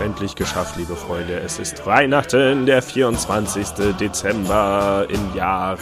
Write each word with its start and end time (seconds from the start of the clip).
Endlich 0.00 0.36
geschafft, 0.36 0.76
liebe 0.76 0.94
Freunde. 0.94 1.40
Es 1.40 1.58
ist 1.58 1.84
Weihnachten, 1.84 2.66
der 2.66 2.82
24. 2.82 3.96
Dezember 3.98 5.06
im 5.08 5.34
Jahre 5.34 5.78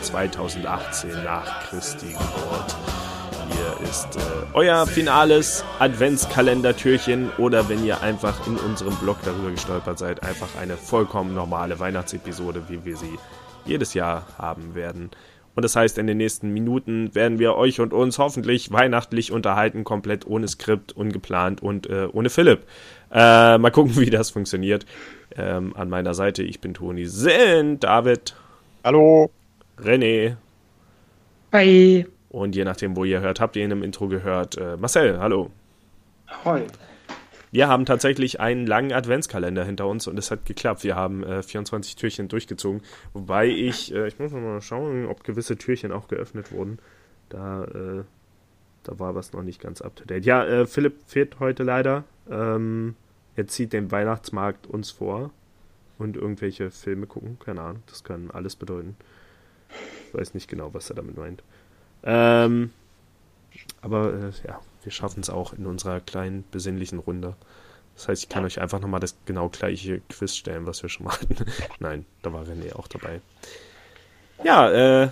2018 0.00 1.22
nach 1.22 1.68
Christi 1.68 2.08
Geburt. 2.08 2.76
Hier 3.52 3.88
ist 3.88 4.16
äh, 4.16 4.20
euer 4.54 4.86
finales 4.86 5.64
Adventskalendertürchen 5.78 7.30
oder 7.38 7.68
wenn 7.68 7.84
ihr 7.84 8.02
einfach 8.02 8.46
in 8.48 8.56
unserem 8.56 8.96
Blog 8.96 9.18
darüber 9.24 9.50
gestolpert 9.50 9.98
seid, 9.98 10.24
einfach 10.24 10.48
eine 10.60 10.76
vollkommen 10.76 11.32
normale 11.32 11.78
Weihnachtsepisode, 11.78 12.64
wie 12.68 12.84
wir 12.84 12.96
sie 12.96 13.18
jedes 13.64 13.94
Jahr 13.94 14.26
haben 14.38 14.74
werden. 14.74 15.10
Und 15.54 15.64
das 15.64 15.76
heißt, 15.76 15.98
in 15.98 16.06
den 16.06 16.16
nächsten 16.16 16.50
Minuten 16.50 17.14
werden 17.14 17.38
wir 17.38 17.54
euch 17.56 17.80
und 17.80 17.92
uns 17.92 18.18
hoffentlich 18.18 18.72
weihnachtlich 18.72 19.32
unterhalten, 19.32 19.84
komplett 19.84 20.26
ohne 20.26 20.48
Skript, 20.48 20.92
ungeplant 20.92 21.62
und 21.62 21.88
äh, 21.90 22.08
ohne 22.12 22.30
Philipp. 22.30 22.62
Äh, 23.10 23.58
mal 23.58 23.70
gucken, 23.70 23.96
wie 24.00 24.10
das 24.10 24.30
funktioniert. 24.30 24.86
Ähm, 25.36 25.74
an 25.76 25.88
meiner 25.90 26.14
Seite, 26.14 26.42
ich 26.42 26.60
bin 26.60 26.74
Toni, 26.74 27.06
sind 27.06 27.84
David. 27.84 28.34
Hallo. 28.84 29.30
René. 29.78 30.36
Hi. 31.52 32.06
Und 32.30 32.56
je 32.56 32.64
nachdem, 32.64 32.96
wo 32.96 33.04
ihr 33.04 33.20
hört, 33.20 33.40
habt 33.40 33.56
ihr 33.56 33.64
in 33.64 33.70
dem 33.70 33.82
Intro 33.82 34.08
gehört. 34.08 34.56
Äh, 34.56 34.76
Marcel, 34.78 35.18
hallo. 35.18 35.50
Hoi. 36.44 36.62
Wir 37.52 37.68
haben 37.68 37.84
tatsächlich 37.84 38.40
einen 38.40 38.66
langen 38.66 38.94
Adventskalender 38.94 39.62
hinter 39.62 39.86
uns 39.86 40.06
und 40.06 40.18
es 40.18 40.30
hat 40.30 40.46
geklappt. 40.46 40.84
Wir 40.84 40.96
haben 40.96 41.22
äh, 41.22 41.42
24 41.42 41.96
Türchen 41.96 42.28
durchgezogen. 42.28 42.80
Wobei 43.12 43.46
ich, 43.46 43.94
äh, 43.94 44.08
ich 44.08 44.18
muss 44.18 44.32
mal 44.32 44.62
schauen, 44.62 45.06
ob 45.06 45.22
gewisse 45.22 45.58
Türchen 45.58 45.92
auch 45.92 46.08
geöffnet 46.08 46.50
wurden. 46.50 46.78
Da, 47.28 47.64
äh, 47.64 48.04
da 48.84 48.98
war 48.98 49.14
was 49.14 49.34
noch 49.34 49.42
nicht 49.42 49.60
ganz 49.60 49.82
up 49.82 49.94
to 49.96 50.06
date. 50.06 50.24
Ja, 50.24 50.44
äh, 50.44 50.66
Philipp 50.66 50.94
fehlt 51.06 51.40
heute 51.40 51.62
leider. 51.62 52.04
Ähm, 52.30 52.96
er 53.36 53.46
zieht 53.46 53.74
den 53.74 53.90
Weihnachtsmarkt 53.90 54.66
uns 54.66 54.90
vor 54.90 55.30
und 55.98 56.16
irgendwelche 56.16 56.70
Filme 56.70 57.06
gucken. 57.06 57.38
Keine 57.38 57.60
Ahnung, 57.60 57.82
das 57.86 58.02
kann 58.02 58.30
alles 58.30 58.56
bedeuten. 58.56 58.96
Ich 60.08 60.14
weiß 60.14 60.32
nicht 60.32 60.48
genau, 60.48 60.72
was 60.72 60.88
er 60.88 60.96
damit 60.96 61.18
meint. 61.18 61.42
Ähm, 62.02 62.70
aber 63.82 64.14
äh, 64.14 64.48
ja, 64.48 64.58
wir 64.82 64.92
schaffen 64.92 65.20
es 65.20 65.30
auch 65.30 65.52
in 65.52 65.66
unserer 65.66 66.00
kleinen 66.00 66.44
besinnlichen 66.50 66.98
Runde. 66.98 67.36
Das 67.94 68.08
heißt, 68.08 68.22
ich 68.22 68.28
kann 68.28 68.44
euch 68.44 68.60
einfach 68.60 68.80
nochmal 68.80 69.00
das 69.00 69.16
genau 69.26 69.48
gleiche 69.48 70.00
Quiz 70.08 70.34
stellen, 70.34 70.66
was 70.66 70.82
wir 70.82 70.88
schon 70.88 71.06
mal 71.06 71.12
hatten. 71.12 71.36
Nein, 71.78 72.06
da 72.22 72.32
war 72.32 72.44
René 72.44 72.74
auch 72.74 72.88
dabei. 72.88 73.20
Ja, 74.44 74.70
äh, 74.70 75.10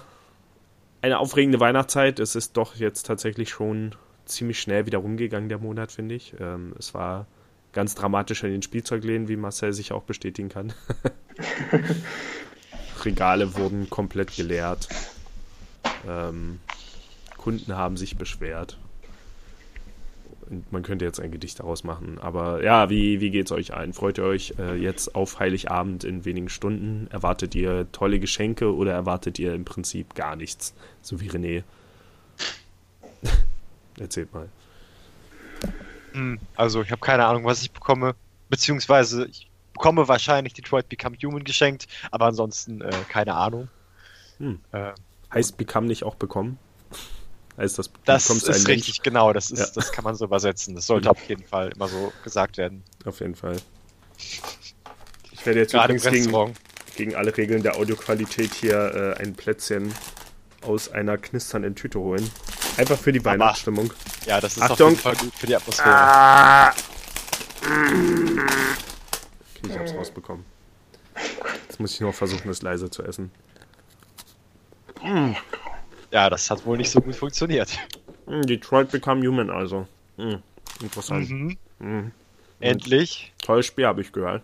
eine 1.02 1.18
aufregende 1.18 1.60
Weihnachtszeit. 1.60 2.18
Es 2.20 2.34
ist 2.34 2.56
doch 2.56 2.76
jetzt 2.76 3.06
tatsächlich 3.06 3.50
schon 3.50 3.94
ziemlich 4.24 4.60
schnell 4.60 4.86
wieder 4.86 4.98
rumgegangen, 4.98 5.48
der 5.48 5.58
Monat, 5.58 5.92
finde 5.92 6.14
ich. 6.14 6.34
Ähm, 6.40 6.74
es 6.78 6.94
war 6.94 7.26
ganz 7.72 7.94
dramatisch 7.94 8.42
in 8.42 8.50
den 8.50 8.62
Spielzeugläden, 8.62 9.28
wie 9.28 9.36
Marcel 9.36 9.72
sich 9.72 9.92
auch 9.92 10.02
bestätigen 10.02 10.48
kann. 10.48 10.72
Regale 13.04 13.54
wurden 13.56 13.90
komplett 13.90 14.34
geleert. 14.34 14.88
Ähm, 16.06 16.60
Kunden 17.36 17.76
haben 17.76 17.96
sich 17.96 18.16
beschwert. 18.16 18.78
Man 20.70 20.82
könnte 20.82 21.04
jetzt 21.04 21.20
ein 21.20 21.30
Gedicht 21.30 21.60
daraus 21.60 21.84
machen. 21.84 22.18
Aber 22.18 22.62
ja, 22.64 22.90
wie, 22.90 23.20
wie 23.20 23.38
es 23.38 23.52
euch 23.52 23.72
ein? 23.72 23.92
Freut 23.92 24.18
ihr 24.18 24.24
euch 24.24 24.54
äh, 24.58 24.74
jetzt 24.74 25.14
auf 25.14 25.38
Heiligabend 25.38 26.02
in 26.02 26.24
wenigen 26.24 26.48
Stunden? 26.48 27.06
Erwartet 27.10 27.54
ihr 27.54 27.90
tolle 27.92 28.18
Geschenke 28.18 28.74
oder 28.74 28.92
erwartet 28.92 29.38
ihr 29.38 29.54
im 29.54 29.64
Prinzip 29.64 30.14
gar 30.14 30.34
nichts? 30.34 30.74
So 31.02 31.20
wie 31.20 31.30
René. 31.30 31.62
Erzählt 34.00 34.34
mal. 34.34 34.48
Hm, 36.12 36.40
also, 36.56 36.82
ich 36.82 36.90
habe 36.90 37.00
keine 37.00 37.26
Ahnung, 37.26 37.44
was 37.44 37.62
ich 37.62 37.70
bekomme. 37.70 38.16
Beziehungsweise, 38.48 39.26
ich 39.26 39.48
bekomme 39.72 40.08
wahrscheinlich 40.08 40.54
Detroit 40.54 40.88
Become 40.88 41.16
Human 41.22 41.44
geschenkt, 41.44 41.86
aber 42.10 42.26
ansonsten 42.26 42.80
äh, 42.80 42.90
keine 43.08 43.34
Ahnung. 43.34 43.68
Hm. 44.38 44.60
Äh, 44.72 44.92
heißt 45.32 45.56
Become 45.56 45.86
nicht 45.86 46.02
auch 46.02 46.16
bekommen? 46.16 46.58
Heißt 47.60 47.78
das, 47.78 47.90
das 48.06 48.30
ist 48.30 48.48
richtig, 48.68 48.68
Mensch? 48.68 49.02
genau. 49.02 49.34
Das, 49.34 49.50
ist, 49.50 49.60
ja. 49.60 49.66
das 49.74 49.92
kann 49.92 50.02
man 50.02 50.14
so 50.14 50.24
übersetzen. 50.24 50.74
Das 50.74 50.86
sollte 50.86 51.08
mhm. 51.08 51.10
auf 51.10 51.28
jeden 51.28 51.44
Fall 51.44 51.68
immer 51.68 51.88
so 51.88 52.10
gesagt 52.24 52.56
werden. 52.56 52.82
Auf 53.04 53.20
jeden 53.20 53.34
Fall. 53.34 53.56
Ich 54.16 55.44
werde 55.44 55.60
jetzt 55.60 55.72
Gerade 55.72 55.92
übrigens 55.92 56.30
gegen, 56.30 56.54
gegen 56.96 57.14
alle 57.16 57.36
Regeln 57.36 57.62
der 57.62 57.76
Audioqualität 57.76 58.54
hier 58.54 59.16
äh, 59.18 59.22
ein 59.22 59.34
Plätzchen 59.34 59.94
aus 60.62 60.90
einer 60.90 61.18
knisternden 61.18 61.74
Tüte 61.74 62.00
holen. 62.00 62.30
Einfach 62.78 62.96
für 62.96 63.12
die 63.12 63.22
Weihnachtsstimmung. 63.22 63.92
Ja, 64.24 64.40
das 64.40 64.56
ist 64.56 64.62
Achtung. 64.62 64.86
auf 64.86 64.92
jeden 64.92 65.02
Fall 65.02 65.16
gut 65.16 65.34
für 65.34 65.46
die 65.46 65.56
Atmosphäre. 65.56 65.94
Ah. 65.94 66.70
Okay, 69.58 69.68
ich 69.68 69.78
hab's 69.78 69.92
rausbekommen. 69.92 70.46
Jetzt 71.68 71.78
muss 71.78 71.92
ich 71.92 72.00
nur 72.00 72.14
versuchen, 72.14 72.48
es 72.50 72.62
leise 72.62 72.88
zu 72.88 73.02
essen. 73.02 73.30
Ja, 76.10 76.28
das 76.28 76.50
hat 76.50 76.64
wohl 76.66 76.76
nicht 76.76 76.90
so 76.90 77.00
gut 77.00 77.14
funktioniert. 77.14 77.78
Hm, 78.26 78.42
Detroit 78.42 78.90
Become 78.90 79.26
Human 79.26 79.50
also. 79.50 79.86
Hm, 80.16 80.42
interessant. 80.82 81.30
Mhm. 81.30 81.56
Mhm. 81.78 82.12
Endlich. 82.60 83.32
Tolles 83.42 83.66
Spiel, 83.66 83.86
habe 83.86 84.02
ich 84.02 84.12
gehört. 84.12 84.42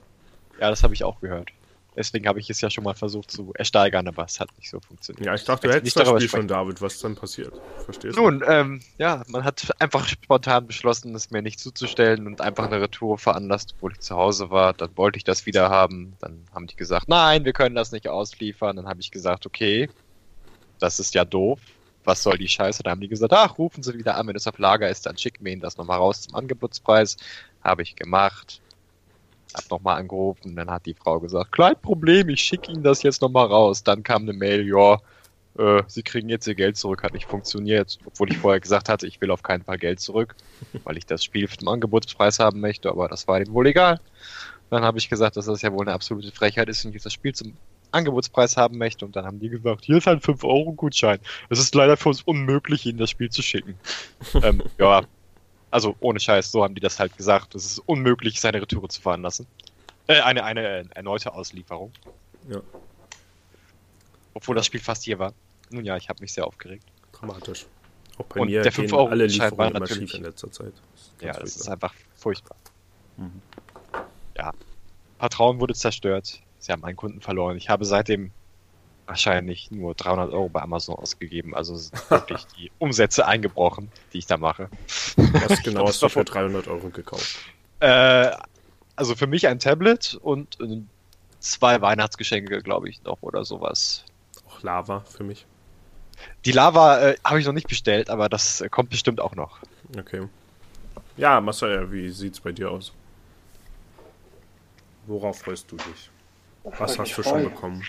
Ja, 0.60 0.70
das 0.70 0.82
habe 0.82 0.94
ich 0.94 1.04
auch 1.04 1.20
gehört. 1.20 1.50
Deswegen 1.96 2.28
habe 2.28 2.38
ich 2.38 2.50
es 2.50 2.60
ja 2.60 2.68
schon 2.68 2.84
mal 2.84 2.94
versucht 2.94 3.30
zu 3.30 3.52
ersteigern, 3.54 4.06
aber 4.06 4.24
es 4.24 4.38
hat 4.38 4.50
nicht 4.58 4.68
so 4.68 4.80
funktioniert. 4.80 5.24
Ja, 5.24 5.34
ich 5.34 5.44
dachte, 5.44 5.66
du 5.66 5.72
hättest 5.72 5.98
das 5.98 6.08
Spiel 6.08 6.28
schon, 6.28 6.46
David. 6.46 6.82
Was 6.82 6.98
dann 6.98 7.16
passiert? 7.16 7.54
Verstehst 7.86 8.18
du? 8.18 8.22
Nun, 8.22 8.42
ähm, 8.46 8.82
ja, 8.98 9.22
man 9.28 9.44
hat 9.44 9.70
einfach 9.78 10.06
spontan 10.06 10.66
beschlossen, 10.66 11.14
es 11.14 11.30
mir 11.30 11.40
nicht 11.40 11.58
zuzustellen 11.58 12.26
und 12.26 12.42
einfach 12.42 12.66
eine 12.66 12.82
Retour 12.82 13.16
veranlasst, 13.16 13.74
obwohl 13.76 13.92
ich 13.92 14.00
zu 14.00 14.14
Hause 14.14 14.50
war. 14.50 14.74
Dann 14.74 14.94
wollte 14.96 15.16
ich 15.16 15.24
das 15.24 15.46
wieder 15.46 15.70
haben. 15.70 16.16
Dann 16.20 16.44
haben 16.54 16.66
die 16.66 16.76
gesagt, 16.76 17.08
nein, 17.08 17.46
wir 17.46 17.54
können 17.54 17.74
das 17.74 17.92
nicht 17.92 18.08
ausliefern. 18.08 18.76
Dann 18.76 18.86
habe 18.86 19.00
ich 19.00 19.10
gesagt, 19.10 19.46
okay, 19.46 19.88
das 20.78 20.98
ist 20.98 21.14
ja 21.14 21.24
doof. 21.24 21.60
Was 22.04 22.22
soll 22.22 22.38
die 22.38 22.48
Scheiße? 22.48 22.82
Da 22.82 22.90
haben 22.90 23.00
die 23.00 23.08
gesagt, 23.08 23.32
ach, 23.32 23.58
rufen 23.58 23.82
Sie 23.82 23.94
wieder 23.94 24.16
an, 24.16 24.28
wenn 24.28 24.36
es 24.36 24.46
auf 24.46 24.58
Lager 24.58 24.88
ist, 24.88 25.06
dann 25.06 25.18
schicken 25.18 25.44
wir 25.44 25.52
Ihnen 25.52 25.62
das 25.62 25.76
nochmal 25.76 25.98
raus 25.98 26.22
zum 26.22 26.36
Angebotspreis. 26.36 27.16
Habe 27.62 27.82
ich 27.82 27.96
gemacht. 27.96 28.60
Hab 29.54 29.68
nochmal 29.70 29.98
angerufen, 29.98 30.54
dann 30.54 30.70
hat 30.70 30.86
die 30.86 30.94
Frau 30.94 31.18
gesagt, 31.18 31.50
klein 31.50 31.76
Problem, 31.80 32.28
ich 32.28 32.40
schicke 32.40 32.70
Ihnen 32.70 32.82
das 32.82 33.02
jetzt 33.02 33.22
nochmal 33.22 33.46
raus. 33.46 33.82
Dann 33.82 34.02
kam 34.02 34.22
eine 34.22 34.34
Mail, 34.34 34.66
ja, 34.68 34.98
äh, 35.58 35.82
Sie 35.86 36.02
kriegen 36.02 36.28
jetzt 36.28 36.46
Ihr 36.46 36.54
Geld 36.54 36.76
zurück, 36.76 37.02
hat 37.02 37.14
nicht 37.14 37.26
funktioniert. 37.26 37.98
Obwohl 38.04 38.30
ich 38.30 38.38
vorher 38.38 38.60
gesagt 38.60 38.88
hatte, 38.88 39.06
ich 39.06 39.20
will 39.20 39.30
auf 39.30 39.42
keinen 39.42 39.64
Fall 39.64 39.78
Geld 39.78 40.00
zurück, 40.00 40.36
weil 40.84 40.96
ich 40.96 41.06
das 41.06 41.24
Spiel 41.24 41.46
den 41.46 41.68
Angebotspreis 41.68 42.38
haben 42.38 42.60
möchte, 42.60 42.90
aber 42.90 43.08
das 43.08 43.26
war 43.26 43.40
ihm 43.40 43.52
wohl 43.52 43.66
egal. 43.66 44.00
Dann 44.70 44.82
habe 44.82 44.98
ich 44.98 45.08
gesagt, 45.08 45.36
dass 45.36 45.46
das 45.46 45.62
ja 45.62 45.72
wohl 45.72 45.86
eine 45.86 45.94
absolute 45.94 46.32
Frechheit 46.32 46.68
ist, 46.68 46.84
ich 46.84 47.02
das 47.02 47.12
Spiel 47.12 47.34
zum 47.34 47.56
Angebotspreis 47.96 48.56
haben 48.56 48.78
möchte. 48.78 49.04
Und 49.04 49.16
dann 49.16 49.24
haben 49.24 49.40
die 49.40 49.48
gesagt, 49.48 49.84
hier 49.84 49.96
ist 49.96 50.08
ein 50.08 50.20
5-Euro-Gutschein. 50.20 51.18
Es 51.48 51.58
ist 51.58 51.74
leider 51.74 51.96
für 51.96 52.10
uns 52.10 52.22
unmöglich, 52.22 52.86
ihnen 52.86 52.98
das 52.98 53.10
Spiel 53.10 53.30
zu 53.30 53.42
schicken. 53.42 53.78
ähm, 54.42 54.62
ja, 54.78 55.02
also 55.70 55.96
ohne 56.00 56.20
Scheiß, 56.20 56.52
so 56.52 56.62
haben 56.62 56.74
die 56.74 56.80
das 56.80 56.98
halt 56.98 57.16
gesagt. 57.16 57.54
Es 57.54 57.66
ist 57.66 57.78
unmöglich, 57.80 58.40
seine 58.40 58.62
Retour 58.62 58.88
zu 58.88 59.00
veranlassen. 59.00 59.46
Äh, 60.06 60.20
eine, 60.20 60.44
eine 60.44 60.66
äh, 60.66 60.84
erneute 60.94 61.32
Auslieferung. 61.34 61.92
Ja. 62.48 62.60
Obwohl 64.34 64.54
das 64.54 64.66
Spiel 64.66 64.80
fast 64.80 65.04
hier 65.04 65.18
war. 65.18 65.32
Nun 65.70 65.84
ja, 65.84 65.96
ich 65.96 66.08
habe 66.08 66.22
mich 66.22 66.32
sehr 66.32 66.46
aufgeregt. 66.46 66.84
Dramatisch. 67.12 67.66
Auch 68.18 68.24
bei 68.26 68.40
Und 68.40 68.48
mir 68.48 68.62
der 68.62 68.72
5 68.72 68.92
Euro 68.92 69.08
alle 69.08 69.26
Lieferungen 69.26 69.74
immer 69.74 69.86
schief 69.86 70.14
in 70.14 70.22
letzter 70.22 70.50
Zeit. 70.50 70.72
Das 70.74 71.10
ja, 71.20 71.32
das 71.32 71.36
furchtbar. 71.36 71.60
ist 71.60 71.68
einfach 71.68 71.94
furchtbar. 72.14 72.56
Mhm. 73.16 73.42
Ja. 74.36 74.52
Vertrauen 75.18 75.60
wurde 75.60 75.74
zerstört. 75.74 76.40
Sie 76.66 76.72
haben 76.72 76.84
einen 76.84 76.96
Kunden 76.96 77.20
verloren. 77.20 77.56
Ich 77.56 77.68
habe 77.68 77.84
seitdem 77.84 78.32
wahrscheinlich 79.06 79.70
nur 79.70 79.94
300 79.94 80.32
Euro 80.32 80.48
bei 80.48 80.62
Amazon 80.62 80.96
ausgegeben. 80.96 81.54
Also 81.54 81.74
wirklich 82.08 82.44
die 82.58 82.72
Umsätze 82.80 83.24
eingebrochen, 83.24 83.88
die 84.12 84.18
ich 84.18 84.26
da 84.26 84.36
mache. 84.36 84.68
Was 85.16 85.62
genau 85.62 85.86
hast 85.86 86.02
du 86.02 86.08
für 86.08 86.24
300 86.24 86.66
Euro 86.66 86.88
gekauft? 86.88 87.38
Äh, 87.78 88.32
also 88.96 89.14
für 89.14 89.28
mich 89.28 89.46
ein 89.46 89.60
Tablet 89.60 90.18
und 90.20 90.58
zwei 91.38 91.80
Weihnachtsgeschenke, 91.80 92.60
glaube 92.62 92.88
ich, 92.88 93.00
noch 93.04 93.22
oder 93.22 93.44
sowas. 93.44 94.04
Auch 94.48 94.60
Lava 94.64 95.00
für 95.00 95.22
mich. 95.22 95.46
Die 96.46 96.52
Lava 96.52 96.98
äh, 96.98 97.16
habe 97.22 97.38
ich 97.38 97.46
noch 97.46 97.52
nicht 97.52 97.68
bestellt, 97.68 98.10
aber 98.10 98.28
das 98.28 98.60
äh, 98.60 98.68
kommt 98.68 98.90
bestimmt 98.90 99.20
auch 99.20 99.36
noch. 99.36 99.60
Okay. 99.96 100.26
Ja, 101.16 101.40
Marcel, 101.40 101.92
wie 101.92 102.08
sieht's 102.08 102.40
bei 102.40 102.50
dir 102.50 102.72
aus? 102.72 102.92
Worauf 105.06 105.38
freust 105.38 105.70
du 105.70 105.76
dich? 105.76 106.10
Was 106.78 106.98
hast 106.98 107.16
du 107.16 107.22
schon 107.22 107.44
bekommen? 107.44 107.82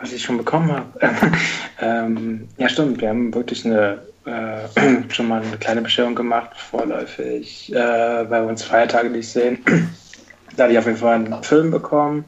Was 0.00 0.12
ich 0.12 0.22
schon 0.22 0.38
bekommen 0.38 0.70
habe? 0.70 0.86
ähm, 1.80 2.48
ja, 2.56 2.68
stimmt. 2.68 3.00
Wir 3.00 3.08
haben 3.08 3.34
wirklich 3.34 3.64
eine, 3.64 3.98
äh, 4.24 5.08
schon 5.08 5.28
mal 5.28 5.42
eine 5.42 5.56
kleine 5.56 5.82
Bestellung 5.82 6.14
gemacht, 6.14 6.50
vorläufig, 6.56 7.72
äh, 7.72 7.76
weil 7.76 8.42
wir 8.42 8.48
uns 8.48 8.62
Feiertage 8.62 9.10
nicht 9.10 9.28
sehen. 9.28 9.58
da 10.56 10.64
habe 10.64 10.72
ich 10.72 10.78
auf 10.78 10.86
jeden 10.86 10.98
Fall 10.98 11.14
einen 11.14 11.42
Film 11.42 11.70
bekommen. 11.70 12.24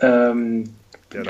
Ähm, 0.00 0.74
ja, 1.12 1.22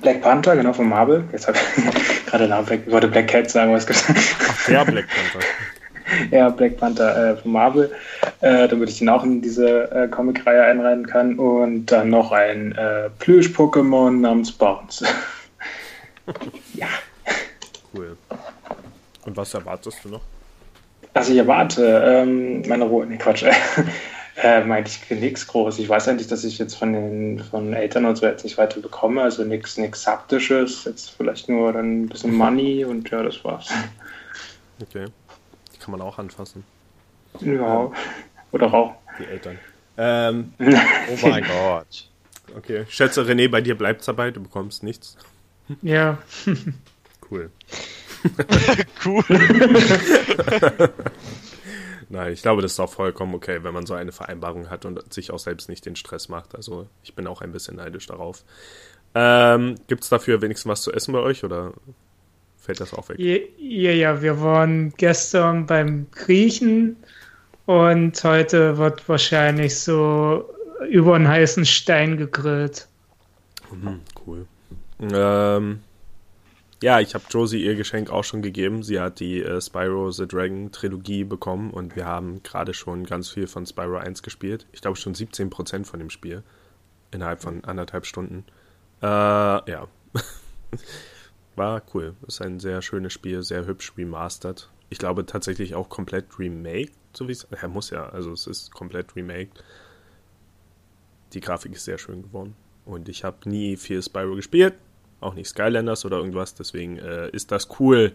Black 0.00 0.22
Panther, 0.22 0.56
genau, 0.56 0.72
von 0.72 0.88
Marvel. 0.88 1.24
Jetzt 1.32 1.46
habe 1.46 1.56
ich 1.56 2.26
gerade 2.26 2.48
Namen 2.48 2.68
weg. 2.68 2.82
Ich 2.86 2.92
wollte 2.92 3.08
Black 3.08 3.28
Cat 3.28 3.50
sagen, 3.50 3.72
was 3.72 3.86
gesagt. 3.86 4.18
Ach, 4.18 4.66
der 4.66 4.84
Black 4.84 5.06
Panther. 5.08 5.46
ja, 6.30 6.48
Black 6.48 6.76
Panther 6.76 7.30
äh, 7.30 7.36
von 7.36 7.52
Marvel, 7.52 7.92
äh, 8.40 8.68
damit 8.68 8.90
ich 8.90 8.98
den 8.98 9.08
auch 9.08 9.24
in 9.24 9.42
diese 9.42 9.90
äh, 9.90 10.08
Comic-Reihe 10.08 10.62
einreihen 10.62 11.06
kann. 11.06 11.38
Und 11.38 11.86
dann 11.86 12.10
noch 12.10 12.32
ein 12.32 12.72
äh, 12.72 13.10
Plüsch-Pokémon 13.18 14.20
namens 14.20 14.52
Bounce. 14.52 15.06
ja. 16.74 16.88
Cool. 17.94 18.16
Und 19.24 19.36
was 19.36 19.54
erwartest 19.54 20.04
du 20.04 20.10
noch? 20.10 20.22
Also 21.14 21.32
ich 21.32 21.38
erwarte 21.38 22.02
ähm, 22.04 22.62
meine 22.66 22.84
Ruhe. 22.84 23.06
Nee, 23.06 23.18
Quatsch. 23.18 23.44
äh, 24.42 24.64
meinte 24.64 24.90
ich 24.90 25.20
nichts 25.20 25.46
groß. 25.46 25.78
Ich 25.78 25.88
weiß 25.88 26.08
eigentlich, 26.08 26.26
dass 26.26 26.44
ich 26.44 26.58
jetzt 26.58 26.74
von 26.74 26.92
den 26.92 27.38
von 27.38 27.72
Eltern 27.72 28.04
und 28.04 28.16
so 28.16 28.26
jetzt 28.26 28.44
nicht 28.44 28.58
weiter 28.58 28.80
bekomme. 28.80 29.22
Also 29.22 29.44
nichts 29.44 29.78
nichts 29.78 30.06
Haptisches. 30.06 30.84
Jetzt 30.84 31.10
vielleicht 31.10 31.48
nur 31.48 31.72
dann 31.72 32.02
ein 32.02 32.08
bisschen 32.08 32.34
Money 32.36 32.84
und 32.84 33.08
ja, 33.10 33.22
das 33.22 33.44
war's. 33.44 33.70
Okay. 34.82 35.06
Die 35.72 35.78
kann 35.78 35.92
man 35.92 36.00
auch 36.00 36.18
anfassen. 36.18 36.64
Ja. 37.40 37.90
Oder 38.52 38.72
auch. 38.74 38.94
Die 39.18 39.24
Eltern. 39.26 39.58
Ähm, 39.96 40.52
Oh 40.58 41.26
mein 41.28 41.44
Gott. 41.44 42.08
okay. 42.56 42.84
Schätze, 42.88 43.22
René, 43.22 43.48
bei 43.48 43.60
dir 43.60 43.76
bleibt's 43.76 44.06
dabei, 44.06 44.30
du 44.30 44.42
bekommst 44.42 44.82
nichts. 44.82 45.16
Ja, 45.82 46.18
Cool. 47.30 47.50
Cool. 49.04 49.22
Nein, 52.08 52.32
ich 52.32 52.42
glaube, 52.42 52.62
das 52.62 52.72
ist 52.72 52.80
auch 52.80 52.92
vollkommen 52.92 53.34
okay, 53.34 53.62
wenn 53.62 53.74
man 53.74 53.86
so 53.86 53.94
eine 53.94 54.12
Vereinbarung 54.12 54.70
hat 54.70 54.84
und 54.84 55.12
sich 55.12 55.30
auch 55.30 55.38
selbst 55.38 55.68
nicht 55.68 55.84
den 55.86 55.96
Stress 55.96 56.28
macht. 56.28 56.54
Also 56.54 56.86
ich 57.02 57.14
bin 57.14 57.26
auch 57.26 57.40
ein 57.40 57.52
bisschen 57.52 57.76
neidisch 57.76 58.06
darauf. 58.06 58.44
Ähm, 59.14 59.76
Gibt 59.88 60.04
es 60.04 60.08
dafür 60.10 60.42
wenigstens 60.42 60.68
was 60.70 60.82
zu 60.82 60.92
essen 60.92 61.12
bei 61.12 61.20
euch 61.20 61.44
oder 61.44 61.72
fällt 62.58 62.80
das 62.80 62.94
auch 62.94 63.08
weg? 63.08 63.18
ja, 63.18 63.38
ja, 63.58 63.90
ja, 63.90 64.22
wir 64.22 64.40
waren 64.42 64.92
gestern 64.96 65.66
beim 65.66 66.06
Griechen 66.10 66.96
und 67.66 68.22
heute 68.24 68.78
wird 68.78 69.08
wahrscheinlich 69.08 69.78
so 69.78 70.48
über 70.88 71.14
einen 71.14 71.28
heißen 71.28 71.64
Stein 71.64 72.16
gegrillt. 72.16 72.88
Mhm, 73.70 74.00
cool. 74.26 74.46
Ähm, 75.00 75.80
ja, 76.82 77.00
ich 77.00 77.14
habe 77.14 77.24
Josie 77.30 77.64
ihr 77.64 77.76
Geschenk 77.76 78.10
auch 78.10 78.24
schon 78.24 78.42
gegeben. 78.42 78.82
Sie 78.82 79.00
hat 79.00 79.20
die 79.20 79.42
äh, 79.42 79.60
Spyro 79.60 80.10
the 80.10 80.28
Dragon 80.28 80.70
Trilogie 80.70 81.24
bekommen 81.24 81.70
und 81.70 81.96
wir 81.96 82.04
haben 82.04 82.42
gerade 82.42 82.74
schon 82.74 83.04
ganz 83.04 83.30
viel 83.30 83.46
von 83.46 83.64
Spyro 83.64 83.96
1 83.96 84.22
gespielt. 84.22 84.66
Ich 84.72 84.82
glaube 84.82 84.96
schon 84.96 85.14
17% 85.14 85.86
von 85.86 85.98
dem 85.98 86.10
Spiel. 86.10 86.42
Innerhalb 87.10 87.40
von 87.40 87.64
anderthalb 87.64 88.06
Stunden. 88.06 88.44
Äh, 89.00 89.06
ja. 89.06 89.88
War 91.56 91.82
cool. 91.94 92.14
Ist 92.26 92.42
ein 92.42 92.58
sehr 92.60 92.82
schönes 92.82 93.12
Spiel, 93.12 93.42
sehr 93.42 93.66
hübsch 93.66 93.92
remastered. 93.96 94.68
Ich 94.90 94.98
glaube 94.98 95.24
tatsächlich 95.24 95.74
auch 95.74 95.88
komplett 95.88 96.38
remake, 96.38 96.90
so 97.16 97.28
wie 97.28 97.32
es. 97.32 97.44
Er 97.50 97.68
muss 97.68 97.90
ja, 97.90 98.08
also 98.08 98.32
es 98.32 98.46
ist 98.46 98.72
komplett 98.72 99.14
remake. 99.16 99.50
Die 101.32 101.40
Grafik 101.40 101.72
ist 101.72 101.84
sehr 101.84 101.98
schön 101.98 102.22
geworden. 102.22 102.54
Und 102.84 103.08
ich 103.08 103.24
habe 103.24 103.48
nie 103.48 103.76
viel 103.76 104.02
Spyro 104.02 104.34
gespielt, 104.36 104.74
auch 105.20 105.34
nicht 105.34 105.48
Skylanders 105.48 106.04
oder 106.04 106.18
irgendwas, 106.18 106.54
deswegen 106.54 106.98
äh, 106.98 107.30
ist 107.30 107.50
das 107.50 107.68
cool, 107.80 108.14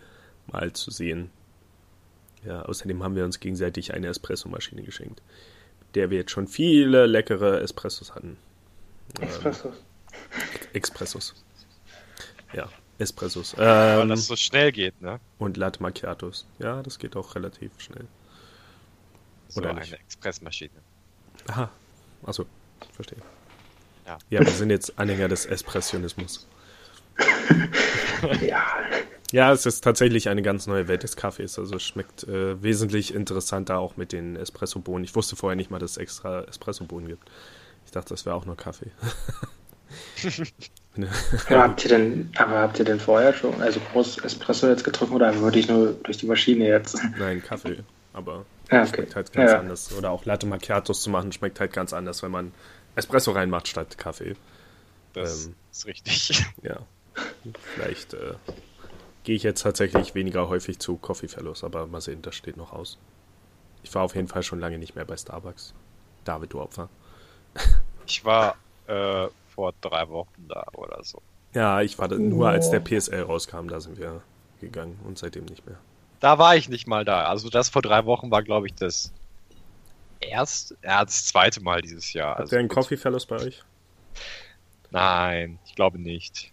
mal 0.51 0.72
zu 0.74 0.92
sehen. 0.92 1.31
Ja, 2.46 2.62
außerdem 2.62 3.04
haben 3.04 3.16
wir 3.16 3.25
uns 3.25 3.40
gegenseitig 3.40 3.94
eine 3.94 4.07
Espressomaschine 4.07 4.84
geschenkt, 4.84 5.22
mit 5.81 5.95
der 5.95 6.10
wir 6.12 6.19
jetzt 6.19 6.31
schon 6.31 6.48
viele 6.48 7.07
leckere 7.07 7.62
Espressos 7.62 8.13
hatten. 8.16 8.38
Espressos. 9.19 9.74
Espressos. 10.74 11.34
Ja, 12.54 12.69
Espressos. 13.00 13.57
Weil 13.57 14.02
Ähm, 14.02 14.10
das 14.10 14.28
so 14.28 14.36
schnell 14.36 14.72
geht, 14.72 15.02
ne? 15.02 15.19
und 15.40 15.57
Latte 15.57 15.81
Macchiatos. 15.81 16.45
Ja, 16.60 16.84
das 16.84 17.00
geht 17.00 17.16
auch 17.16 17.34
relativ 17.36 17.72
schnell. 17.80 18.06
So 19.50 19.60
Oder 19.60 19.72
eine 19.72 19.80
nicht? 19.81 19.94
Expressmaschine. 19.94 20.72
Aha, 21.48 21.69
achso, 22.24 22.46
verstehe. 22.94 23.19
Ja. 24.06 24.18
ja, 24.30 24.40
wir 24.40 24.51
sind 24.51 24.69
jetzt 24.69 24.98
Anhänger 24.98 25.28
des 25.28 25.46
Espressionismus. 25.46 26.48
Ja. 28.42 28.66
Ja, 29.31 29.54
es 29.54 29.66
ist 29.66 29.81
tatsächlich 29.81 30.28
eine 30.28 30.42
ganz 30.42 30.68
neue 30.68 30.88
Welt 30.90 31.04
des 31.04 31.16
Kaffees. 31.16 31.57
Also 31.57 31.75
es 31.75 31.84
schmeckt 31.84 32.24
äh, 32.25 32.62
wesentlich 32.62 33.13
interessanter 33.13 33.78
auch 33.78 33.96
mit 33.96 34.12
den 34.12 34.36
Espressobohnen. 34.36 35.04
Ich 35.06 35.16
wusste 35.16 35.36
vorher 35.38 35.56
nicht 35.56 35.72
mal, 35.72 35.80
dass 35.80 35.92
es 35.92 35.98
extra 35.98 36.42
Espressobohnen 36.44 37.07
gibt. 37.07 37.30
Ich 37.86 37.92
dachte, 37.92 38.10
das 38.10 38.25
wäre 38.25 38.36
auch 38.36 38.45
nur 38.45 38.57
Kaffee. 38.57 38.92
Aber 41.48 41.63
habt 41.63 41.86
ihr 41.86 41.90
denn, 41.90 42.30
aber 42.36 42.60
habt 42.60 42.80
ihr 42.80 42.86
denn 42.86 43.00
vorher 43.00 43.34
schon, 43.34 43.62
also 43.62 43.80
groß 43.92 44.18
Espresso 44.19 44.68
jetzt 44.68 44.84
getrunken 44.84 45.16
oder 45.16 45.40
wirklich 45.40 45.68
nur 45.68 45.94
durch 46.04 46.18
die 46.18 46.25
Maschine 46.25 46.68
jetzt? 46.68 46.98
Nein, 47.18 47.42
Kaffee. 47.42 47.84
Aber 48.12 48.45
Ja, 48.71 48.81
okay. 48.83 48.95
schmeckt 48.95 49.16
halt 49.16 49.31
ganz 49.33 49.51
Ja. 49.51 49.60
anders. 49.60 49.94
Oder 49.94 50.12
auch 50.12 50.25
Latte 50.25 50.45
Macchiatos 50.45 51.01
zu 51.01 51.10
machen, 51.10 51.31
schmeckt 51.31 51.60
halt 51.60 51.74
ganz 51.74 51.94
anders, 51.94 52.21
wenn 52.24 52.31
man 52.31 52.51
Espresso 52.95 53.31
reinmacht 53.31 53.68
statt 53.68 53.98
Kaffee. 53.98 54.36
Das 55.13 55.48
Ähm. 55.48 55.56
ist 55.71 55.86
richtig. 55.86 56.45
Ja. 56.62 56.77
Vielleicht 57.75 58.13
äh, 58.13 58.36
gehe 59.24 59.36
ich 59.36 59.44
jetzt 59.44 59.62
tatsächlich 59.62 60.16
weniger 60.16 60.48
häufig 60.50 60.80
zu 60.80 60.98
Coffee 60.98 61.27
Fellows, 61.27 61.63
aber 61.63 61.88
mal 61.88 62.00
sehen, 62.01 62.21
das 62.21 62.36
steht 62.36 62.56
noch 62.57 62.71
aus. 62.71 62.98
Ich 63.83 63.94
war 63.95 64.04
auf 64.04 64.16
jeden 64.16 64.27
Fall 64.27 64.44
schon 64.44 64.60
lange 64.60 64.77
nicht 64.77 64.95
mehr 64.95 65.06
bei 65.06 65.18
Starbucks. 65.18 65.74
David, 66.25 66.54
du 66.54 66.62
Opfer. 66.62 66.89
Ich 68.06 68.24
war 68.24 68.56
äh, 68.88 69.27
vor 69.48 69.74
drei 69.81 70.07
Wochen 70.10 70.48
da 70.48 70.66
oder 70.74 71.04
so. 71.04 71.21
Ja, 71.54 71.81
ich 71.81 71.97
war 71.97 72.07
da 72.07 72.16
nur 72.18 72.49
als 72.49 72.69
der 72.69 72.80
PSL 72.80 73.23
rauskam, 73.23 73.68
da 73.68 73.80
sind 73.80 73.97
wir 73.97 74.21
gegangen 74.61 74.99
und 75.06 75.18
seitdem 75.18 75.45
nicht 75.45 75.66
mehr. 75.66 75.78
Da 76.19 76.38
war 76.38 76.56
ich 76.56 76.69
nicht 76.69 76.88
mal 76.88 77.06
da. 77.06 77.26
Also 77.26 77.49
das 77.49 77.69
vor 77.69 77.81
drei 77.81 78.06
Wochen 78.06 78.31
war, 78.31 78.44
glaube 78.44 78.68
ich, 78.68 78.73
das 78.73 79.14
erste, 80.19 80.78
ja, 80.83 81.04
das 81.04 81.26
zweite 81.26 81.61
Mal 81.61 81.81
dieses 81.81 82.14
Jahr. 82.14 82.31
Habt 82.31 82.42
Also, 82.42 82.56
ihr 82.56 82.59
einen 82.59 82.69
Coffee 82.69 82.97
Fellows 82.97 83.26
bei 83.26 83.38
euch? 83.38 83.64
Nein, 84.92 85.59
ich 85.66 85.76
glaube 85.76 85.99
nicht. 85.99 86.52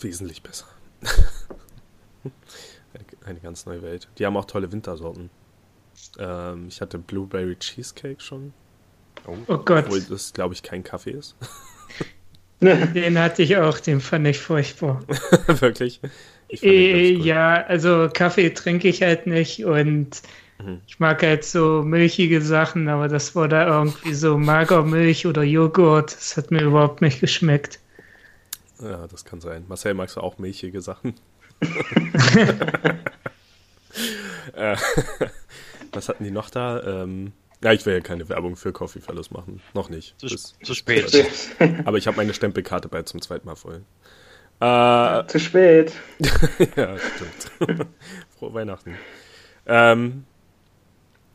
Wesentlich 0.00 0.42
besser. 0.42 0.66
eine, 3.24 3.40
ganz 3.40 3.66
neue 3.66 3.82
Welt. 3.82 4.08
Die 4.18 4.26
haben 4.26 4.36
auch 4.36 4.46
tolle 4.46 4.72
Wintersorten. 4.72 5.30
Ähm, 6.18 6.68
ich 6.68 6.80
hatte 6.80 6.98
Blueberry 6.98 7.56
Cheesecake 7.56 8.20
schon, 8.20 8.52
Oh 9.26 9.58
Gott, 9.58 9.86
obwohl 9.86 10.00
das, 10.02 10.32
glaube 10.32 10.54
ich, 10.54 10.62
kein 10.62 10.84
Kaffee 10.84 11.10
ist. 11.10 11.36
den 12.60 13.18
hatte 13.18 13.42
ich 13.42 13.56
auch, 13.56 13.78
den 13.80 14.00
fand 14.00 14.26
ich 14.26 14.38
furchtbar. 14.38 15.02
Wirklich. 15.46 16.00
Äh, 16.48 17.12
ja, 17.12 17.64
also 17.64 18.08
Kaffee 18.12 18.50
trinke 18.50 18.88
ich 18.88 19.02
halt 19.02 19.26
nicht 19.26 19.64
und 19.64 20.22
Mhm. 20.58 20.80
ich 20.86 20.98
mag 20.98 21.22
halt 21.22 21.44
so 21.44 21.82
milchige 21.82 22.40
Sachen, 22.40 22.88
aber 22.88 23.08
das 23.08 23.34
war 23.36 23.46
da 23.46 23.66
irgendwie 23.66 24.14
so 24.14 24.38
Magermilch 24.38 25.26
oder 25.26 25.42
Joghurt. 25.42 26.14
Das 26.16 26.36
hat 26.38 26.50
mir 26.50 26.62
überhaupt 26.62 27.02
nicht 27.02 27.20
geschmeckt. 27.20 27.78
Ja, 28.80 29.06
das 29.06 29.26
kann 29.26 29.42
sein. 29.42 29.66
Marcel, 29.68 29.92
magst 29.92 30.16
du 30.16 30.20
auch 30.22 30.38
milchige 30.38 30.80
Sachen? 30.80 31.14
äh, 34.54 34.76
was 35.92 36.08
hatten 36.08 36.24
die 36.24 36.30
noch 36.30 36.50
da? 36.50 37.02
Ähm, 37.02 37.32
ja, 37.62 37.72
ich 37.72 37.84
will 37.86 37.94
ja 37.94 38.00
keine 38.00 38.28
Werbung 38.28 38.56
für 38.56 38.72
Coffee 38.72 39.00
Fellows 39.00 39.30
machen. 39.30 39.60
Noch 39.74 39.88
nicht. 39.88 40.18
Zu, 40.20 40.26
Bis- 40.26 40.54
zu 40.62 40.74
spät. 40.74 41.12
aber 41.84 41.98
ich 41.98 42.06
habe 42.06 42.16
meine 42.16 42.34
Stempelkarte 42.34 42.88
bald 42.88 43.08
zum 43.08 43.20
zweiten 43.22 43.46
Mal 43.46 43.56
voll. 43.56 43.82
Äh, 44.60 45.26
Zu 45.26 45.38
spät. 45.38 45.92
ja, 46.76 46.96
stimmt. 46.98 47.86
Frohe 48.38 48.54
Weihnachten. 48.54 48.94
Ähm, 49.66 50.24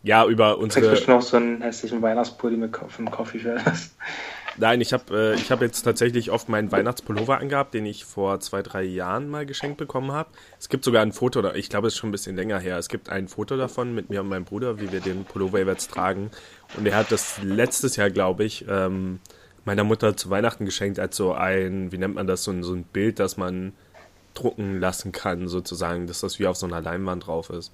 ja, 0.03 0.25
über 0.25 0.53
Kriegst 0.55 0.63
unsere. 0.63 0.89
bestimmt 0.91 1.17
noch 1.17 1.21
so 1.21 1.37
einen 1.37 1.61
hässlichen 1.61 2.01
Weihnachtspulli 2.01 2.57
mit 2.57 2.75
vom 2.75 3.11
Coffee. 3.11 3.39
Nein, 4.57 4.81
ich 4.81 4.93
habe 4.93 5.33
äh, 5.33 5.35
ich 5.35 5.51
hab 5.51 5.61
jetzt 5.61 5.83
tatsächlich 5.83 6.31
oft 6.31 6.49
meinen 6.49 6.71
Weihnachtspullover 6.71 7.37
angehabt, 7.37 7.73
den 7.73 7.85
ich 7.85 8.03
vor 8.05 8.39
zwei, 8.39 8.63
drei 8.63 8.83
Jahren 8.83 9.29
mal 9.29 9.45
geschenkt 9.45 9.77
bekommen 9.77 10.11
habe. 10.11 10.29
Es 10.59 10.69
gibt 10.69 10.83
sogar 10.83 11.03
ein 11.03 11.13
Foto, 11.13 11.53
ich 11.53 11.69
glaube, 11.69 11.87
es 11.87 11.93
ist 11.93 11.99
schon 11.99 12.09
ein 12.09 12.13
bisschen 12.13 12.35
länger 12.35 12.59
her. 12.59 12.77
Es 12.77 12.89
gibt 12.89 13.09
ein 13.09 13.27
Foto 13.27 13.55
davon 13.55 13.93
mit 13.93 14.09
mir 14.09 14.21
und 14.21 14.27
meinem 14.27 14.43
Bruder, 14.45 14.79
wie 14.81 14.91
wir 14.91 14.99
den 14.99 15.23
Pullover 15.23 15.59
jetzt 15.59 15.91
tragen. 15.91 16.31
Und 16.75 16.87
er 16.87 16.95
hat 16.95 17.11
das 17.11 17.41
letztes 17.43 17.95
Jahr, 17.95 18.09
glaube 18.09 18.43
ich, 18.43 18.65
ähm, 18.67 19.19
meiner 19.65 19.83
Mutter 19.83 20.17
zu 20.17 20.29
Weihnachten 20.29 20.65
geschenkt 20.65 20.99
als 20.99 21.15
so 21.15 21.33
ein, 21.33 21.91
wie 21.91 21.97
nennt 21.97 22.15
man 22.15 22.27
das, 22.27 22.43
so 22.43 22.51
ein, 22.51 22.63
so 22.63 22.73
ein 22.73 22.83
Bild, 22.83 23.19
das 23.19 23.37
man 23.37 23.73
drucken 24.33 24.79
lassen 24.79 25.11
kann, 25.11 25.47
sozusagen, 25.47 26.07
dass 26.07 26.21
das 26.21 26.39
wie 26.39 26.47
auf 26.47 26.55
so 26.57 26.65
einer 26.65 26.81
Leinwand 26.81 27.27
drauf 27.27 27.49
ist. 27.49 27.71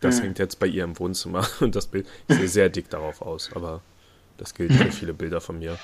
Das 0.00 0.16
Hm. 0.18 0.24
hängt 0.26 0.38
jetzt 0.38 0.60
bei 0.60 0.66
ihr 0.66 0.84
im 0.84 0.98
Wohnzimmer. 0.98 1.46
Und 1.60 1.74
das 1.74 1.86
Bild, 1.86 2.06
ich 2.28 2.36
sehe 2.36 2.48
sehr 2.48 2.68
dick 2.68 2.88
darauf 2.90 3.20
aus, 3.22 3.50
aber 3.54 3.80
das 4.38 4.54
gilt 4.54 4.72
für 4.72 4.90
viele 4.92 5.12
Bilder 5.12 5.40
von 5.40 5.58
mir. 5.58 5.76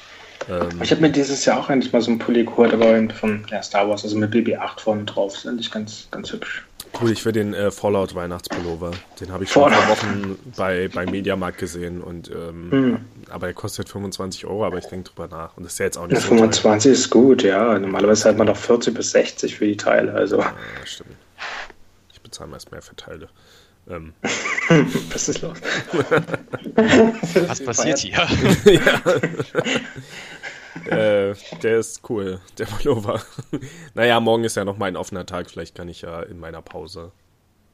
Ähm, 0.49 0.81
Ich 0.81 0.91
habe 0.93 1.03
mir 1.03 1.11
dieses 1.11 1.45
Jahr 1.45 1.59
auch 1.61 1.69
endlich 1.69 1.93
mal 1.93 2.01
so 2.01 2.11
einen 2.11 2.19
Pulli 2.21 2.45
geholt, 2.45 2.73
aber 2.73 3.07
von 3.11 3.45
ja, 3.51 3.63
Star 3.63 3.89
Wars, 3.89 4.05
also 4.05 4.17
mit 4.17 4.33
BB-8 4.33 4.81
vorne 4.81 5.05
drauf. 5.05 5.35
Ist 5.35 5.47
eigentlich 5.47 5.71
ganz, 5.71 6.09
ganz 6.11 6.33
hübsch. 6.33 6.65
cool, 7.01 7.11
ich 7.11 7.23
will 7.25 7.33
den 7.33 7.53
äh, 7.53 7.71
Fallout 7.71 8.15
Weihnachtspullover. 8.15 8.93
Den 9.21 9.31
habe 9.33 9.45
ich 9.45 9.51
schon 9.53 9.71
vor 9.73 9.89
Wochen 9.89 10.39
bei, 10.57 10.89
bei 10.89 11.05
Mediamarkt 11.05 11.59
gesehen. 11.59 12.01
Und, 12.01 12.31
ähm, 12.31 12.71
Hm. 12.71 12.99
Aber 13.31 13.47
er 13.49 13.55
kostet 13.55 13.89
25 13.89 14.47
Euro, 14.47 14.65
aber 14.65 14.79
ich 14.79 14.87
denke 14.87 15.11
drüber 15.11 15.29
nach. 15.29 15.57
Und 15.57 15.65
das 15.65 15.73
ist 15.75 15.79
ja 15.79 15.87
jetzt 15.87 15.99
auch 15.99 16.07
nicht 16.07 16.15
Ja, 16.15 16.21
so 16.21 16.29
teuer. 16.29 16.39
25 16.39 16.93
ist 16.93 17.11
gut, 17.11 17.43
ja. 17.43 17.79
Normalerweise 17.79 18.29
hat 18.29 18.37
man 18.37 18.47
doch 18.47 18.57
40 18.57 18.95
bis 18.95 19.11
60 19.11 19.57
für 19.57 19.67
die 19.67 19.77
Teile. 19.77 20.13
Also 20.15 20.39
Ja, 20.39 20.55
stimmt. 20.85 21.11
Ich 22.13 22.21
bezahle 22.21 22.51
meist 22.51 22.71
mehr 22.71 22.83
für 22.83 22.97
Teile. 22.97 23.29
Ähm, 23.89 24.15
Was 25.13 25.29
ist 25.29 25.43
los? 25.43 25.59
Was 27.47 27.65
passiert 27.65 27.99
hier? 27.99 28.19
äh, 30.91 31.35
der 31.63 31.79
ist 31.79 32.01
cool, 32.09 32.41
der 32.59 32.67
Pullover. 32.67 33.21
naja, 33.95 34.19
morgen 34.21 34.45
ist 34.45 34.57
ja 34.57 34.65
noch 34.65 34.77
mein 34.77 34.97
offener 34.97 35.25
Tag. 35.27 35.51
Vielleicht 35.51 35.75
kann 35.77 35.89
ich 35.89 36.03
ja 36.03 36.21
in 36.23 36.39
meiner 36.41 36.63
Pause. 36.63 37.13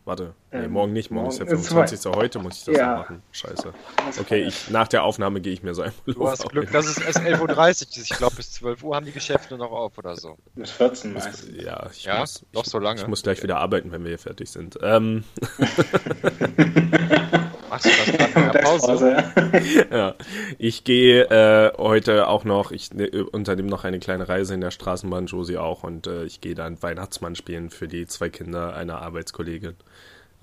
Warte, 0.05 0.35
nee, 0.51 0.65
Ähm, 0.65 0.73
morgen 0.73 0.93
nicht. 0.93 1.13
Morgen, 1.13 1.29
ist 1.29 1.39
der 1.39 1.47
morgen 1.47 1.61
ist 1.61 1.69
25. 1.69 2.13
Heute 2.17 2.41
muss 2.41 2.59
ich 2.59 2.65
das 2.65 2.77
Ja. 2.77 2.91
noch 2.91 2.97
machen. 3.03 3.23
Scheiße. 3.31 3.73
Okay, 4.19 4.43
ich, 4.43 4.69
nach 4.69 4.89
der 4.89 5.05
Aufnahme 5.05 5.41
gehe 5.41 5.53
ich 5.53 5.63
mir 5.63 5.75
so 5.75 5.83
ein 5.83 5.93
Du 6.07 6.15
Pullover 6.15 6.33
hast 6.33 6.49
Glück, 6.49 6.73
dass 6.73 6.87
es 6.87 6.99
erst 6.99 7.21
11.30 7.21 7.41
Uhr 7.41 7.69
ist. 7.69 7.97
Ich 7.97 8.09
glaube, 8.19 8.35
bis 8.35 8.51
12 8.53 8.83
Uhr 8.83 8.97
haben 8.97 9.07
die 9.07 9.13
Geschäfte 9.13 9.57
noch 9.57 9.71
auf 9.71 9.97
oder 9.99 10.17
so. 10.17 10.39
Bis 10.57 10.73
14 10.73 11.13
meistens. 11.13 11.49
Ja, 11.55 11.89
ich 11.93 12.05
Ja, 12.05 12.19
muss, 12.19 12.45
doch 12.53 12.65
so 12.65 12.81
lange. 12.81 13.01
Ich 13.01 13.07
muss 13.07 13.23
gleich 13.23 13.45
wieder 13.45 13.59
arbeiten, 13.59 13.93
wenn 13.93 14.03
wir 14.03 14.09
hier 14.09 14.19
fertig 14.19 14.51
sind. 14.51 14.77
Ähm, 14.83 15.23
Machst 17.71 17.87
du 17.87 17.91
das 17.91 18.13
Pause? 18.17 18.32
Mittagspause. 18.53 19.25
ja, 19.91 20.15
ich 20.59 20.85
gehe 20.85 21.25
äh, 21.25 21.73
heute 21.79 22.29
auch 22.29 22.45
noch, 22.45 22.71
ich 22.71 22.93
ne, 22.93 23.09
unternehme 23.25 23.69
noch 23.69 23.85
eine 23.85 23.99
kleine 23.99 24.29
Reise 24.29 24.55
in 24.55 24.61
der 24.61 24.71
Straßenbahn, 24.71 25.27
Josie 25.27 25.59
auch, 25.59 25.83
und 25.83 26.07
äh, 26.07 26.25
ich 26.25 26.41
gehe 26.41 26.55
dann 26.55 26.83
Weihnachtsmann 26.83 27.37
spielen 27.37 27.71
für 27.71 27.89
die 27.89 28.07
zwei 28.07 28.29
Kinder 28.31 28.75
einer 28.75 29.01
Arbeitskollegin. 29.01 29.77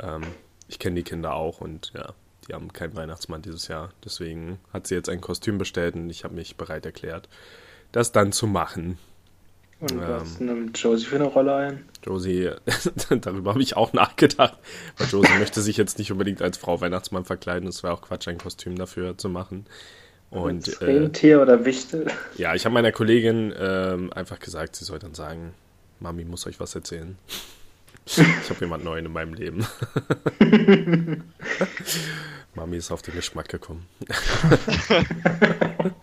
Ähm, 0.01 0.23
ich 0.67 0.79
kenne 0.79 0.95
die 0.95 1.03
Kinder 1.03 1.33
auch 1.33 1.61
und 1.61 1.91
ja, 1.95 2.13
die 2.47 2.53
haben 2.53 2.73
keinen 2.73 2.95
Weihnachtsmann 2.95 3.41
dieses 3.41 3.67
Jahr. 3.67 3.89
Deswegen 4.03 4.59
hat 4.73 4.87
sie 4.87 4.95
jetzt 4.95 5.09
ein 5.09 5.21
Kostüm 5.21 5.57
bestellt 5.57 5.95
und 5.95 6.09
ich 6.09 6.23
habe 6.23 6.35
mich 6.35 6.57
bereit 6.57 6.85
erklärt, 6.85 7.29
das 7.91 8.11
dann 8.11 8.31
zu 8.31 8.47
machen. 8.47 8.97
Und 9.79 9.91
Ähm. 9.93 9.99
was 10.07 10.39
nimmt 10.39 10.77
Josie 10.77 11.05
für 11.05 11.15
eine 11.15 11.25
Rolle 11.25 11.55
ein? 11.55 11.85
Josie, 12.03 12.51
darüber 13.21 13.51
habe 13.51 13.61
ich 13.61 13.77
auch 13.77 13.93
nachgedacht, 13.93 14.57
weil 14.97 15.07
Josie 15.07 15.37
möchte 15.39 15.61
sich 15.61 15.77
jetzt 15.77 15.97
nicht 15.99 16.11
unbedingt 16.11 16.41
als 16.41 16.57
Frau 16.57 16.81
Weihnachtsmann 16.81 17.23
verkleiden. 17.25 17.67
Es 17.69 17.81
wäre 17.83 17.93
auch 17.93 18.01
Quatsch, 18.01 18.27
ein 18.27 18.37
Kostüm 18.37 18.75
dafür 18.77 19.17
zu 19.17 19.29
machen. 19.29 19.65
Und 20.31 20.81
äh, 20.81 20.85
Rentier 20.85 21.41
oder 21.41 21.65
Wichtel? 21.65 22.07
ja, 22.37 22.53
ich 22.55 22.65
habe 22.65 22.73
meiner 22.73 22.91
Kollegin 22.91 23.53
ähm, 23.57 24.11
einfach 24.13 24.39
gesagt, 24.39 24.75
sie 24.75 24.85
soll 24.85 24.99
dann 24.99 25.15
sagen, 25.15 25.53
Mami 25.99 26.23
muss 26.25 26.45
euch 26.45 26.59
was 26.59 26.75
erzählen. 26.75 27.17
Ich 28.05 28.17
habe 28.49 28.59
jemand 28.61 28.83
Neuen 28.83 29.05
in 29.05 29.13
meinem 29.13 29.33
Leben. 29.33 29.65
Mami 32.55 32.77
ist 32.77 32.91
auf 32.91 33.01
den 33.01 33.13
Geschmack 33.15 33.49
gekommen. 33.49 33.85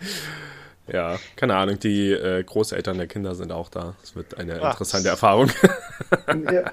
ja, 0.92 1.18
keine 1.36 1.56
Ahnung, 1.56 1.78
die 1.78 2.12
äh, 2.12 2.42
Großeltern 2.42 2.98
der 2.98 3.06
Kinder 3.06 3.34
sind 3.34 3.52
auch 3.52 3.68
da. 3.68 3.96
Es 4.02 4.14
wird 4.14 4.38
eine 4.38 4.60
Ach. 4.62 4.72
interessante 4.72 5.08
Erfahrung. 5.08 5.50
ja. 6.52 6.70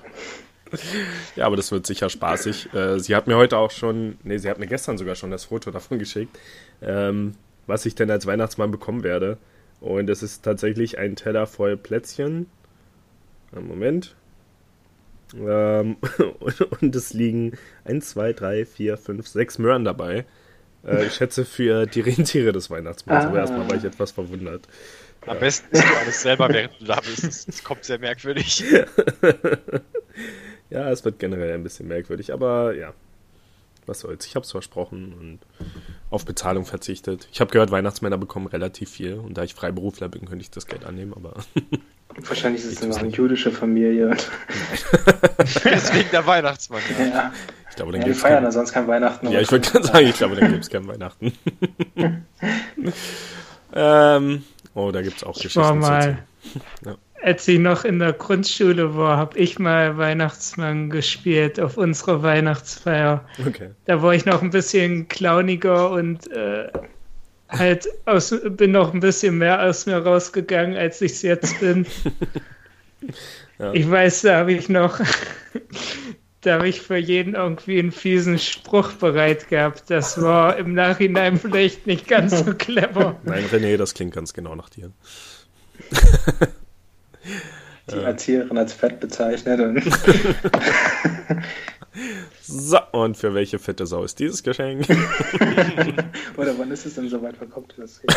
Ja, 1.35 1.45
aber 1.45 1.55
das 1.55 1.71
wird 1.71 1.85
sicher 1.85 2.09
spaßig. 2.09 2.73
Äh, 2.73 2.99
sie 2.99 3.15
hat 3.15 3.27
mir 3.27 3.37
heute 3.37 3.57
auch 3.57 3.71
schon, 3.71 4.17
nee, 4.23 4.37
sie 4.39 4.49
hat 4.49 4.59
mir 4.59 4.67
gestern 4.67 4.97
sogar 4.97 5.13
schon 5.15 5.31
das 5.31 5.45
Foto 5.45 5.71
davon 5.71 5.99
geschickt, 5.99 6.37
ähm, 6.81 7.35
was 7.67 7.85
ich 7.85 7.93
denn 7.95 8.09
als 8.09 8.25
Weihnachtsmann 8.25 8.71
bekommen 8.71 9.03
werde. 9.03 9.37
Und 9.81 10.09
es 10.09 10.23
ist 10.23 10.43
tatsächlich 10.43 10.97
ein 10.97 11.15
Teller 11.15 11.45
voll 11.45 11.77
Plätzchen. 11.77 12.47
Einen 13.55 13.67
Moment. 13.67 14.15
Ähm, 15.35 15.97
und, 16.39 16.61
und 16.81 16.95
es 16.95 17.13
liegen 17.13 17.57
1, 17.85 18.09
2, 18.09 18.33
3, 18.33 18.65
4, 18.65 18.97
5, 18.97 19.27
6 19.27 19.59
Möhren 19.59 19.83
dabei. 19.83 20.25
Äh, 20.85 21.05
ich 21.05 21.13
schätze 21.13 21.45
für 21.45 21.85
die 21.85 22.01
Rentiere 22.01 22.51
des 22.51 22.69
Weihnachtsmanns. 22.69 23.25
Aber 23.25 23.37
Ah. 23.37 23.41
erstmal 23.41 23.69
war 23.69 23.77
ich 23.77 23.83
etwas 23.83 24.11
verwundert. 24.11 24.67
Am 25.25 25.39
besten 25.39 25.67
isst 25.73 25.83
du 25.89 25.97
alles 25.99 26.21
selber, 26.21 26.49
während 26.49 26.79
du 26.81 26.85
da 26.85 26.99
bist. 26.99 27.47
Das 27.47 27.63
kommt 27.63 27.83
sehr 27.85 27.99
merkwürdig. 27.99 28.63
Ja, 30.69 30.89
es 30.89 31.05
wird 31.05 31.19
generell 31.19 31.53
ein 31.53 31.61
bisschen 31.63 31.87
merkwürdig, 31.87 32.33
aber 32.33 32.73
ja, 32.73 32.93
was 33.87 33.99
soll's. 33.99 34.25
Ich 34.25 34.35
habe 34.35 34.43
es 34.43 34.51
versprochen 34.51 35.13
und 35.19 35.39
auf 36.09 36.25
Bezahlung 36.25 36.65
verzichtet. 36.65 37.27
Ich 37.31 37.41
habe 37.41 37.51
gehört, 37.51 37.71
Weihnachtsmänner 37.71 38.17
bekommen 38.17 38.47
relativ 38.47 38.89
viel 38.89 39.15
und 39.15 39.37
da 39.37 39.43
ich 39.43 39.53
Freiberufler 39.53 40.09
bin, 40.09 40.25
könnte 40.25 40.43
ich 40.43 40.51
das 40.51 40.65
Geld 40.67 40.85
annehmen, 40.85 41.13
aber 41.15 41.33
Wahrscheinlich 42.15 42.63
ist 42.63 42.73
es 42.73 42.79
tu's 42.79 42.97
eine 42.97 43.09
jüdische 43.09 43.51
Familie. 43.51 44.11
Deswegen 45.63 46.09
der 46.11 46.25
Weihnachtsmann. 46.27 46.81
Ja. 46.99 47.05
Ja, 47.05 47.33
ich 47.69 47.75
glaube, 47.75 47.91
dann 47.91 48.01
ja 48.01 48.05
die 48.05 48.11
gibt's 48.11 48.21
feiern 48.21 48.35
kein, 48.35 48.43
da 48.43 48.51
sonst 48.51 48.71
kein 48.71 48.87
Weihnachten. 48.87 49.31
Ja, 49.31 49.39
ich 49.39 49.51
wollte 49.51 49.71
gerade 49.71 49.87
sagen, 49.87 50.07
ich 50.07 50.15
glaube, 50.15 50.35
dann 50.35 50.51
gibt 50.51 50.63
es 50.63 50.69
kein 50.69 50.87
Weihnachten. 50.87 51.33
ähm, 53.73 54.43
oh, 54.75 54.91
da 54.91 55.01
gibt 55.01 55.17
es 55.17 55.23
auch 55.23 55.35
Ich 55.37 55.55
war 55.55 55.73
Geschichten. 55.73 55.81
zu 55.81 55.89
mal, 55.89 55.95
erzählen. 55.95 56.19
Ja. 56.85 56.95
Als 57.23 57.47
ich 57.47 57.57
noch 57.57 57.85
in 57.85 57.99
der 57.99 58.11
Grundschule 58.11 58.97
war, 58.97 59.17
habe 59.17 59.37
ich 59.39 59.57
mal 59.57 59.97
Weihnachtsmann 59.97 60.89
gespielt 60.89 61.57
auf 61.59 61.77
unserer 61.77 62.21
Weihnachtsfeier. 62.21 63.25
Okay. 63.47 63.69
Da 63.85 64.01
war 64.01 64.13
ich 64.13 64.25
noch 64.25 64.41
ein 64.41 64.49
bisschen 64.49 65.07
clowniger 65.07 65.91
und 65.91 66.29
äh, 66.31 66.67
halt 67.47 67.87
aus, 68.05 68.35
bin 68.49 68.71
noch 68.71 68.93
ein 68.93 68.99
bisschen 68.99 69.37
mehr 69.37 69.63
aus 69.63 69.85
mir 69.85 69.97
rausgegangen, 69.97 70.75
als 70.75 71.01
ich 71.01 71.13
es 71.13 71.21
jetzt 71.21 71.59
bin. 71.59 71.85
Ja. 73.59 73.71
Ich 73.71 73.87
weiß, 73.89 74.23
da 74.23 74.37
habe 74.37 74.53
ich 74.53 74.67
noch, 74.67 74.99
da 76.41 76.53
habe 76.53 76.67
ich 76.67 76.81
für 76.81 76.97
jeden 76.97 77.35
irgendwie 77.35 77.77
einen 77.77 77.91
fiesen 77.91 78.39
Spruch 78.39 78.93
bereit 78.93 79.47
gehabt. 79.47 79.83
Das 79.89 80.19
war 80.19 80.57
im 80.57 80.73
Nachhinein 80.73 81.37
vielleicht 81.39 81.85
nicht 81.85 82.07
ganz 82.07 82.39
so 82.39 82.55
clever. 82.55 83.19
Nein, 83.23 83.45
René, 83.51 83.77
das 83.77 83.93
klingt 83.93 84.15
ganz 84.15 84.33
genau 84.33 84.55
nach 84.55 84.69
dir. 84.69 84.91
Die 87.91 87.97
Erzieherin 87.97 88.57
als 88.57 88.73
fett 88.73 88.99
bezeichnet. 88.99 89.59
Und 89.59 89.83
So, 92.41 92.79
und 92.91 93.17
für 93.17 93.33
welche 93.33 93.59
fette 93.59 93.85
Sau 93.85 94.03
ist 94.03 94.19
dieses 94.19 94.41
Geschenk? 94.43 94.87
Oder 96.37 96.57
wann 96.57 96.71
ist 96.71 96.85
es 96.85 96.95
denn 96.95 97.07
soweit? 97.07 97.35
Wann 97.39 97.49
kommt 97.49 97.75
das? 97.77 98.01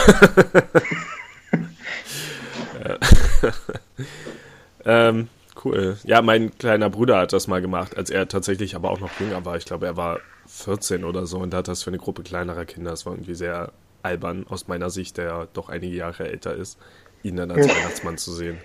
Ähm, 4.84 5.28
cool. 5.64 5.98
Ja, 6.04 6.22
mein 6.22 6.56
kleiner 6.58 6.88
Bruder 6.90 7.18
hat 7.18 7.32
das 7.32 7.48
mal 7.48 7.60
gemacht, 7.60 7.96
als 7.96 8.08
er 8.08 8.28
tatsächlich 8.28 8.76
aber 8.76 8.90
auch 8.92 9.00
noch 9.00 9.18
jünger 9.18 9.44
war. 9.44 9.56
Ich 9.56 9.64
glaube, 9.64 9.86
er 9.86 9.96
war 9.96 10.20
14 10.46 11.02
oder 11.04 11.26
so 11.26 11.38
und 11.38 11.52
hat 11.54 11.66
das 11.66 11.82
für 11.82 11.90
eine 11.90 11.98
Gruppe 11.98 12.22
kleinerer 12.22 12.64
Kinder. 12.64 12.92
Das 12.92 13.04
war 13.04 13.14
irgendwie 13.14 13.34
sehr 13.34 13.72
albern 14.02 14.46
aus 14.48 14.68
meiner 14.68 14.90
Sicht, 14.90 15.16
der 15.16 15.48
doch 15.54 15.68
einige 15.68 15.96
Jahre 15.96 16.28
älter 16.28 16.54
ist, 16.54 16.78
ihn 17.24 17.34
dann 17.34 17.50
als 17.50 17.68
Weihnachtsmann 17.68 18.16
zu 18.16 18.32
sehen. 18.32 18.58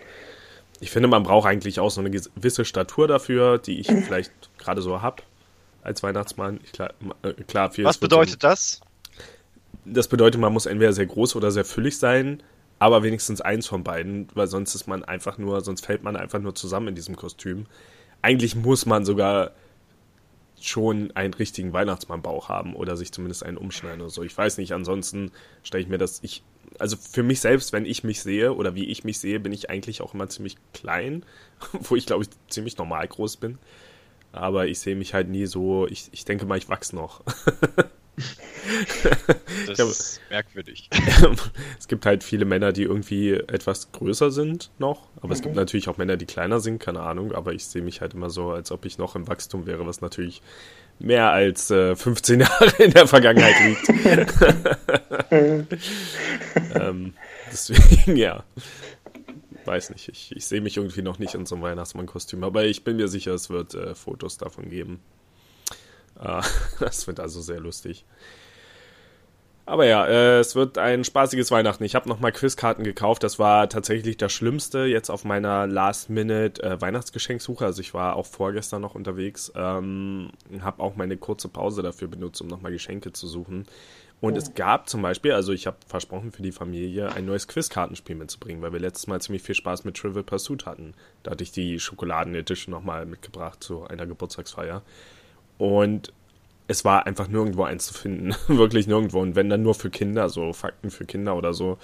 Ich 0.81 0.91
finde, 0.91 1.07
man 1.07 1.23
braucht 1.23 1.47
eigentlich 1.47 1.79
auch 1.79 1.91
so 1.91 2.01
eine 2.01 2.11
gewisse 2.11 2.65
Statur 2.65 3.07
dafür, 3.07 3.57
die 3.57 3.79
ich 3.79 3.87
vielleicht 4.05 4.31
gerade 4.57 4.81
so 4.81 5.01
habe 5.01 5.23
als 5.83 6.03
Weihnachtsmann. 6.03 6.59
Ich, 6.63 6.73
klar, 6.73 6.93
äh, 7.23 7.33
klar, 7.33 7.71
Was 7.77 7.97
bedeutet 7.97 8.43
das? 8.43 8.81
das 9.85 10.07
bedeutet, 10.07 10.39
man 10.39 10.53
muss 10.53 10.65
entweder 10.65 10.93
sehr 10.93 11.05
groß 11.05 11.35
oder 11.35 11.51
sehr 11.51 11.65
füllig 11.65 11.97
sein, 11.97 12.43
aber 12.79 13.03
wenigstens 13.03 13.41
eins 13.41 13.67
von 13.67 13.83
beiden, 13.83 14.27
weil 14.33 14.47
sonst 14.47 14.75
ist 14.75 14.87
man 14.87 15.03
einfach 15.03 15.37
nur, 15.37 15.61
sonst 15.61 15.85
fällt 15.85 16.03
man 16.03 16.15
einfach 16.15 16.39
nur 16.39 16.55
zusammen 16.55 16.89
in 16.89 16.95
diesem 16.95 17.15
Kostüm. 17.15 17.65
Eigentlich 18.21 18.55
muss 18.55 18.85
man 18.85 19.05
sogar 19.05 19.51
schon 20.59 21.11
einen 21.15 21.33
richtigen 21.33 21.73
Weihnachtsmannbauch 21.73 22.49
haben 22.49 22.75
oder 22.75 22.95
sich 22.95 23.11
zumindest 23.11 23.43
einen 23.43 23.57
umschneiden 23.57 24.01
oder 24.01 24.11
so. 24.11 24.21
Ich 24.21 24.37
weiß 24.37 24.57
nicht, 24.59 24.73
ansonsten 24.73 25.31
stelle 25.63 25.83
ich 25.83 25.89
mir 25.89 25.97
das, 25.97 26.19
ich, 26.21 26.43
also 26.81 26.97
für 26.97 27.23
mich 27.23 27.39
selbst, 27.39 27.71
wenn 27.73 27.85
ich 27.85 28.03
mich 28.03 28.21
sehe 28.21 28.53
oder 28.53 28.75
wie 28.75 28.85
ich 28.85 29.03
mich 29.03 29.19
sehe, 29.19 29.39
bin 29.39 29.53
ich 29.53 29.69
eigentlich 29.69 30.01
auch 30.01 30.13
immer 30.13 30.27
ziemlich 30.27 30.57
klein, 30.73 31.23
wo 31.73 31.95
ich 31.95 32.05
glaube 32.05 32.23
ich 32.23 32.29
ziemlich 32.49 32.77
normal 32.77 33.07
groß 33.07 33.37
bin. 33.37 33.57
Aber 34.33 34.67
ich 34.67 34.79
sehe 34.79 34.95
mich 34.95 35.13
halt 35.13 35.29
nie 35.29 35.45
so, 35.45 35.87
ich, 35.87 36.09
ich 36.11 36.23
denke 36.25 36.45
mal, 36.45 36.57
ich 36.57 36.69
wachse 36.69 36.95
noch. 36.95 37.21
Das 39.67 39.75
glaube- 39.77 39.91
ist 39.91 40.21
merkwürdig. 40.29 40.89
es 41.79 41.87
gibt 41.87 42.05
halt 42.05 42.23
viele 42.23 42.45
Männer, 42.45 42.71
die 42.71 42.83
irgendwie 42.83 43.31
etwas 43.31 43.91
größer 43.91 44.31
sind 44.31 44.69
noch, 44.79 45.07
aber 45.21 45.33
es 45.33 45.41
gibt 45.41 45.55
natürlich 45.55 45.87
auch 45.89 45.97
Männer, 45.97 46.17
die 46.17 46.25
kleiner 46.25 46.59
sind, 46.59 46.79
keine 46.79 47.01
Ahnung, 47.01 47.31
aber 47.31 47.53
ich 47.53 47.65
sehe 47.65 47.81
mich 47.81 48.01
halt 48.01 48.13
immer 48.13 48.29
so, 48.29 48.51
als 48.51 48.71
ob 48.71 48.85
ich 48.85 48.97
noch 48.97 49.15
im 49.15 49.27
Wachstum 49.27 49.65
wäre, 49.65 49.85
was 49.87 50.01
natürlich 50.01 50.41
mehr 51.03 51.31
als 51.31 51.71
äh, 51.71 51.95
15 51.95 52.39
Jahre 52.41 52.83
in 52.83 52.91
der 52.91 53.07
Vergangenheit 53.07 53.55
liegt. 53.65 53.87
ähm, 56.75 57.13
deswegen, 57.51 58.15
ja. 58.15 58.43
Weiß 59.65 59.91
nicht, 59.91 60.09
ich, 60.09 60.35
ich 60.35 60.45
sehe 60.45 60.61
mich 60.61 60.77
irgendwie 60.77 61.03
noch 61.03 61.19
nicht 61.19 61.35
in 61.35 61.45
so 61.45 61.55
einem 61.55 61.63
Weihnachtsmann-Kostüm, 61.63 62.43
aber 62.43 62.65
ich 62.65 62.83
bin 62.83 62.97
mir 62.97 63.07
sicher, 63.07 63.33
es 63.33 63.49
wird 63.49 63.75
äh, 63.75 63.93
Fotos 63.93 64.37
davon 64.37 64.69
geben. 64.69 64.99
Äh, 66.19 66.41
das 66.79 67.07
wird 67.07 67.19
also 67.19 67.41
sehr 67.41 67.59
lustig. 67.59 68.05
Aber 69.65 69.85
ja, 69.85 70.05
äh, 70.05 70.39
es 70.39 70.55
wird 70.55 70.77
ein 70.77 71.03
spaßiges 71.03 71.51
Weihnachten. 71.51 71.83
Ich 71.83 71.95
habe 71.95 72.09
nochmal 72.09 72.31
Quizkarten 72.31 72.83
gekauft. 72.83 73.23
Das 73.23 73.39
war 73.39 73.69
tatsächlich 73.69 74.17
das 74.17 74.33
Schlimmste 74.33 74.79
jetzt 74.85 75.09
auf 75.09 75.23
meiner 75.23 75.67
Last-Minute-Weihnachtsgeschenksuche. 75.67 77.65
Also 77.65 77.81
ich 77.81 77.93
war 77.93 78.15
auch 78.15 78.25
vorgestern 78.25 78.81
noch 78.81 78.95
unterwegs. 78.95 79.51
Ähm, 79.55 80.31
habe 80.61 80.81
auch 80.81 80.95
meine 80.95 81.15
kurze 81.15 81.47
Pause 81.47 81.83
dafür 81.83 82.07
benutzt, 82.07 82.41
um 82.41 82.47
nochmal 82.47 82.71
Geschenke 82.71 83.13
zu 83.13 83.27
suchen. 83.27 83.65
Und 84.19 84.37
es 84.37 84.53
gab 84.53 84.87
zum 84.87 85.01
Beispiel, 85.01 85.31
also 85.31 85.51
ich 85.51 85.65
habe 85.65 85.77
versprochen 85.87 86.31
für 86.31 86.43
die 86.43 86.51
Familie, 86.51 87.11
ein 87.11 87.25
neues 87.25 87.47
Quizkartenspiel 87.47 88.15
mitzubringen, 88.15 88.61
weil 88.61 88.71
wir 88.71 88.79
letztes 88.79 89.07
Mal 89.07 89.19
ziemlich 89.19 89.41
viel 89.41 89.55
Spaß 89.55 89.83
mit 89.83 89.97
Trivial 89.97 90.23
Pursuit 90.23 90.67
hatten. 90.67 90.93
Da 91.23 91.31
hatte 91.31 91.43
ich 91.43 91.51
die 91.51 91.79
Schokoladen-Edition 91.79 92.71
nochmal 92.71 93.07
mitgebracht 93.07 93.63
zu 93.63 93.85
einer 93.85 94.05
Geburtstagsfeier. 94.05 94.83
Und 95.57 96.13
es 96.71 96.85
war 96.85 97.05
einfach 97.05 97.27
nirgendwo 97.27 97.63
eins 97.63 97.87
zu 97.87 97.93
finden. 97.93 98.33
Wirklich 98.47 98.87
nirgendwo. 98.87 99.19
Und 99.19 99.35
wenn 99.35 99.49
dann 99.49 99.61
nur 99.61 99.75
für 99.75 99.89
Kinder, 99.89 100.29
so 100.29 100.53
Fakten 100.53 100.89
für 100.89 101.05
Kinder 101.05 101.35
oder 101.35 101.53
so. 101.53 101.77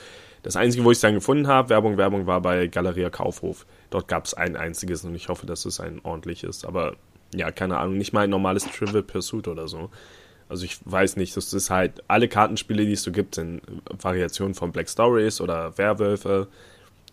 Das 0.43 0.55
Einzige, 0.55 0.85
wo 0.85 0.91
ich 0.91 0.97
es 0.97 1.01
dann 1.01 1.15
gefunden 1.15 1.47
habe, 1.47 1.69
Werbung, 1.69 1.97
Werbung, 1.97 2.25
war 2.25 2.41
bei 2.41 2.67
Galeria 2.67 3.09
Kaufhof. 3.09 3.65
Dort 3.89 4.07
gab 4.07 4.25
es 4.25 4.33
ein 4.33 4.55
einziges 4.55 5.03
und 5.03 5.13
ich 5.13 5.29
hoffe, 5.29 5.45
dass 5.45 5.65
es 5.65 5.79
ein 5.79 5.99
ordentliches. 6.03 6.63
Aber 6.63 6.95
ja, 7.35 7.51
keine 7.51 7.77
Ahnung, 7.77 7.97
nicht 7.97 8.13
mal 8.13 8.21
ein 8.21 8.29
normales 8.29 8.65
Trivial 8.65 9.03
Pursuit 9.03 9.47
oder 9.47 9.67
so. 9.67 9.89
Also 10.49 10.63
ich 10.63 10.79
weiß 10.85 11.17
nicht, 11.17 11.35
das 11.35 11.53
ist 11.53 11.69
halt, 11.69 12.01
alle 12.07 12.29
Kartenspiele, 12.29 12.85
die 12.85 12.93
es 12.93 13.03
so 13.03 13.11
gibt, 13.11 13.35
sind 13.35 13.61
Variationen 13.89 14.53
von 14.53 14.71
Black 14.71 14.89
Stories 14.89 15.41
oder 15.41 15.77
Werwölfe 15.77 16.47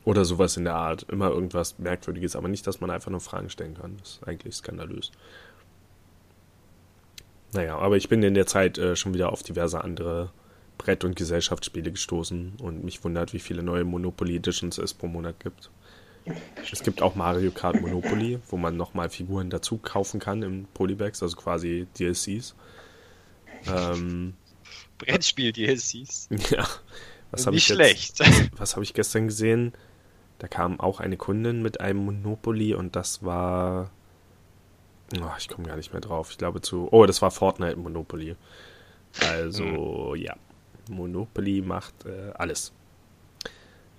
oder 0.04 0.24
sowas 0.24 0.56
in 0.56 0.64
der 0.64 0.76
Art. 0.76 1.04
Immer 1.10 1.30
irgendwas 1.30 1.78
Merkwürdiges, 1.80 2.36
aber 2.36 2.46
nicht, 2.46 2.66
dass 2.68 2.80
man 2.80 2.90
einfach 2.90 3.10
nur 3.10 3.20
Fragen 3.20 3.50
stellen 3.50 3.74
kann. 3.74 3.96
Das 3.98 4.10
ist 4.10 4.28
eigentlich 4.28 4.54
skandalös. 4.54 5.10
Naja, 7.54 7.78
aber 7.78 7.96
ich 7.96 8.08
bin 8.08 8.22
in 8.22 8.34
der 8.34 8.46
Zeit 8.46 8.78
äh, 8.78 8.96
schon 8.96 9.14
wieder 9.14 9.32
auf 9.32 9.42
diverse 9.42 9.82
andere 9.82 10.30
Brett- 10.76 11.04
und 11.04 11.14
Gesellschaftsspiele 11.14 11.92
gestoßen 11.92 12.54
und 12.60 12.84
mich 12.84 13.02
wundert, 13.04 13.32
wie 13.32 13.38
viele 13.38 13.62
neue 13.62 13.84
Monopoly 13.84 14.36
Editions 14.36 14.76
es 14.78 14.92
pro 14.92 15.06
Monat 15.06 15.38
gibt. 15.40 15.70
Es 16.72 16.82
gibt 16.82 17.02
auch 17.02 17.14
Mario 17.14 17.50
Kart 17.50 17.80
Monopoly, 17.80 18.40
wo 18.48 18.56
man 18.56 18.76
nochmal 18.76 19.08
Figuren 19.10 19.50
dazu 19.50 19.78
kaufen 19.78 20.20
kann 20.20 20.42
in 20.42 20.66
Polybags, 20.74 21.22
also 21.22 21.36
quasi 21.36 21.86
DLCs. 21.98 22.54
Ähm, 23.66 24.34
Brettspiel-DLCs. 24.98 26.28
Ja. 26.50 26.66
Was 27.30 27.46
Nicht 27.46 27.68
ich 27.68 27.74
schlecht. 27.74 28.20
was 28.56 28.74
habe 28.74 28.84
ich 28.84 28.94
gestern 28.94 29.26
gesehen? 29.26 29.72
Da 30.38 30.48
kam 30.48 30.80
auch 30.80 31.00
eine 31.00 31.16
Kundin 31.16 31.62
mit 31.62 31.80
einem 31.80 32.04
Monopoly 32.04 32.74
und 32.74 32.96
das 32.96 33.24
war. 33.24 33.90
Oh, 35.20 35.30
ich 35.38 35.48
komme 35.48 35.66
gar 35.68 35.76
nicht 35.76 35.92
mehr 35.92 36.00
drauf. 36.00 36.30
Ich 36.30 36.38
glaube 36.38 36.60
zu. 36.60 36.88
Oh, 36.90 37.06
das 37.06 37.22
war 37.22 37.30
Fortnite 37.30 37.76
Monopoly. 37.76 38.36
Also, 39.20 40.14
Hm. 40.14 40.16
ja. 40.22 40.34
Monopoly 40.90 41.62
macht 41.62 41.94
äh, 42.04 42.32
alles. 42.34 42.72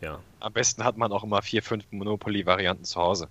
Ja. 0.01 0.19
Am 0.39 0.53
besten 0.53 0.83
hat 0.83 0.97
man 0.97 1.11
auch 1.11 1.23
immer 1.23 1.41
vier, 1.41 1.63
fünf 1.63 1.85
Monopoly-Varianten 1.91 2.83
zu 2.83 2.99
Hause. 2.99 3.27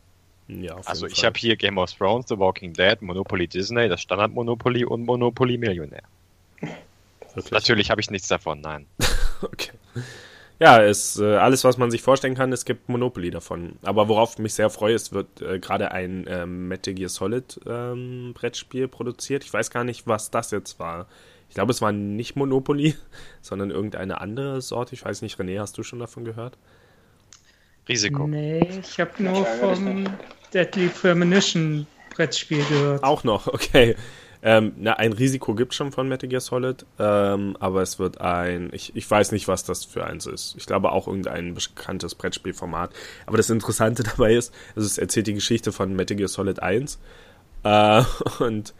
Ja, 0.48 0.74
auf 0.74 0.88
Also 0.88 1.06
ich 1.06 1.24
habe 1.24 1.38
hier 1.38 1.56
Game 1.56 1.78
of 1.78 1.92
Thrones, 1.92 2.26
The 2.28 2.38
Walking 2.38 2.72
Dead, 2.72 3.00
Monopoly 3.00 3.46
Disney, 3.46 3.88
das 3.88 4.00
Standard 4.02 4.32
Monopoly 4.32 4.84
und 4.84 5.04
Monopoly 5.04 5.56
Millionär. 5.56 6.02
Natürlich 7.50 7.90
habe 7.90 8.00
ich 8.00 8.10
nichts 8.10 8.28
davon, 8.28 8.60
nein. 8.60 8.86
Okay. 9.42 9.72
Ja, 10.60 10.78
ist 10.78 11.18
äh, 11.18 11.36
alles, 11.36 11.64
was 11.64 11.78
man 11.78 11.90
sich 11.90 12.02
vorstellen 12.02 12.34
kann. 12.34 12.52
Es 12.52 12.64
gibt 12.64 12.88
Monopoly 12.88 13.30
davon. 13.30 13.76
Aber 13.82 14.08
worauf 14.08 14.34
ich 14.34 14.38
mich 14.38 14.54
sehr 14.54 14.70
freue, 14.70 14.94
es 14.94 15.12
wird 15.12 15.42
äh, 15.42 15.58
gerade 15.58 15.90
ein 15.92 16.26
ähm, 16.28 16.68
Metal 16.68 16.94
Gear 16.94 17.08
Solid 17.08 17.60
ähm, 17.66 18.32
Brettspiel 18.34 18.86
produziert. 18.86 19.44
Ich 19.44 19.52
weiß 19.52 19.70
gar 19.70 19.84
nicht, 19.84 20.06
was 20.06 20.30
das 20.30 20.52
jetzt 20.52 20.78
war. 20.78 21.06
Ich 21.48 21.54
glaube, 21.54 21.72
es 21.72 21.82
war 21.82 21.92
nicht 21.92 22.36
Monopoly, 22.36 22.94
sondern 23.42 23.70
irgendeine 23.70 24.20
andere 24.20 24.60
Sorte. 24.62 24.94
Ich 24.94 25.04
weiß 25.04 25.22
nicht, 25.22 25.38
René, 25.38 25.58
hast 25.58 25.76
du 25.76 25.82
schon 25.82 25.98
davon 25.98 26.24
gehört? 26.24 26.56
Risiko. 27.88 28.26
Nee, 28.26 28.80
ich 28.80 28.98
habe 28.98 29.22
nur 29.22 29.44
vom 29.44 30.06
Deadly 30.52 30.88
Premonition 30.88 31.86
Brettspiel 32.14 32.64
gehört. 32.68 33.02
Auch 33.02 33.24
noch, 33.24 33.48
okay. 33.48 33.96
Ähm, 34.46 34.74
na, 34.76 34.92
ein 34.92 35.14
Risiko 35.14 35.54
gibt 35.54 35.72
schon 35.72 35.90
von 35.90 36.06
Metal 36.06 36.28
Gear 36.28 36.42
Solid, 36.42 36.84
ähm, 36.98 37.56
aber 37.60 37.80
es 37.80 37.98
wird 37.98 38.20
ein, 38.20 38.68
ich, 38.72 38.94
ich 38.94 39.10
weiß 39.10 39.32
nicht, 39.32 39.48
was 39.48 39.64
das 39.64 39.86
für 39.86 40.04
eins 40.04 40.26
ist. 40.26 40.54
Ich 40.58 40.66
glaube 40.66 40.92
auch 40.92 41.08
irgendein 41.08 41.54
bekanntes 41.54 42.14
Brettspielformat. 42.14 42.90
Aber 43.24 43.38
das 43.38 43.48
Interessante 43.48 44.02
dabei 44.04 44.34
ist, 44.34 44.52
also 44.76 44.84
es 44.84 44.98
erzählt 44.98 45.28
die 45.28 45.34
Geschichte 45.34 45.72
von 45.72 45.96
Metal 45.96 46.14
Gear 46.14 46.28
Solid 46.28 46.60
1 46.60 46.98
äh, 47.62 48.02
und 48.40 48.74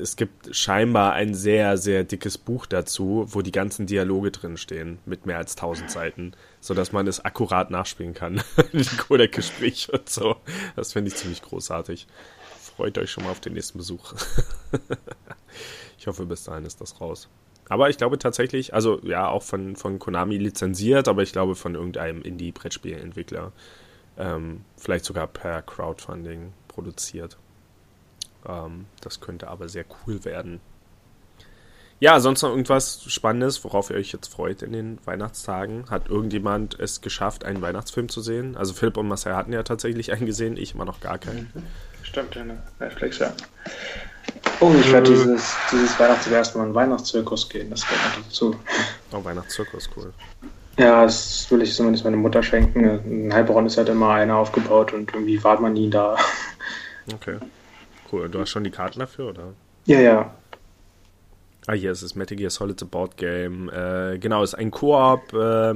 es 0.00 0.14
gibt 0.14 0.54
scheinbar 0.54 1.14
ein 1.14 1.34
sehr, 1.34 1.76
sehr 1.76 2.04
dickes 2.04 2.38
Buch 2.38 2.66
dazu, 2.66 3.26
wo 3.28 3.42
die 3.42 3.52
ganzen 3.52 3.86
Dialoge 3.86 4.30
drin 4.30 4.56
stehen, 4.56 4.98
mit 5.04 5.26
mehr 5.26 5.38
als 5.38 5.56
1000 5.56 5.90
Seiten, 5.90 6.32
sodass 6.60 6.92
man 6.92 7.08
es 7.08 7.24
akkurat 7.24 7.70
nachspielen 7.70 8.14
kann. 8.14 8.40
die 8.72 8.84
Codec-Gespräche 8.84 9.92
und 9.92 10.08
so. 10.08 10.36
Das 10.76 10.92
finde 10.92 11.08
ich 11.08 11.16
ziemlich 11.16 11.42
großartig. 11.42 12.06
Freut 12.78 12.96
euch 12.96 13.10
schon 13.10 13.24
mal 13.24 13.30
auf 13.30 13.40
den 13.40 13.54
nächsten 13.54 13.76
Besuch. 13.76 14.14
ich 15.98 16.06
hoffe, 16.06 16.26
bis 16.26 16.44
dahin 16.44 16.64
ist 16.64 16.80
das 16.80 17.00
raus. 17.00 17.28
Aber 17.68 17.90
ich 17.90 17.98
glaube 17.98 18.20
tatsächlich, 18.20 18.72
also 18.72 19.00
ja, 19.02 19.26
auch 19.26 19.42
von, 19.42 19.74
von 19.74 19.98
Konami 19.98 20.38
lizenziert, 20.38 21.08
aber 21.08 21.24
ich 21.24 21.32
glaube 21.32 21.56
von 21.56 21.74
irgendeinem 21.74 22.22
Indie-Brettspielentwickler. 22.22 23.50
Ähm, 24.16 24.60
vielleicht 24.76 25.06
sogar 25.06 25.26
per 25.26 25.62
Crowdfunding 25.62 26.52
produziert. 26.68 27.36
Ähm, 28.46 28.86
das 29.00 29.18
könnte 29.18 29.48
aber 29.48 29.68
sehr 29.68 29.84
cool 30.06 30.24
werden. 30.24 30.60
Ja, 31.98 32.20
sonst 32.20 32.42
noch 32.42 32.50
irgendwas 32.50 33.02
Spannendes, 33.08 33.64
worauf 33.64 33.90
ihr 33.90 33.96
euch 33.96 34.12
jetzt 34.12 34.28
freut 34.28 34.62
in 34.62 34.72
den 34.72 35.04
Weihnachtstagen? 35.04 35.90
Hat 35.90 36.08
irgendjemand 36.08 36.78
es 36.78 37.00
geschafft, 37.00 37.44
einen 37.44 37.60
Weihnachtsfilm 37.60 38.08
zu 38.08 38.20
sehen? 38.20 38.56
Also 38.56 38.72
Philipp 38.72 38.98
und 38.98 39.08
Marcel 39.08 39.34
hatten 39.34 39.52
ja 39.52 39.64
tatsächlich 39.64 40.12
einen 40.12 40.26
gesehen, 40.26 40.56
ich 40.56 40.76
immer 40.76 40.84
noch 40.84 41.00
gar 41.00 41.18
keinen. 41.18 41.52
Stimmt, 42.08 42.34
ja, 42.34 42.44
ne? 42.44 42.58
Netflix, 42.80 43.18
ja. 43.18 43.32
Oh, 44.60 44.72
ich 44.80 44.90
werde 44.90 45.10
dieses, 45.10 45.54
dieses 45.70 46.00
Weihnachten 46.00 46.32
erstmal 46.32 46.64
in 46.64 46.70
den 46.70 46.74
Weihnachtszirkus 46.74 47.48
gehen. 47.48 47.68
Das 47.68 47.82
gehört 47.82 48.16
noch 48.16 48.24
dazu. 48.24 48.56
Oh, 49.12 49.22
Weihnachtszirkus, 49.22 49.90
cool. 49.94 50.12
Ja, 50.78 51.02
das 51.04 51.50
will 51.50 51.60
ich 51.60 51.74
zumindest 51.74 52.04
meiner 52.04 52.16
Mutter 52.16 52.42
schenken. 52.42 52.82
In 53.04 53.32
Heilbronn 53.32 53.66
ist 53.66 53.76
halt 53.76 53.90
immer 53.90 54.14
einer 54.14 54.36
aufgebaut 54.36 54.94
und 54.94 55.12
irgendwie 55.12 55.42
war 55.44 55.60
man 55.60 55.74
nie 55.74 55.90
da. 55.90 56.16
Okay. 57.12 57.36
Cool. 58.10 58.28
Du 58.30 58.40
hast 58.40 58.50
schon 58.50 58.64
die 58.64 58.70
Karten 58.70 59.00
dafür, 59.00 59.28
oder? 59.28 59.52
Ja, 59.84 60.00
ja. 60.00 60.34
Ah, 61.70 61.74
hier 61.74 61.92
ist 61.92 62.00
es 62.00 62.14
Metal 62.14 62.34
Gear 62.34 62.48
Solid 62.48 62.80
The 62.80 62.86
Board 62.86 63.18
Game. 63.18 63.68
Äh, 63.68 64.16
genau, 64.18 64.42
es 64.42 64.54
ist 64.54 64.58
ein 64.58 64.70
Koop, 64.70 65.34
äh, 65.34 65.74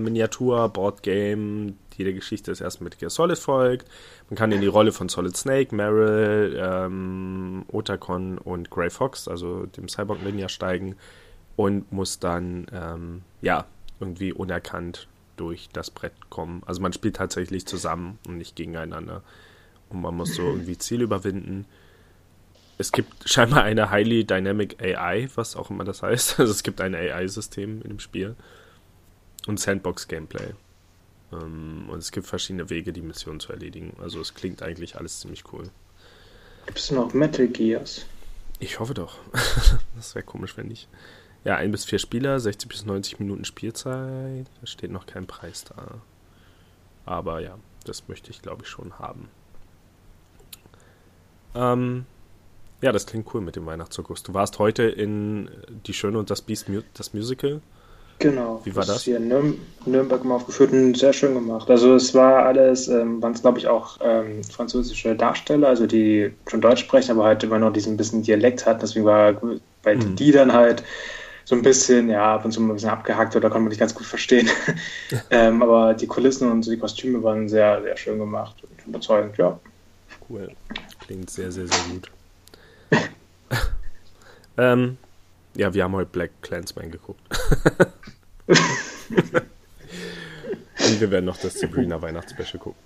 Game. 1.03 1.77
Jede 1.95 2.15
Geschichte 2.15 2.51
ist 2.51 2.63
erst 2.63 2.81
Metal 2.81 2.99
Gear 2.99 3.11
Solid 3.11 3.37
folgt. 3.37 3.87
Man 4.31 4.39
kann 4.39 4.53
in 4.53 4.63
die 4.63 4.69
Rolle 4.69 4.93
von 4.93 5.11
Solid 5.11 5.37
Snake, 5.37 5.75
Meryl, 5.75 6.59
ähm, 6.59 7.67
Otacon 7.71 8.39
und 8.39 8.71
Grey 8.71 8.89
Fox, 8.89 9.29
also 9.29 9.67
dem 9.67 9.87
Cyborg 9.87 10.23
Ninja, 10.25 10.49
steigen 10.49 10.97
und 11.57 11.93
muss 11.93 12.19
dann, 12.19 12.69
ähm, 12.73 13.21
ja, 13.43 13.67
irgendwie 14.01 14.33
unerkannt 14.33 15.09
durch 15.37 15.69
das 15.75 15.91
Brett 15.91 16.31
kommen. 16.31 16.63
Also 16.65 16.81
man 16.81 16.95
spielt 16.95 17.17
tatsächlich 17.17 17.67
zusammen 17.67 18.19
und 18.27 18.39
nicht 18.39 18.57
gegeneinander. 18.57 19.21
Und 19.91 20.01
man 20.01 20.17
muss 20.17 20.37
so 20.37 20.43
irgendwie 20.43 20.79
Ziele 20.79 21.05
überwinden 21.05 21.67
es 22.79 22.93
gibt 22.93 23.29
scheinbar 23.29 23.63
eine 23.63 23.91
Highly 23.91 24.25
Dynamic 24.25 24.83
AI, 24.83 25.29
was 25.35 25.57
auch 25.57 25.71
immer 25.71 25.85
das 25.85 26.03
heißt. 26.03 26.39
Also 26.39 26.53
es 26.53 26.63
gibt 26.63 26.81
ein 26.81 26.95
AI-System 26.95 27.83
in 27.83 27.89
dem 27.89 28.01
Spiel 28.01 28.35
und 29.47 29.61
Sandbox-Gameplay. 29.61 30.55
Ähm, 31.33 31.89
und 31.89 31.99
es 31.99 32.13
gibt 32.13 32.27
verschiedene 32.27 32.71
Wege, 32.71 32.93
die 32.93 33.03
Mission 33.03 33.41
zu 33.41 33.53
erledigen. 33.53 33.95
Also 34.01 34.21
es 34.21 34.35
klingt 34.35 34.63
eigentlich 34.63 34.97
alles 34.97 35.21
ziemlich 35.21 35.45
cool. 35.53 35.71
Gibt 36.67 36.79
es 36.79 36.91
noch 36.91 37.13
Metal 37.13 37.49
Gears? 37.49 38.07
Ich 38.59 38.79
hoffe 38.79 38.95
doch. 38.95 39.19
das 39.97 40.15
wäre 40.15 40.25
komisch, 40.25 40.57
wenn 40.57 40.69
nicht. 40.69 40.89
Ja, 41.45 41.57
ein 41.57 41.73
bis 41.73 41.85
vier 41.85 41.99
Spieler, 41.99 42.39
60 42.39 42.69
bis 42.69 42.87
90 42.87 43.19
Minuten 43.19 43.45
Spielzeit. 43.45 44.47
Da 44.61 44.67
steht 44.67 44.93
noch 44.93 45.07
kein 45.07 45.27
Preis 45.27 45.65
da. 45.65 46.01
Aber 47.05 47.41
ja, 47.41 47.59
das 47.85 48.07
möchte 48.09 48.31
ich 48.31 48.43
glaube 48.43 48.63
ich 48.63 48.69
schon 48.69 48.99
haben. 48.99 49.29
Ähm, 51.55 52.07
ja, 52.83 52.93
das 52.93 53.07
klingt 53.07 53.33
cool 53.33 53.41
mit 53.41 53.57
dem 53.57 53.65
Weihnachtszirkus. 53.65 54.23
Du 54.23 54.35
warst 54.35 54.59
heute 54.59 54.83
in 54.83 55.49
Die 55.87 55.95
Schöne 55.95 56.19
und 56.19 56.31
das 56.31 56.43
Biest, 56.43 56.67
das 56.95 57.15
Musical. 57.15 57.61
Genau. 58.19 58.61
Wie 58.65 58.75
war 58.77 58.85
das? 58.85 58.99
ist 58.99 59.03
Hier 59.05 59.17
in 59.17 59.29
Nürn 59.29 59.59
Nürnberg 59.87 60.25
mal 60.25 60.37
aufgeführt 60.37 60.73
und 60.73 60.97
sehr 60.97 61.13
schön 61.13 61.35
gemacht. 61.35 61.69
Also 61.71 61.95
es 61.95 62.15
war 62.15 62.45
alles, 62.45 62.87
ähm, 62.89 63.23
waren 63.23 63.33
es 63.33 63.41
glaube 63.41 63.59
ich 63.59 63.67
auch 63.67 63.99
ähm, 64.01 64.45
französische 64.45 65.15
Darsteller, 65.17 65.69
also 65.69 65.87
die 65.87 66.33
schon 66.49 66.61
Deutsch 66.61 66.81
sprechen, 66.83 67.13
aber 67.13 67.25
halt 67.25 67.43
immer 67.43 67.59
noch 67.59 67.73
diesen 67.73 67.97
bisschen 67.97 68.23
Dialekt 68.23 68.67
hatten. 68.67 68.81
Deswegen 68.81 69.05
war 69.05 69.33
bei 69.83 69.97
Mhm. 69.97 70.17
die 70.17 70.31
dann 70.31 70.53
halt 70.53 70.85
so 71.45 71.57
ein 71.57 71.63
bisschen, 71.63 72.09
ja, 72.09 72.37
ab 72.37 72.45
und 72.45 72.53
zu 72.53 72.61
mal 72.61 72.73
ein 72.73 72.75
bisschen 72.75 72.91
abgehackt 72.91 73.35
oder 73.35 73.49
konnte 73.49 73.63
man 73.63 73.71
nicht 73.71 73.81
ganz 73.81 73.95
gut 73.95 74.07
verstehen. 74.07 74.49
ähm, 75.31 75.63
aber 75.63 75.95
die 75.95 76.07
Kulissen 76.07 76.51
und 76.51 76.63
so 76.63 76.71
die 76.71 76.79
Kostüme 76.79 77.23
waren 77.23 77.49
sehr, 77.49 77.83
sehr 77.83 77.97
schön 77.97 78.19
gemacht 78.19 78.57
und 78.63 78.87
überzeugend, 78.87 79.37
ja. 79.39 79.59
Cool. 80.29 80.49
Klingt 81.01 81.31
sehr, 81.31 81.51
sehr, 81.51 81.67
sehr 81.67 81.85
gut. 81.93 82.11
Ähm, 84.59 84.97
ja, 85.55 85.73
wir 85.75 85.85
haben 85.85 85.95
heute 85.95 86.11
Black 86.11 86.31
Clansman 86.43 86.91
geguckt. 86.91 87.21
Und 90.85 91.01
wir 91.01 91.11
werden 91.11 91.27
noch 91.27 91.37
das 91.37 91.61
Sabrina 91.61 92.01
Weihnachtsspecial 92.03 92.59
gucken. 92.61 92.81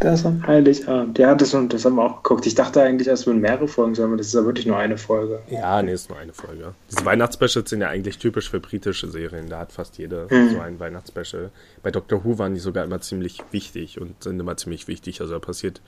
Das 0.00 0.26
am 0.26 0.44
Heiligabend. 0.44 1.18
Ja, 1.20 1.36
das, 1.36 1.50
das 1.68 1.84
haben 1.84 1.94
wir 1.94 2.02
auch 2.02 2.16
geguckt. 2.24 2.46
Ich 2.46 2.56
dachte 2.56 2.82
eigentlich, 2.82 3.06
es 3.06 3.26
würden 3.26 3.40
mehrere 3.40 3.68
Folgen 3.68 3.94
sein, 3.94 4.06
aber 4.06 4.16
das 4.16 4.26
ist 4.26 4.34
ja 4.34 4.44
wirklich 4.44 4.66
nur 4.66 4.76
eine 4.76 4.98
Folge. 4.98 5.40
Ja, 5.50 5.80
nee, 5.82 5.92
ist 5.92 6.08
nur 6.10 6.18
eine 6.18 6.32
Folge. 6.32 6.74
Diese 6.90 7.04
Weihnachtsspecials 7.04 7.70
sind 7.70 7.80
ja 7.80 7.88
eigentlich 7.88 8.18
typisch 8.18 8.50
für 8.50 8.58
britische 8.58 9.08
Serien. 9.08 9.48
Da 9.48 9.60
hat 9.60 9.70
fast 9.70 9.98
jede 9.98 10.26
Mhm. 10.30 10.50
so 10.50 10.60
ein 10.60 10.80
Weihnachtsspecial. 10.80 11.50
Bei 11.84 11.92
Doctor 11.92 12.24
Who 12.24 12.38
waren 12.38 12.54
die 12.54 12.60
sogar 12.60 12.82
immer 12.84 13.00
ziemlich 13.00 13.38
wichtig 13.52 14.00
und 14.00 14.20
sind 14.24 14.40
immer 14.40 14.56
ziemlich 14.56 14.88
wichtig. 14.88 15.20
Also 15.20 15.34
da 15.34 15.38
passiert 15.38 15.80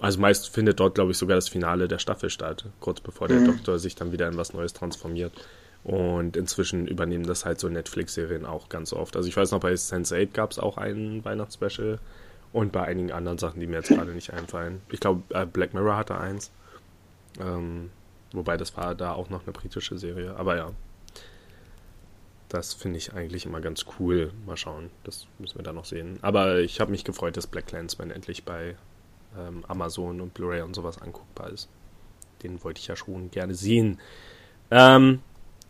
Also 0.00 0.20
meist 0.20 0.48
findet 0.48 0.80
dort, 0.80 0.94
glaube 0.96 1.12
ich, 1.12 1.18
sogar 1.18 1.36
das 1.36 1.48
Finale 1.48 1.88
der 1.88 1.98
Staffel 1.98 2.30
statt, 2.30 2.66
kurz 2.80 3.00
bevor 3.00 3.28
der 3.28 3.40
Mhm. 3.40 3.46
Doktor 3.46 3.78
sich 3.78 3.94
dann 3.94 4.12
wieder 4.12 4.28
in 4.28 4.36
was 4.36 4.52
Neues 4.52 4.72
transformiert. 4.72 5.32
Und 5.84 6.36
inzwischen 6.36 6.86
übernehmen 6.86 7.26
das 7.26 7.44
halt 7.44 7.60
so 7.60 7.68
Netflix-Serien 7.68 8.46
auch 8.46 8.68
ganz 8.70 8.92
oft. 8.92 9.16
Also 9.16 9.28
ich 9.28 9.36
weiß 9.36 9.50
noch, 9.50 9.60
bei 9.60 9.72
Sense8 9.72 10.32
gab 10.32 10.50
es 10.50 10.58
auch 10.58 10.78
ein 10.78 11.24
Weihnachtsspecial 11.24 11.98
und 12.52 12.72
bei 12.72 12.84
einigen 12.84 13.12
anderen 13.12 13.36
Sachen, 13.38 13.60
die 13.60 13.66
mir 13.66 13.76
jetzt 13.76 13.90
gerade 13.90 14.12
nicht 14.12 14.32
einfallen. 14.32 14.80
Ich 14.90 15.00
glaube, 15.00 15.22
äh, 15.34 15.44
Black 15.44 15.74
Mirror 15.74 15.96
hatte 15.96 16.16
eins. 16.18 16.50
Ähm, 17.38 17.90
wobei 18.32 18.56
das 18.56 18.76
war 18.76 18.94
da 18.94 19.12
auch 19.12 19.28
noch 19.28 19.42
eine 19.42 19.52
britische 19.52 19.98
Serie. 19.98 20.34
Aber 20.36 20.56
ja, 20.56 20.70
das 22.48 22.72
finde 22.72 22.98
ich 22.98 23.12
eigentlich 23.12 23.44
immer 23.44 23.60
ganz 23.60 23.84
cool. 23.98 24.32
Mal 24.46 24.56
schauen, 24.56 24.90
das 25.02 25.26
müssen 25.38 25.58
wir 25.58 25.64
da 25.64 25.72
noch 25.72 25.84
sehen. 25.84 26.18
Aber 26.22 26.60
ich 26.60 26.80
habe 26.80 26.92
mich 26.92 27.04
gefreut, 27.04 27.36
dass 27.36 27.46
Black 27.46 27.66
Clansman 27.66 28.10
endlich 28.10 28.44
bei 28.44 28.76
ähm, 29.38 29.64
Amazon 29.68 30.20
und 30.20 30.34
Blu-ray 30.34 30.62
und 30.62 30.74
sowas 30.74 31.00
anguckbar 31.00 31.50
ist. 31.50 31.68
Den 32.42 32.62
wollte 32.62 32.80
ich 32.80 32.86
ja 32.86 32.96
schon 32.96 33.30
gerne 33.30 33.54
sehen. 33.54 33.98
Ähm, 34.70 35.20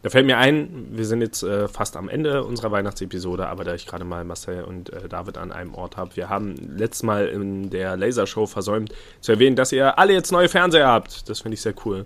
da 0.05 0.11
fällt 0.11 0.27
mir 0.27 0.37
ein, 0.37 0.88
wir 0.90 1.07
sind 1.07 1.22
jetzt 1.22 1.42
äh, 1.42 1.66
fast 1.66 1.96
am 1.96 2.11
Ende 2.11 2.44
unserer 2.44 2.70
Weihnachtsepisode, 2.70 3.46
aber 3.46 3.64
da 3.64 3.74
ich 3.74 3.87
gerade 3.87 4.05
mal 4.05 4.22
Marcel 4.24 4.64
und 4.64 4.92
äh, 4.92 5.09
David 5.09 5.38
an 5.38 5.50
einem 5.50 5.74
Ort 5.74 5.96
habe, 5.96 6.14
wir 6.16 6.29
haben 6.29 6.57
letztes 6.77 7.05
Mal 7.05 7.27
in 7.29 7.70
der 7.70 7.96
Lasershow 7.96 8.46
versäumt 8.46 8.92
zu 9.22 9.33
erwähnen, 9.33 9.57
dass 9.57 9.72
ihr 9.72 9.98
alle 9.98 10.12
jetzt 10.12 10.31
neue 10.31 10.50
Fernseher 10.50 10.88
habt. 10.88 11.27
Das 11.31 11.40
finde 11.40 11.55
ich 11.55 11.62
sehr 11.62 11.74
cool. 11.87 12.05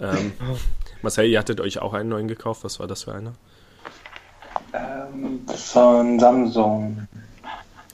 Ähm, 0.00 0.32
Marcel, 1.02 1.26
ihr 1.26 1.40
hattet 1.40 1.60
euch 1.60 1.80
auch 1.80 1.94
einen 1.94 2.10
neuen 2.10 2.28
gekauft. 2.28 2.62
Was 2.62 2.78
war 2.78 2.86
das 2.86 3.02
für 3.02 3.12
einer? 3.12 3.32
Ähm, 4.72 5.40
von 5.48 6.20
Samsung. 6.20 7.08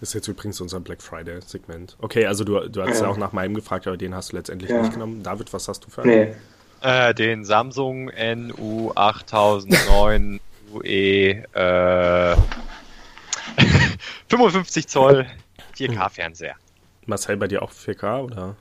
Das 0.01 0.11
ist 0.11 0.15
jetzt 0.15 0.29
übrigens 0.29 0.61
unser 0.61 0.79
Black 0.81 1.03
Friday-Segment. 1.03 1.97
Okay, 2.01 2.27
also 2.27 2.45
du, 2.45 2.69
du 2.69 2.83
hast 2.83 2.99
ja. 3.01 3.05
Ja. 3.07 3.09
auch 3.11 3.17
nach 3.17 3.33
meinem 3.33 3.55
gefragt, 3.55 3.87
aber 3.87 3.97
den 3.97 4.15
hast 4.15 4.33
du 4.33 4.37
letztendlich 4.37 4.71
Ja. 4.71 4.81
nicht 4.83 4.93
genommen. 4.93 5.23
David, 5.23 5.53
was 5.53 5.67
hast 5.69 5.85
du 5.87 5.91
für 5.91 6.03
einen? 6.03 6.11
Nee. 6.11 6.35
Äh, 6.81 7.15
den 7.15 7.45
Samsung 7.45 8.07
NU 8.07 8.93
8009 8.95 10.39
UE 10.73 11.43
äh, 11.53 12.37
55 14.29 14.87
Zoll 14.87 15.27
4K-Fernseher. 15.77 16.55
Marcel, 17.07 17.37
bei 17.37 17.49
dir 17.49 17.63
auch 17.63 17.73
4K 17.73 18.21
oder? 18.23 18.57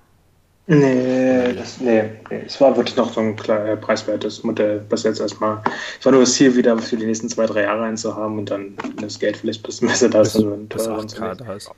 Nee, 0.69 1.53
das, 1.53 1.79
nee, 1.79 2.03
nee, 2.29 2.43
es 2.45 2.59
war 2.59 2.75
wirklich 2.75 2.97
noch 2.97 3.13
so 3.13 3.21
ein 3.21 3.37
klar, 3.37 3.65
äh, 3.65 3.77
preiswertes 3.77 4.43
Modell, 4.43 4.85
was 4.89 5.03
jetzt 5.03 5.21
erstmal, 5.21 5.61
es 5.97 6.05
war 6.05 6.11
nur 6.11 6.21
das 6.21 6.33
Ziel, 6.33 6.53
wieder 6.57 6.77
für 6.77 6.97
die 6.97 7.05
nächsten 7.05 7.29
zwei, 7.29 7.45
drei 7.45 7.63
Jahre 7.63 7.83
einzuhaben 7.83 8.37
und 8.37 8.51
dann, 8.51 8.75
das 8.99 9.17
Geld 9.17 9.37
vielleicht 9.37 9.63
bisschen 9.63 9.87
besser 9.87 10.09
da 10.09 10.21
ist, 10.21 10.33
Bis, 10.33 10.43
einen 10.43 10.67
bis 10.67 10.83
teureren 10.83 11.07
8K 11.07 11.37
zu 11.37 11.43
da 11.43 11.53
ist. 11.53 11.71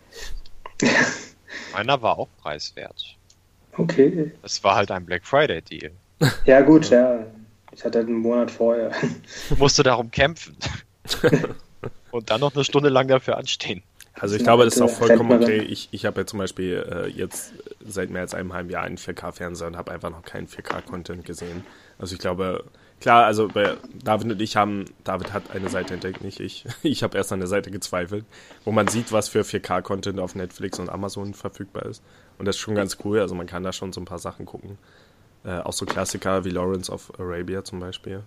Meiner 1.74 2.02
war 2.02 2.18
auch 2.18 2.30
preiswert. 2.42 3.16
Okay. 3.78 4.32
Es 4.42 4.64
war 4.64 4.76
halt 4.76 4.90
ein 4.90 5.06
Black 5.06 5.24
Friday-Deal. 5.24 5.92
Ja, 6.46 6.62
gut, 6.62 6.90
ja. 6.90 7.26
Ich 7.72 7.86
hatte 7.86 8.00
einen 8.00 8.16
Monat 8.16 8.50
vorher. 8.50 8.92
Musste 9.58 9.84
darum 9.84 10.10
kämpfen. 10.10 10.58
Und 12.12 12.30
dann 12.30 12.42
noch 12.42 12.56
eine 12.56 12.64
Stunde 12.64 12.90
lang 12.90 13.08
dafür 13.08 13.38
anstehen. 13.38 13.84
Also 14.14 14.36
ich 14.36 14.44
glaube, 14.44 14.66
das 14.66 14.76
ist 14.76 14.82
auch 14.82 14.90
vollkommen 14.90 15.42
okay. 15.42 15.60
Ich, 15.60 15.90
ich 15.92 16.06
habe 16.06 16.22
ja 16.22 16.28
zum 16.28 16.40
Beispiel 16.40 16.86
äh, 16.90 17.08
jetzt 17.08 17.54
seit 17.86 18.10
mehr 18.10 18.22
als 18.22 18.34
einem 18.34 18.54
halben 18.54 18.70
Jahr 18.70 18.84
einen 18.84 18.98
4K-Fernseher 18.98 19.68
und 19.68 19.78
habe 19.78 19.92
einfach 19.92 20.10
noch 20.10 20.24
keinen 20.24 20.48
4K-Content 20.48 21.24
gesehen. 21.26 21.64
Also 21.98 22.16
ich 22.16 22.20
glaube, 22.20 22.66
klar, 23.00 23.26
also 23.26 23.48
bei 23.48 23.76
David 24.04 24.32
und 24.32 24.42
ich 24.42 24.56
haben, 24.58 24.86
David 25.04 25.34
hat 25.34 25.52
eine 25.52 25.70
Seite 25.70 25.94
entdeckt, 25.94 26.22
nicht 26.22 26.40
ich. 26.40 26.66
Ich 26.84 27.04
habe 27.04 27.18
erst 27.18 27.32
an 27.32 27.40
der 27.40 27.48
Seite 27.48 27.72
gezweifelt, 27.72 28.26
wo 28.66 28.72
man 28.72 28.88
sieht, 28.88 29.12
was 29.12 29.30
für 29.30 29.42
4K-Content 29.42 30.20
auf 30.20 30.36
Netflix 30.36 30.80
und 30.80 30.90
Amazon 30.90 31.34
verfügbar 31.34 31.86
ist. 31.86 32.04
Und 32.38 32.46
das 32.46 32.56
ist 32.56 32.62
schon 32.62 32.76
ganz 32.76 32.98
cool. 33.06 33.20
Also 33.20 33.36
man 33.36 33.48
kann 33.48 33.64
da 33.64 33.72
schon 33.72 33.94
so 33.94 34.02
ein 34.02 34.06
paar 34.06 34.20
Sachen 34.20 34.46
gucken. 34.46 34.78
Äh, 35.46 35.60
auch 35.60 35.74
so 35.74 35.86
Klassiker 35.86 36.44
wie 36.44 36.50
Lawrence 36.50 36.92
of 36.92 37.18
Arabia 37.20 37.64
zum 37.64 37.80
Beispiel. 37.80 38.24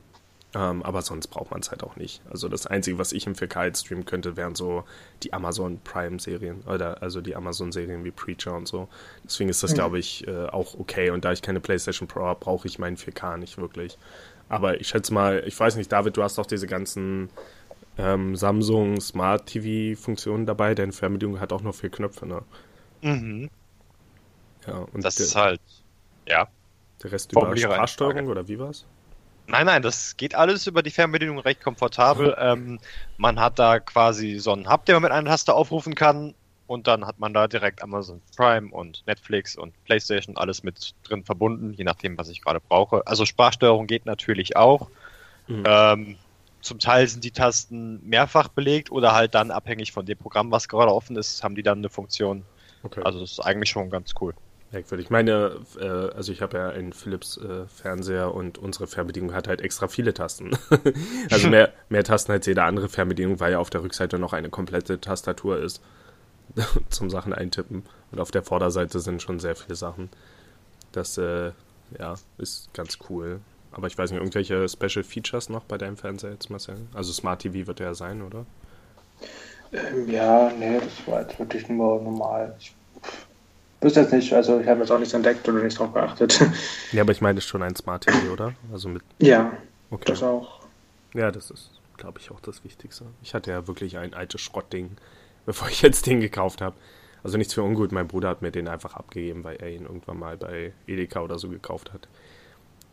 Ähm, 0.54 0.82
aber 0.82 1.00
sonst 1.00 1.28
braucht 1.28 1.50
man 1.50 1.60
es 1.60 1.70
halt 1.70 1.82
auch 1.82 1.96
nicht. 1.96 2.20
Also 2.30 2.48
das 2.48 2.66
Einzige, 2.66 2.98
was 2.98 3.12
ich 3.12 3.26
im 3.26 3.34
4K 3.34 3.64
jetzt 3.64 3.86
streamen 3.86 4.04
könnte, 4.04 4.36
wären 4.36 4.54
so 4.54 4.84
die 5.22 5.32
Amazon 5.32 5.80
Prime-Serien 5.82 6.62
oder 6.66 7.02
also 7.02 7.22
die 7.22 7.34
Amazon-Serien 7.34 8.04
wie 8.04 8.10
Preacher 8.10 8.54
und 8.54 8.68
so. 8.68 8.88
Deswegen 9.24 9.48
ist 9.48 9.62
das, 9.62 9.72
glaube 9.72 9.98
ich, 9.98 10.26
äh, 10.28 10.46
auch 10.46 10.78
okay. 10.78 11.10
Und 11.10 11.24
da 11.24 11.32
ich 11.32 11.40
keine 11.40 11.60
PlayStation 11.60 12.06
Pro 12.06 12.24
habe, 12.24 12.40
brauche 12.40 12.68
ich 12.68 12.78
meinen 12.78 12.96
4K 12.98 13.38
nicht 13.38 13.56
wirklich. 13.56 13.96
Aber 14.50 14.78
ich 14.78 14.88
schätze 14.88 15.14
mal, 15.14 15.42
ich 15.46 15.58
weiß 15.58 15.76
nicht, 15.76 15.90
David, 15.90 16.18
du 16.18 16.22
hast 16.22 16.36
doch 16.36 16.44
diese 16.44 16.66
ganzen 16.66 17.30
ähm, 17.96 18.36
Samsung 18.36 19.00
Smart 19.00 19.46
TV-Funktionen 19.46 20.44
dabei. 20.44 20.74
Deine 20.74 20.92
Fernbedienung 20.92 21.40
hat 21.40 21.54
auch 21.54 21.62
nur 21.62 21.72
vier 21.72 21.90
Knöpfe, 21.90 22.26
ne? 22.26 22.42
Mhm. 23.00 23.48
Ja, 24.66 24.86
und 24.92 25.02
Das 25.02 25.14
der, 25.16 25.26
ist 25.26 25.36
halt. 25.36 25.60
Ja. 26.28 26.48
der 27.02 27.12
Rest 27.12 27.32
über 27.32 27.56
Sprachsteuerung 27.56 28.28
oder 28.28 28.46
wie 28.48 28.58
war's? 28.58 28.84
Nein, 29.46 29.66
nein, 29.66 29.82
das 29.82 30.16
geht 30.16 30.34
alles 30.34 30.66
über 30.66 30.82
die 30.82 30.90
Fernbedienung 30.90 31.38
recht 31.38 31.62
komfortabel. 31.62 32.36
Ähm, 32.38 32.78
man 33.16 33.40
hat 33.40 33.58
da 33.58 33.80
quasi 33.80 34.38
so 34.38 34.52
einen 34.52 34.70
Hub, 34.70 34.84
den 34.84 34.94
man 34.94 35.02
mit 35.02 35.12
einer 35.12 35.30
Taste 35.30 35.54
aufrufen 35.54 35.94
kann. 35.94 36.34
Und 36.66 36.86
dann 36.86 37.06
hat 37.06 37.18
man 37.18 37.34
da 37.34 37.48
direkt 37.48 37.82
Amazon 37.82 38.22
Prime 38.34 38.70
und 38.72 39.02
Netflix 39.06 39.56
und 39.56 39.74
PlayStation 39.84 40.38
alles 40.38 40.62
mit 40.62 40.94
drin 41.02 41.22
verbunden, 41.22 41.74
je 41.74 41.84
nachdem, 41.84 42.16
was 42.16 42.30
ich 42.30 42.40
gerade 42.40 42.60
brauche. 42.60 43.06
Also 43.06 43.26
Sprachsteuerung 43.26 43.86
geht 43.86 44.06
natürlich 44.06 44.56
auch. 44.56 44.88
Mhm. 45.48 45.64
Ähm, 45.66 46.16
zum 46.62 46.78
Teil 46.78 47.06
sind 47.08 47.24
die 47.24 47.32
Tasten 47.32 48.00
mehrfach 48.08 48.48
belegt 48.48 48.90
oder 48.90 49.12
halt 49.12 49.34
dann 49.34 49.50
abhängig 49.50 49.92
von 49.92 50.06
dem 50.06 50.16
Programm, 50.16 50.50
was 50.50 50.68
gerade 50.68 50.94
offen 50.94 51.16
ist, 51.16 51.42
haben 51.42 51.56
die 51.56 51.62
dann 51.62 51.78
eine 51.78 51.90
Funktion. 51.90 52.44
Okay. 52.84 53.02
Also 53.04 53.20
das 53.20 53.32
ist 53.32 53.40
eigentlich 53.40 53.70
schon 53.70 53.90
ganz 53.90 54.14
cool. 54.20 54.32
Merkwürdig. 54.72 55.10
Meine, 55.10 55.60
äh, 55.78 55.86
also 55.86 56.32
ich 56.32 56.40
habe 56.40 56.56
ja 56.56 56.68
einen 56.70 56.94
Philips 56.94 57.36
äh, 57.36 57.66
Fernseher 57.66 58.34
und 58.34 58.56
unsere 58.56 58.86
Fernbedienung 58.86 59.34
hat 59.34 59.46
halt 59.46 59.60
extra 59.60 59.86
viele 59.86 60.14
Tasten. 60.14 60.56
also 61.30 61.48
mehr, 61.48 61.72
mehr 61.90 62.04
Tasten 62.04 62.32
als 62.32 62.46
jede 62.46 62.62
andere 62.62 62.88
Fernbedienung, 62.88 63.38
weil 63.38 63.52
ja 63.52 63.58
auf 63.58 63.68
der 63.68 63.82
Rückseite 63.82 64.18
noch 64.18 64.32
eine 64.32 64.48
komplette 64.48 64.98
Tastatur 64.98 65.58
ist 65.58 65.82
zum 66.88 67.10
Sachen 67.10 67.34
eintippen. 67.34 67.84
Und 68.10 68.20
auf 68.20 68.30
der 68.30 68.42
Vorderseite 68.42 68.98
sind 69.00 69.20
schon 69.20 69.40
sehr 69.40 69.56
viele 69.56 69.74
Sachen. 69.74 70.08
Das 70.92 71.18
äh, 71.18 71.52
ja, 71.98 72.14
ist 72.38 72.72
ganz 72.72 72.98
cool. 73.10 73.40
Aber 73.72 73.86
ich 73.86 73.96
weiß 73.96 74.10
nicht, 74.10 74.20
irgendwelche 74.20 74.68
Special 74.68 75.02
Features 75.02 75.50
noch 75.50 75.64
bei 75.64 75.76
deinem 75.76 75.98
Fernseher 75.98 76.32
jetzt, 76.32 76.48
Marcel? 76.48 76.76
Also 76.94 77.12
Smart 77.12 77.42
TV 77.42 77.66
wird 77.66 77.78
der 77.78 77.88
ja 77.88 77.94
sein, 77.94 78.22
oder? 78.22 78.46
Ähm, 79.72 80.10
ja, 80.10 80.50
nee, 80.58 80.78
das 80.78 81.06
war 81.06 81.22
jetzt 81.22 81.38
wirklich 81.38 81.68
nur 81.68 82.00
normal. 82.00 82.54
Ich 82.58 82.74
wüsste 83.82 84.00
jetzt 84.00 84.12
nicht, 84.12 84.32
also 84.32 84.60
ich 84.60 84.66
habe 84.68 84.80
jetzt 84.80 84.90
auch 84.90 84.98
nichts 84.98 85.14
entdeckt 85.14 85.48
oder 85.48 85.62
nicht 85.62 85.78
drauf 85.78 85.92
geachtet. 85.92 86.40
Ja, 86.92 87.02
aber 87.02 87.12
ich 87.12 87.20
meine, 87.20 87.36
das 87.36 87.44
ist 87.44 87.50
schon 87.50 87.62
ein 87.62 87.74
Smart 87.76 88.04
TV, 88.06 88.32
oder? 88.32 88.54
Also 88.72 88.88
mit. 88.88 89.02
ja, 89.20 89.52
Okay. 89.90 90.04
das 90.06 90.22
auch. 90.22 90.60
Ja, 91.14 91.30
das 91.30 91.50
ist, 91.50 91.70
glaube 91.98 92.18
ich, 92.20 92.30
auch 92.30 92.40
das 92.40 92.64
Wichtigste. 92.64 93.04
Ich 93.22 93.34
hatte 93.34 93.50
ja 93.50 93.66
wirklich 93.66 93.98
ein 93.98 94.14
altes 94.14 94.40
Schrottding, 94.40 94.96
bevor 95.46 95.68
ich 95.68 95.82
jetzt 95.82 96.06
den 96.06 96.20
gekauft 96.20 96.60
habe. 96.60 96.76
Also 97.24 97.38
nichts 97.38 97.54
für 97.54 97.62
ungut. 97.62 97.92
Mein 97.92 98.08
Bruder 98.08 98.28
hat 98.30 98.42
mir 98.42 98.50
den 98.50 98.66
einfach 98.68 98.94
abgegeben, 98.94 99.44
weil 99.44 99.56
er 99.56 99.70
ihn 99.70 99.82
irgendwann 99.82 100.18
mal 100.18 100.36
bei 100.36 100.72
Edeka 100.86 101.20
oder 101.20 101.38
so 101.38 101.48
gekauft 101.48 101.92
hat. 101.92 102.08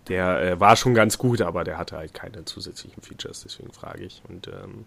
Der 0.07 0.41
äh, 0.41 0.59
war 0.59 0.75
schon 0.75 0.93
ganz 0.93 1.17
gut, 1.17 1.41
aber 1.41 1.63
der 1.63 1.77
hatte 1.77 1.97
halt 1.97 2.13
keine 2.13 2.45
zusätzlichen 2.45 3.01
Features, 3.01 3.41
deswegen 3.43 3.71
frage 3.71 4.03
ich. 4.03 4.21
Und 4.27 4.47
ähm, 4.47 4.85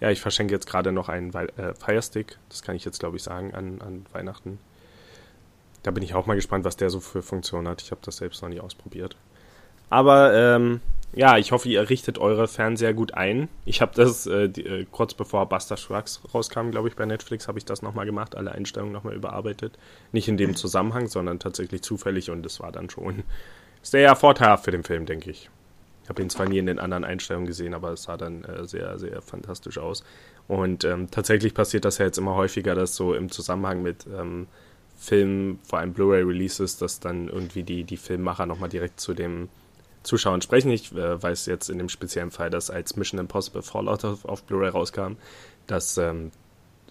ja, 0.00 0.10
ich 0.10 0.20
verschenke 0.20 0.52
jetzt 0.54 0.66
gerade 0.68 0.92
noch 0.92 1.08
einen 1.08 1.32
Wei- 1.34 1.46
äh, 1.56 1.74
Firestick, 1.74 2.38
das 2.48 2.62
kann 2.62 2.76
ich 2.76 2.84
jetzt, 2.84 3.00
glaube 3.00 3.16
ich, 3.16 3.22
sagen, 3.22 3.54
an, 3.54 3.80
an 3.80 4.06
Weihnachten. 4.12 4.58
Da 5.82 5.90
bin 5.90 6.02
ich 6.02 6.14
auch 6.14 6.26
mal 6.26 6.34
gespannt, 6.34 6.64
was 6.64 6.76
der 6.76 6.90
so 6.90 7.00
für 7.00 7.22
Funktionen 7.22 7.68
hat. 7.68 7.82
Ich 7.82 7.90
habe 7.90 8.00
das 8.04 8.16
selbst 8.18 8.42
noch 8.42 8.48
nie 8.48 8.60
ausprobiert. 8.60 9.16
Aber 9.90 10.34
ähm, 10.34 10.80
ja, 11.14 11.38
ich 11.38 11.52
hoffe, 11.52 11.68
ihr 11.68 11.88
richtet 11.88 12.18
eure 12.18 12.48
Fernseher 12.48 12.92
gut 12.92 13.14
ein. 13.14 13.48
Ich 13.64 13.80
habe 13.80 13.92
das 13.94 14.26
äh, 14.26 14.48
die, 14.48 14.66
äh, 14.66 14.86
kurz 14.90 15.14
bevor 15.14 15.48
Buster 15.48 15.76
Shrugs 15.76 16.20
rauskam, 16.34 16.70
glaube 16.70 16.88
ich, 16.88 16.96
bei 16.96 17.06
Netflix, 17.06 17.48
habe 17.48 17.58
ich 17.58 17.64
das 17.64 17.80
nochmal 17.80 18.04
gemacht, 18.04 18.36
alle 18.36 18.52
Einstellungen 18.52 18.92
nochmal 18.92 19.14
überarbeitet. 19.14 19.78
Nicht 20.12 20.28
in 20.28 20.36
dem 20.36 20.54
Zusammenhang, 20.54 21.08
sondern 21.08 21.38
tatsächlich 21.38 21.82
zufällig 21.82 22.30
und 22.30 22.44
es 22.44 22.60
war 22.60 22.72
dann 22.72 22.90
schon 22.90 23.22
sehr 23.80 24.14
vorteilhaft 24.16 24.64
für 24.64 24.70
den 24.70 24.84
Film, 24.84 25.06
denke 25.06 25.30
ich. 25.30 25.48
Ich 26.02 26.10
habe 26.10 26.22
ihn 26.22 26.30
zwar 26.30 26.48
nie 26.48 26.58
in 26.58 26.66
den 26.66 26.78
anderen 26.78 27.04
Einstellungen 27.04 27.46
gesehen, 27.46 27.74
aber 27.74 27.92
es 27.92 28.04
sah 28.04 28.16
dann 28.16 28.44
äh, 28.44 28.66
sehr, 28.66 28.98
sehr 28.98 29.20
fantastisch 29.22 29.78
aus. 29.78 30.04
Und 30.46 30.84
ähm, 30.84 31.10
tatsächlich 31.10 31.52
passiert 31.52 31.84
das 31.84 31.98
ja 31.98 32.06
jetzt 32.06 32.16
immer 32.16 32.34
häufiger, 32.34 32.74
dass 32.74 32.96
so 32.96 33.14
im 33.14 33.30
Zusammenhang 33.30 33.82
mit 33.82 34.06
ähm, 34.06 34.46
Filmen, 34.98 35.60
vor 35.62 35.78
allem 35.78 35.92
Blu-ray-Releases, 35.92 36.76
dass 36.76 36.98
dann 36.98 37.28
irgendwie 37.28 37.62
die, 37.62 37.84
die 37.84 37.96
Filmmacher 37.96 38.46
nochmal 38.46 38.68
direkt 38.68 38.98
zu 38.98 39.14
dem 39.14 39.48
Zuschauern 40.02 40.42
sprechen. 40.42 40.70
Ich 40.72 40.92
äh, 40.92 41.22
weiß 41.22 41.46
jetzt 41.46 41.70
in 41.70 41.78
dem 41.78 41.88
speziellen 41.88 42.32
Fall, 42.32 42.50
dass 42.50 42.68
als 42.68 42.96
Mission 42.96 43.20
Impossible 43.20 43.62
Fallout 43.62 44.04
auf, 44.04 44.24
auf 44.24 44.42
Blu-ray 44.42 44.70
rauskam, 44.70 45.12
dass 45.68 45.98
ähm, 45.98 46.32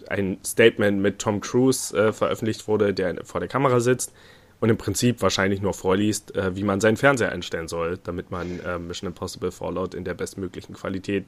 ein 0.08 0.38
Statement 0.44 1.00
mit 1.00 1.18
Tom 1.18 1.40
Cruise 1.40 1.96
äh, 1.96 2.12
veröffentlicht 2.12 2.66
wurde, 2.66 2.94
der 2.94 3.24
vor 3.24 3.40
der 3.40 3.48
Kamera 3.48 3.80
sitzt 3.80 4.12
und 4.60 4.70
im 4.70 4.78
Prinzip 4.78 5.20
wahrscheinlich 5.20 5.60
nur 5.60 5.74
vorliest, 5.74 6.34
äh, 6.34 6.56
wie 6.56 6.64
man 6.64 6.80
seinen 6.80 6.96
Fernseher 6.96 7.30
einstellen 7.30 7.68
soll, 7.68 7.98
damit 8.02 8.30
man 8.30 8.60
äh, 8.60 8.78
Mission 8.78 9.08
Impossible 9.08 9.50
Fallout 9.50 9.94
in 9.94 10.04
der 10.04 10.14
bestmöglichen 10.14 10.74
Qualität 10.74 11.26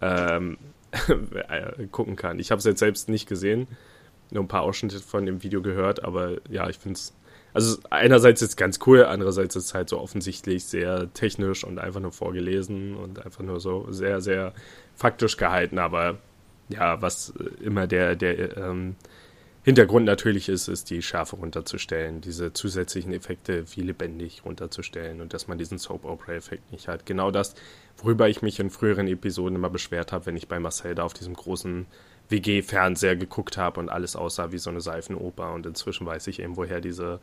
ähm, 0.00 0.56
äh, 1.48 1.86
gucken 1.90 2.16
kann. 2.16 2.38
Ich 2.38 2.50
habe 2.50 2.58
es 2.58 2.64
jetzt 2.64 2.78
selbst 2.78 3.10
nicht 3.10 3.28
gesehen, 3.28 3.66
nur 4.30 4.44
ein 4.44 4.48
paar 4.48 4.62
Ausschnitte 4.62 5.00
von 5.00 5.26
dem 5.26 5.42
Video 5.42 5.62
gehört, 5.62 6.04
aber 6.04 6.36
ja, 6.50 6.68
ich 6.68 6.78
finde 6.78 6.98
es. 6.98 7.14
Also 7.52 7.78
einerseits 7.88 8.42
ist 8.42 8.50
es 8.50 8.56
ganz 8.56 8.78
cool, 8.86 9.04
andererseits 9.04 9.56
ist 9.56 9.64
es 9.66 9.74
halt 9.74 9.88
so 9.88 9.98
offensichtlich 9.98 10.64
sehr 10.64 11.12
technisch 11.14 11.64
und 11.64 11.78
einfach 11.78 12.00
nur 12.00 12.12
vorgelesen 12.12 12.94
und 12.94 13.24
einfach 13.24 13.42
nur 13.42 13.60
so 13.60 13.86
sehr, 13.90 14.20
sehr 14.20 14.52
faktisch 14.94 15.38
gehalten. 15.38 15.78
Aber 15.78 16.18
ja, 16.68 17.00
was 17.00 17.32
immer 17.62 17.86
der, 17.86 18.14
der 18.14 18.58
ähm, 18.58 18.96
Hintergrund 19.66 20.06
natürlich 20.06 20.48
ist, 20.48 20.68
ist 20.68 20.90
die 20.90 21.02
Schärfe 21.02 21.34
runterzustellen, 21.34 22.20
diese 22.20 22.52
zusätzlichen 22.52 23.12
Effekte 23.12 23.64
wie 23.74 23.80
lebendig 23.80 24.44
runterzustellen 24.44 25.20
und 25.20 25.34
dass 25.34 25.48
man 25.48 25.58
diesen 25.58 25.78
Soap-Opera-Effekt 25.78 26.70
nicht 26.70 26.86
hat. 26.86 27.04
Genau 27.04 27.32
das, 27.32 27.56
worüber 27.96 28.28
ich 28.28 28.42
mich 28.42 28.60
in 28.60 28.70
früheren 28.70 29.08
Episoden 29.08 29.56
immer 29.56 29.68
beschwert 29.68 30.12
habe, 30.12 30.26
wenn 30.26 30.36
ich 30.36 30.46
bei 30.46 30.60
Marcel 30.60 30.94
da 30.94 31.02
auf 31.02 31.14
diesem 31.14 31.34
großen 31.34 31.86
WG-Fernseher 32.28 33.16
geguckt 33.16 33.56
habe 33.56 33.80
und 33.80 33.88
alles 33.88 34.16
aussah 34.16 34.52
wie 34.52 34.58
so 34.58 34.70
eine 34.70 34.80
Seifenoper 34.80 35.52
und 35.52 35.66
inzwischen 35.66 36.06
weiß 36.06 36.26
ich 36.26 36.40
eben, 36.40 36.56
woher 36.56 36.80
diese, 36.80 37.20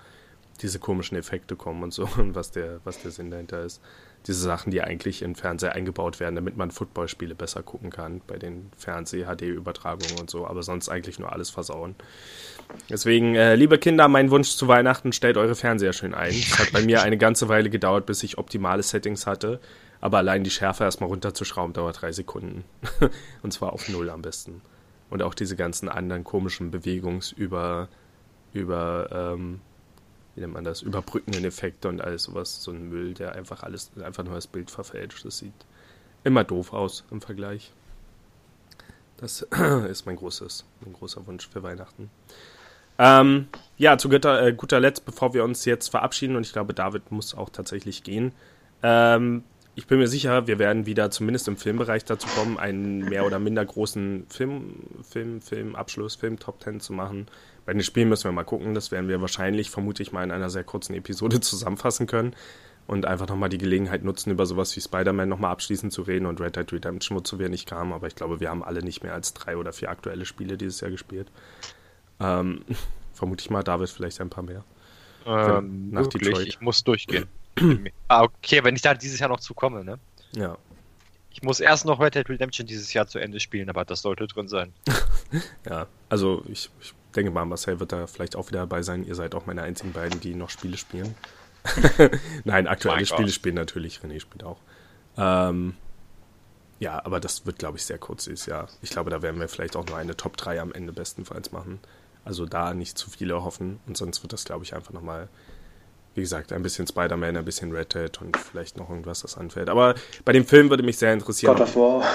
diese 0.62 0.80
komischen 0.80 1.18
Effekte 1.18 1.56
kommen 1.56 1.84
und 1.84 1.94
so 1.94 2.08
und 2.18 2.36
was 2.36 2.52
der, 2.52 2.80
was 2.84 3.02
der 3.02 3.12
Sinn 3.12 3.32
dahinter 3.32 3.62
ist. 3.64 3.82
Diese 4.26 4.40
Sachen, 4.40 4.72
die 4.72 4.82
eigentlich 4.82 5.22
in 5.22 5.36
Fernseher 5.36 5.74
eingebaut 5.74 6.22
werden, 6.22 6.36
damit 6.36 6.56
man 6.56 6.72
Footballspiele 6.72 7.36
besser 7.36 7.62
gucken 7.62 7.90
kann, 7.90 8.22
bei 8.26 8.38
den 8.38 8.72
Fernseh-HD-Übertragungen 8.78 10.18
und 10.18 10.30
so, 10.30 10.48
aber 10.48 10.64
sonst 10.64 10.88
eigentlich 10.88 11.20
nur 11.20 11.34
alles 11.34 11.50
versauen. 11.50 11.96
Deswegen, 12.90 13.36
äh, 13.36 13.56
liebe 13.56 13.78
Kinder, 13.78 14.08
mein 14.08 14.32
Wunsch 14.32 14.56
zu 14.56 14.70
Weihnachten, 14.70 15.12
stellt 15.12 15.36
eure 15.36 15.56
Fernseher 15.56 15.92
schön 15.92 16.14
ein. 16.14 16.32
Es 16.32 16.58
hat 16.58 16.72
bei 16.72 16.82
mir 16.84 17.02
eine 17.02 17.18
ganze 17.18 17.50
Weile 17.50 17.70
gedauert, 17.70 18.06
bis 18.06 18.24
ich 18.24 18.38
optimale 18.38 18.82
Settings 18.82 19.28
hatte, 19.28 19.60
aber 20.00 20.20
allein 20.20 20.46
die 20.46 20.52
Schärfe 20.52 20.86
erstmal 20.86 21.10
runterzuschrauben 21.10 21.74
dauert 21.74 22.02
drei 22.02 22.14
Sekunden. 22.14 22.64
und 23.44 23.52
zwar 23.52 23.74
auf 23.74 23.90
Null 23.90 24.10
am 24.10 24.22
besten 24.22 24.62
und 25.14 25.22
auch 25.22 25.36
diese 25.36 25.56
ganzen 25.56 25.90
anderen 25.90 26.24
komischen 26.24 26.72
Bewegungsüber, 26.72 27.88
über, 28.52 29.10
ähm, 29.12 29.62
wie 30.34 30.42
nennt 30.42 30.54
man 30.54 30.64
das, 30.64 30.82
überbrückenden 30.82 31.46
Effekte 31.46 31.88
und 31.88 32.02
alles 32.02 32.24
sowas, 32.24 32.64
so 32.64 32.72
ein 32.72 32.90
Müll, 32.90 33.14
der 33.14 33.34
einfach 33.34 33.62
alles, 33.62 33.92
einfach 34.04 34.24
nur 34.24 34.34
das 34.34 34.48
Bild 34.48 34.72
verfälscht. 34.72 35.24
Das 35.24 35.38
sieht 35.38 35.54
immer 36.24 36.44
doof 36.44 36.74
aus 36.74 37.04
im 37.12 37.22
Vergleich. 37.22 37.72
Das 39.18 39.44
ist 39.88 40.08
mein 40.08 40.16
großes, 40.16 40.66
mein 40.82 40.94
großer 40.94 41.28
Wunsch 41.28 41.48
für 41.48 41.62
Weihnachten. 41.62 42.10
Ähm, 42.98 43.50
ja, 43.78 44.00
zu 44.00 44.10
guter, 44.10 44.48
äh, 44.48 44.54
guter 44.54 44.80
Letzt, 44.80 45.06
bevor 45.06 45.36
wir 45.36 45.44
uns 45.44 45.64
jetzt 45.66 45.90
verabschieden, 45.90 46.36
und 46.36 46.44
ich 46.44 46.54
glaube, 46.54 46.74
David 46.74 47.12
muss 47.12 47.36
auch 47.36 47.50
tatsächlich 47.50 48.02
gehen, 48.02 48.32
ähm, 48.82 49.44
ich 49.76 49.88
bin 49.88 49.98
mir 49.98 50.08
sicher, 50.08 50.46
wir 50.46 50.60
werden 50.60 50.86
wieder 50.86 51.10
zumindest 51.10 51.48
im 51.48 51.58
Filmbereich 51.58 52.06
dazu 52.06 52.28
kommen, 52.28 52.60
einen 52.60 53.00
mehr 53.00 53.26
oder 53.26 53.40
minder 53.40 53.66
großen 53.66 54.26
Film, 54.30 54.76
Film, 55.02 55.42
Film, 55.42 55.76
Abschluss, 55.76 56.16
Film 56.16 56.38
Top 56.38 56.60
Ten 56.60 56.80
zu 56.80 56.94
machen. 56.94 57.28
Bei 57.66 57.74
den 57.74 57.82
Spielen 57.82 58.10
müssen 58.10 58.26
wir 58.26 58.32
mal 58.32 58.44
gucken. 58.44 58.76
Das 58.76 58.92
werden 58.92 59.08
wir 59.08 59.22
wahrscheinlich, 59.22 59.72
vermute 59.72 60.04
ich 60.04 60.12
mal, 60.12 60.24
in 60.24 60.32
einer 60.32 60.50
sehr 60.50 60.64
kurzen 60.64 60.94
Episode 60.94 61.40
zusammenfassen 61.42 62.06
können 62.06 62.36
und 62.86 63.06
einfach 63.06 63.28
nochmal 63.28 63.50
die 63.50 63.58
Gelegenheit 63.58 64.04
nutzen, 64.04 64.30
über 64.30 64.46
sowas 64.46 64.76
wie 64.76 64.82
Spider-Man 64.82 65.30
nochmal 65.30 65.52
abschließend 65.52 65.92
zu 65.92 66.04
reden 66.04 66.28
und 66.28 66.40
Red 66.40 66.56
Dead 66.56 66.72
Redemption, 66.72 67.18
wozu 67.18 67.40
wir 67.40 67.50
nicht 67.50 67.68
kamen. 67.68 67.94
Aber 67.94 68.06
ich 68.06 68.16
glaube, 68.16 68.40
wir 68.40 68.50
haben 68.50 68.64
alle 68.64 68.84
nicht 68.84 69.02
mehr 69.02 69.14
als 69.14 69.34
drei 69.34 69.58
oder 69.58 69.74
vier 69.74 69.90
aktuelle 69.90 70.26
Spiele 70.26 70.58
dieses 70.58 70.82
Jahr 70.82 70.92
gespielt. 70.92 71.32
Ähm, 72.20 72.62
vermute 73.14 73.42
ich 73.42 73.50
mal, 73.50 73.64
David 73.64 73.90
vielleicht 73.90 74.22
ein 74.22 74.30
paar 74.30 74.44
mehr. 74.44 74.64
Ähm, 75.26 75.90
nach 75.92 76.02
wirklich, 76.02 76.24
Detroit. 76.24 76.48
Ich 76.48 76.62
muss 76.62 76.84
durchgehen. 76.84 77.28
ah, 78.08 78.24
okay, 78.24 78.64
wenn 78.64 78.76
ich 78.76 78.82
da 78.82 78.94
dieses 78.94 79.20
Jahr 79.20 79.30
noch 79.30 79.40
zukomme, 79.40 79.84
ne? 79.84 80.00
Ja. 80.32 80.58
Ich 81.32 81.42
muss 81.42 81.60
erst 81.60 81.86
noch 81.86 82.00
Red 82.00 82.16
Dead 82.16 82.30
Redemption 82.30 82.68
dieses 82.68 82.94
Jahr 82.94 83.08
zu 83.08 83.20
Ende 83.20 83.40
spielen, 83.40 83.70
aber 83.70 83.86
das 83.86 84.02
sollte 84.02 84.28
drin 84.28 84.48
sein. 84.48 84.72
ja, 85.70 85.88
also 86.10 86.44
ich, 86.48 86.70
ich 86.80 86.94
denke 87.16 87.32
mal, 87.32 87.46
Marcel 87.46 87.80
wird 87.80 87.92
da 87.92 88.08
vielleicht 88.08 88.36
auch 88.36 88.48
wieder 88.50 88.60
dabei 88.60 88.84
sein. 88.84 89.04
Ihr 89.04 89.16
seid 89.16 89.34
auch 89.34 89.46
meine 89.46 89.64
einzigen 89.64 89.94
beiden, 89.94 90.20
die 90.20 90.36
noch 90.36 90.50
Spiele 90.50 90.78
spielen. 90.78 91.16
Nein, 92.44 92.68
aktuelle 92.68 93.06
Spiele 93.06 93.30
spielen 93.30 93.56
natürlich. 93.56 94.00
René 94.00 94.20
spielt 94.20 94.44
auch. 94.44 94.60
Ähm, 95.18 95.76
ja, 96.80 97.04
aber 97.04 97.20
das 97.20 97.46
wird, 97.46 97.60
glaube 97.60 97.78
ich, 97.78 97.86
sehr 97.86 97.98
kurz 97.98 98.26
dieses 98.26 98.46
Jahr. 98.46 98.68
Ich 98.82 98.90
glaube, 98.90 99.10
da 99.10 99.22
werden 99.22 99.40
wir 99.40 99.48
vielleicht 99.48 99.76
auch 99.76 99.86
nur 99.86 99.98
eine 99.98 100.18
Top 100.18 100.38
3 100.38 100.60
am 100.62 100.72
Ende 100.74 100.92
bestenfalls 100.92 101.52
machen. 101.52 101.80
Also 102.26 102.46
da 102.46 102.74
nicht 102.74 102.98
zu 102.98 103.10
viele 103.10 103.44
hoffen. 103.44 103.80
Und 103.88 103.98
sonst 103.98 104.22
wird 104.22 104.34
das, 104.34 104.46
glaube 104.46 104.66
ich, 104.66 104.76
einfach 104.76 104.94
nochmal 104.94 105.30
wie 106.16 106.22
gesagt, 106.22 106.52
ein 106.54 106.64
bisschen 106.64 106.88
Spider-Man, 106.88 107.38
ein 107.38 107.46
bisschen 107.46 107.72
Red 107.72 107.94
Dead 107.94 108.22
und 108.22 108.38
vielleicht 108.38 108.78
noch 108.78 108.90
irgendwas, 108.90 109.22
das 109.22 109.38
anfällt. 109.38 109.70
Aber 109.70 109.96
bei 110.26 110.32
dem 110.32 110.46
Film 110.46 110.70
würde 110.70 110.84
mich 110.84 110.98
sehr 110.98 111.14
interessieren. 111.14 111.56
God 111.56 111.68
of 111.68 111.76
War. 111.76 112.06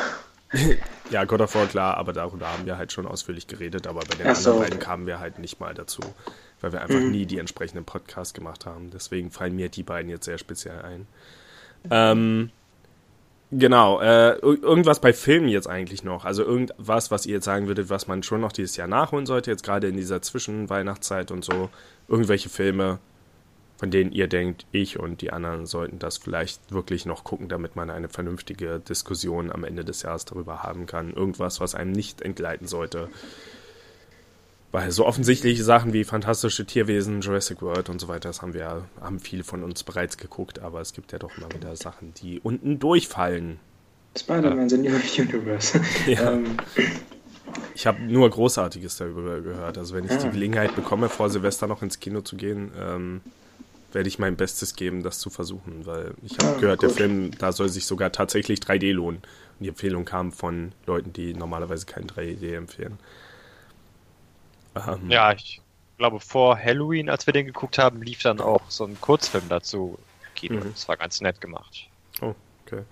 ja, 1.11 1.24
God 1.24 1.40
of 1.40 1.54
War, 1.54 1.66
klar, 1.66 1.96
aber 1.96 2.12
darüber 2.12 2.50
haben 2.50 2.64
wir 2.64 2.78
halt 2.78 2.92
schon 2.92 3.06
ausführlich 3.06 3.46
geredet, 3.46 3.87
aber 3.87 4.00
bei 4.00 4.16
den 4.16 4.26
Ach 4.26 4.37
anderen 4.37 4.58
beiden 4.61 4.78
kamen 4.78 5.06
wir 5.06 5.18
halt 5.20 5.38
nicht 5.38 5.61
mal 5.61 5.74
dazu, 5.74 6.00
weil 6.61 6.72
wir 6.72 6.80
einfach 6.80 6.98
mhm. 6.98 7.11
nie 7.11 7.26
die 7.26 7.38
entsprechenden 7.38 7.84
Podcasts 7.84 8.34
gemacht 8.34 8.66
haben. 8.66 8.90
Deswegen 8.90 9.30
fallen 9.30 9.56
mir 9.56 9.68
die 9.68 9.82
beiden 9.82 10.11
jetzt 10.11 10.24
sehr 10.24 10.38
speziell 10.38 10.80
ein. 10.80 11.06
Ähm, 11.90 12.50
genau, 13.50 14.00
äh, 14.00 14.38
irgendwas 14.38 15.00
bei 15.00 15.12
Filmen 15.12 15.48
jetzt 15.48 15.68
eigentlich 15.68 16.02
noch. 16.02 16.24
Also 16.24 16.44
irgendwas, 16.44 17.11
was 17.11 17.26
ihr 17.26 17.34
jetzt 17.34 17.44
sagen 17.44 17.66
würdet, 17.66 17.90
was 17.90 18.06
man 18.08 18.22
schon 18.22 18.40
noch 18.40 18.52
dieses 18.52 18.76
Jahr 18.76 18.88
nachholen 18.88 19.26
sollte, 19.26 19.50
jetzt 19.50 19.64
gerade 19.64 19.88
in 19.88 19.96
dieser 19.96 20.22
Zwischenweihnachtszeit 20.22 21.30
und 21.30 21.44
so. 21.44 21.68
Irgendwelche 22.08 22.48
Filme, 22.48 23.00
von 23.78 23.92
denen 23.92 24.10
ihr 24.10 24.26
denkt, 24.26 24.66
ich 24.72 24.98
und 24.98 25.22
die 25.22 25.32
anderen 25.32 25.64
sollten 25.64 26.00
das 26.00 26.18
vielleicht 26.18 26.72
wirklich 26.72 27.06
noch 27.06 27.22
gucken, 27.22 27.48
damit 27.48 27.76
man 27.76 27.90
eine 27.90 28.08
vernünftige 28.08 28.80
Diskussion 28.80 29.52
am 29.52 29.62
Ende 29.62 29.84
des 29.84 30.02
Jahres 30.02 30.24
darüber 30.24 30.64
haben 30.64 30.86
kann. 30.86 31.14
Irgendwas, 31.14 31.60
was 31.60 31.76
einem 31.76 31.92
nicht 31.92 32.20
entgleiten 32.20 32.66
sollte. 32.66 33.08
Weil 34.72 34.90
so 34.90 35.06
offensichtliche 35.06 35.62
Sachen 35.62 35.92
wie 35.92 36.02
fantastische 36.02 36.66
Tierwesen, 36.66 37.20
Jurassic 37.20 37.62
World 37.62 37.88
und 37.88 38.00
so 38.00 38.08
weiter, 38.08 38.28
das 38.28 38.42
haben 38.42 38.52
wir, 38.52 38.84
haben 39.00 39.20
viele 39.20 39.44
von 39.44 39.62
uns 39.62 39.84
bereits 39.84 40.18
geguckt, 40.18 40.58
aber 40.58 40.80
es 40.80 40.92
gibt 40.92 41.12
ja 41.12 41.18
doch 41.18 41.38
immer 41.38 41.50
wieder 41.54 41.74
Sachen, 41.76 42.12
die 42.14 42.40
unten 42.40 42.80
durchfallen. 42.80 43.60
Spider-Man 44.18 44.68
sind 44.68 44.84
ja 44.84 44.92
Universe. 45.18 45.80
Ja. 46.06 46.32
Ähm. 46.32 46.56
Ich 47.74 47.86
habe 47.86 48.02
nur 48.02 48.28
Großartiges 48.28 48.96
darüber 48.96 49.40
gehört. 49.40 49.78
Also 49.78 49.94
wenn 49.94 50.04
ich 50.04 50.10
ja. 50.10 50.18
die 50.18 50.30
Gelegenheit 50.30 50.74
bekomme, 50.74 51.08
vor 51.08 51.30
Silvester 51.30 51.66
noch 51.66 51.80
ins 51.80 52.00
Kino 52.00 52.20
zu 52.20 52.36
gehen, 52.36 52.72
ähm, 52.76 53.20
werde 53.92 54.09
ich 54.09 54.18
mein 54.18 54.37
Bestes 54.37 54.77
geben, 54.77 55.03
das 55.03 55.18
zu 55.18 55.31
versuchen, 55.31 55.87
weil 55.87 56.14
ich 56.22 56.33
habe 56.38 56.57
ah, 56.57 56.61
gehört, 56.61 56.81
gut. 56.81 56.90
der 56.90 56.96
Film, 56.96 57.31
da 57.38 57.53
soll 57.53 57.68
sich 57.68 57.87
sogar 57.87 58.12
tatsächlich 58.12 58.61
3D 58.61 58.92
lohnen. 58.92 59.22
Und 59.59 59.64
die 59.64 59.68
Empfehlung 59.68 60.05
kam 60.05 60.33
von 60.33 60.72
Leuten, 60.87 61.12
die 61.12 61.35
normalerweise 61.35 61.87
kein 61.87 62.07
3D 62.07 62.55
empfehlen. 62.55 62.98
Ähm, 64.74 65.11
ja, 65.11 65.33
ich 65.33 65.61
glaube, 65.96 66.20
vor 66.20 66.59
Halloween, 66.59 67.09
als 67.09 67.27
wir 67.27 67.33
den 67.33 67.46
geguckt 67.46 67.79
haben, 67.79 68.03
lief 68.03 68.22
dann 68.22 68.40
auch 68.40 68.70
so 68.70 68.85
ein 68.85 69.01
Kurzfilm 69.01 69.48
dazu. 69.48 69.98
Kino. 70.35 70.64
Mhm. 70.64 70.70
Das 70.72 70.87
war 70.88 70.96
ganz 70.96 71.20
nett 71.20 71.40
gemacht. 71.40 71.88
Oh, 72.20 72.35
okay. 72.64 72.85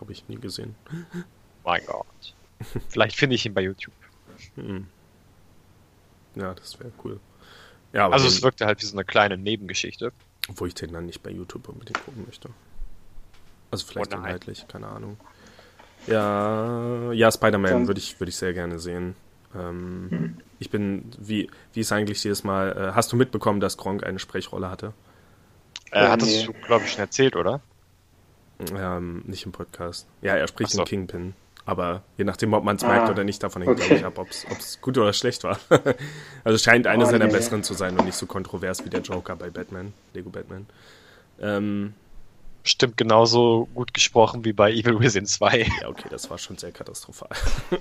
Habe 0.00 0.12
ich 0.12 0.26
nie 0.28 0.38
gesehen. 0.38 0.74
Mein 1.64 1.84
Gott. 1.84 2.34
Vielleicht 2.88 3.16
finde 3.16 3.36
ich 3.36 3.44
ihn 3.44 3.54
bei 3.54 3.62
YouTube. 3.62 3.94
Mhm. 4.56 4.86
Ja, 6.36 6.54
das 6.54 6.78
wäre 6.78 6.92
cool. 7.04 7.20
Ja, 7.92 8.08
also 8.08 8.26
es 8.26 8.42
wirkte 8.42 8.66
halt 8.66 8.80
wie 8.82 8.86
so 8.86 8.96
eine 8.96 9.04
kleine 9.04 9.36
Nebengeschichte. 9.36 10.12
Obwohl 10.48 10.68
ich 10.68 10.74
den 10.74 10.92
dann 10.92 11.06
nicht 11.06 11.22
bei 11.22 11.30
YouTube 11.30 11.68
unbedingt 11.68 12.02
gucken 12.04 12.24
möchte. 12.26 12.50
Also 13.70 13.86
vielleicht 13.86 14.14
oh 14.14 14.18
inhaltlich, 14.18 14.66
keine 14.68 14.88
Ahnung. 14.88 15.16
Ja, 16.06 17.12
ja, 17.12 17.30
Spider-Man 17.30 17.86
würde 17.86 18.00
ich, 18.00 18.18
würd 18.18 18.28
ich 18.28 18.36
sehr 18.36 18.52
gerne 18.52 18.78
sehen. 18.78 19.14
Ähm, 19.54 20.06
hm. 20.10 20.36
Ich 20.58 20.70
bin, 20.70 21.10
wie, 21.18 21.50
wie 21.72 21.80
ist 21.80 21.92
eigentlich 21.92 22.22
jedes 22.24 22.44
Mal, 22.44 22.72
äh, 22.72 22.92
hast 22.94 23.12
du 23.12 23.16
mitbekommen, 23.16 23.60
dass 23.60 23.76
Gronk 23.76 24.04
eine 24.04 24.18
Sprechrolle 24.18 24.70
hatte? 24.70 24.92
Äh, 25.90 26.08
hattest 26.08 26.30
nee. 26.30 26.46
du, 26.46 26.52
glaube 26.52 26.84
ich, 26.84 26.92
schon 26.92 27.00
erzählt, 27.00 27.36
oder? 27.36 27.60
Ähm, 28.74 29.22
nicht 29.26 29.46
im 29.46 29.52
Podcast. 29.52 30.06
Ja, 30.22 30.36
er 30.36 30.46
spricht 30.46 30.70
so. 30.70 30.78
den 30.78 30.86
Kingpin. 30.86 31.34
Aber 31.66 32.02
je 32.16 32.24
nachdem, 32.24 32.52
ob 32.54 32.64
man 32.64 32.76
es 32.76 32.84
ah, 32.84 32.88
merkt 32.88 33.10
oder 33.10 33.24
nicht, 33.24 33.42
davon 33.42 33.62
hängt, 33.62 33.78
okay. 33.78 33.98
glaube 33.98 34.00
ich, 34.00 34.06
ab, 34.06 34.18
ob 34.18 34.58
es 34.58 34.80
gut 34.80 34.96
oder 34.98 35.12
schlecht 35.12 35.44
war. 35.44 35.58
also 36.44 36.56
es 36.56 36.62
scheint 36.62 36.86
eine 36.86 37.04
oh, 37.04 37.10
seiner 37.10 37.26
nee. 37.26 37.32
besseren 37.32 37.62
zu 37.62 37.74
sein 37.74 37.98
und 37.98 38.06
nicht 38.06 38.16
so 38.16 38.26
kontrovers 38.26 38.84
wie 38.84 38.90
der 38.90 39.00
Joker 39.00 39.36
bei 39.36 39.50
Batman, 39.50 39.92
Lego 40.14 40.30
Batman. 40.30 40.66
Ähm, 41.40 41.94
Stimmt 42.62 42.98
genauso 42.98 43.68
gut 43.74 43.94
gesprochen 43.94 44.44
wie 44.44 44.52
bei 44.52 44.70
Evil 44.70 45.00
Within 45.00 45.24
2. 45.24 45.66
Ja, 45.80 45.88
okay, 45.88 46.08
das 46.10 46.28
war 46.28 46.36
schon 46.36 46.58
sehr 46.58 46.72
katastrophal. 46.72 47.30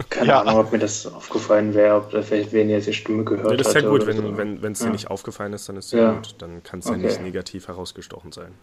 Keine 0.09 0.27
ja. 0.27 0.41
Ahnung, 0.41 0.57
ob 0.57 0.71
mir 0.71 0.79
das 0.79 1.05
aufgefallen 1.05 1.73
wäre, 1.73 1.97
ob 1.97 2.11
da 2.11 2.21
vielleicht 2.21 2.53
wen 2.53 2.69
jetzt 2.69 2.87
die 2.87 2.93
Stimme 2.93 3.25
gehört 3.25 3.51
hat. 3.51 3.59
Das 3.59 3.67
ist 3.67 3.73
ja 3.73 3.81
gut, 3.81 4.07
wenn 4.07 4.17
es 4.17 4.37
wenn, 4.61 4.73
ja. 4.73 4.85
dir 4.85 4.91
nicht 4.91 5.09
aufgefallen 5.09 5.51
ist, 5.51 5.67
dann 5.67 5.75
ist 5.75 5.87
es 5.87 5.91
ja. 5.91 6.13
gut. 6.13 6.35
Dann 6.37 6.63
kann 6.63 6.79
es 6.79 6.87
okay. 6.87 6.97
ja 6.97 7.07
nicht 7.07 7.21
negativ 7.21 7.67
herausgestochen 7.67 8.31
sein. 8.31 8.53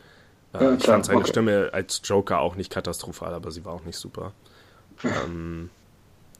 Äh, 0.54 0.64
ja, 0.64 0.74
ich 0.74 0.84
fand 0.84 1.04
seine 1.04 1.18
okay. 1.18 1.28
Stimme 1.28 1.70
als 1.72 2.00
Joker 2.02 2.40
auch 2.40 2.54
nicht 2.54 2.72
katastrophal, 2.72 3.34
aber 3.34 3.50
sie 3.50 3.66
war 3.66 3.74
auch 3.74 3.84
nicht 3.84 3.98
super 3.98 4.32
ähm, 5.04 5.70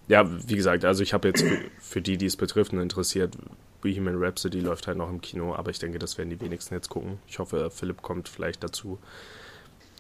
ja, 0.08 0.24
wie 0.48 0.56
gesagt, 0.56 0.84
also 0.84 1.02
ich 1.02 1.12
habe 1.12 1.28
jetzt 1.28 1.42
für, 1.42 1.58
für, 1.80 2.00
die, 2.00 2.16
die 2.16 2.26
es 2.26 2.36
betrifft 2.36 2.72
und 2.72 2.80
interessiert, 2.80 3.36
Bohemian 3.80 4.22
Rhapsody 4.22 4.60
läuft 4.60 4.86
halt 4.86 4.98
noch 4.98 5.10
im 5.10 5.20
Kino, 5.20 5.54
aber 5.54 5.70
ich 5.70 5.78
denke, 5.78 5.98
das 5.98 6.18
werden 6.18 6.30
die 6.30 6.40
wenigsten 6.40 6.74
jetzt 6.74 6.88
gucken. 6.88 7.18
Ich 7.26 7.38
hoffe, 7.38 7.70
Philipp 7.70 8.02
kommt 8.02 8.28
vielleicht 8.28 8.62
dazu. 8.62 8.98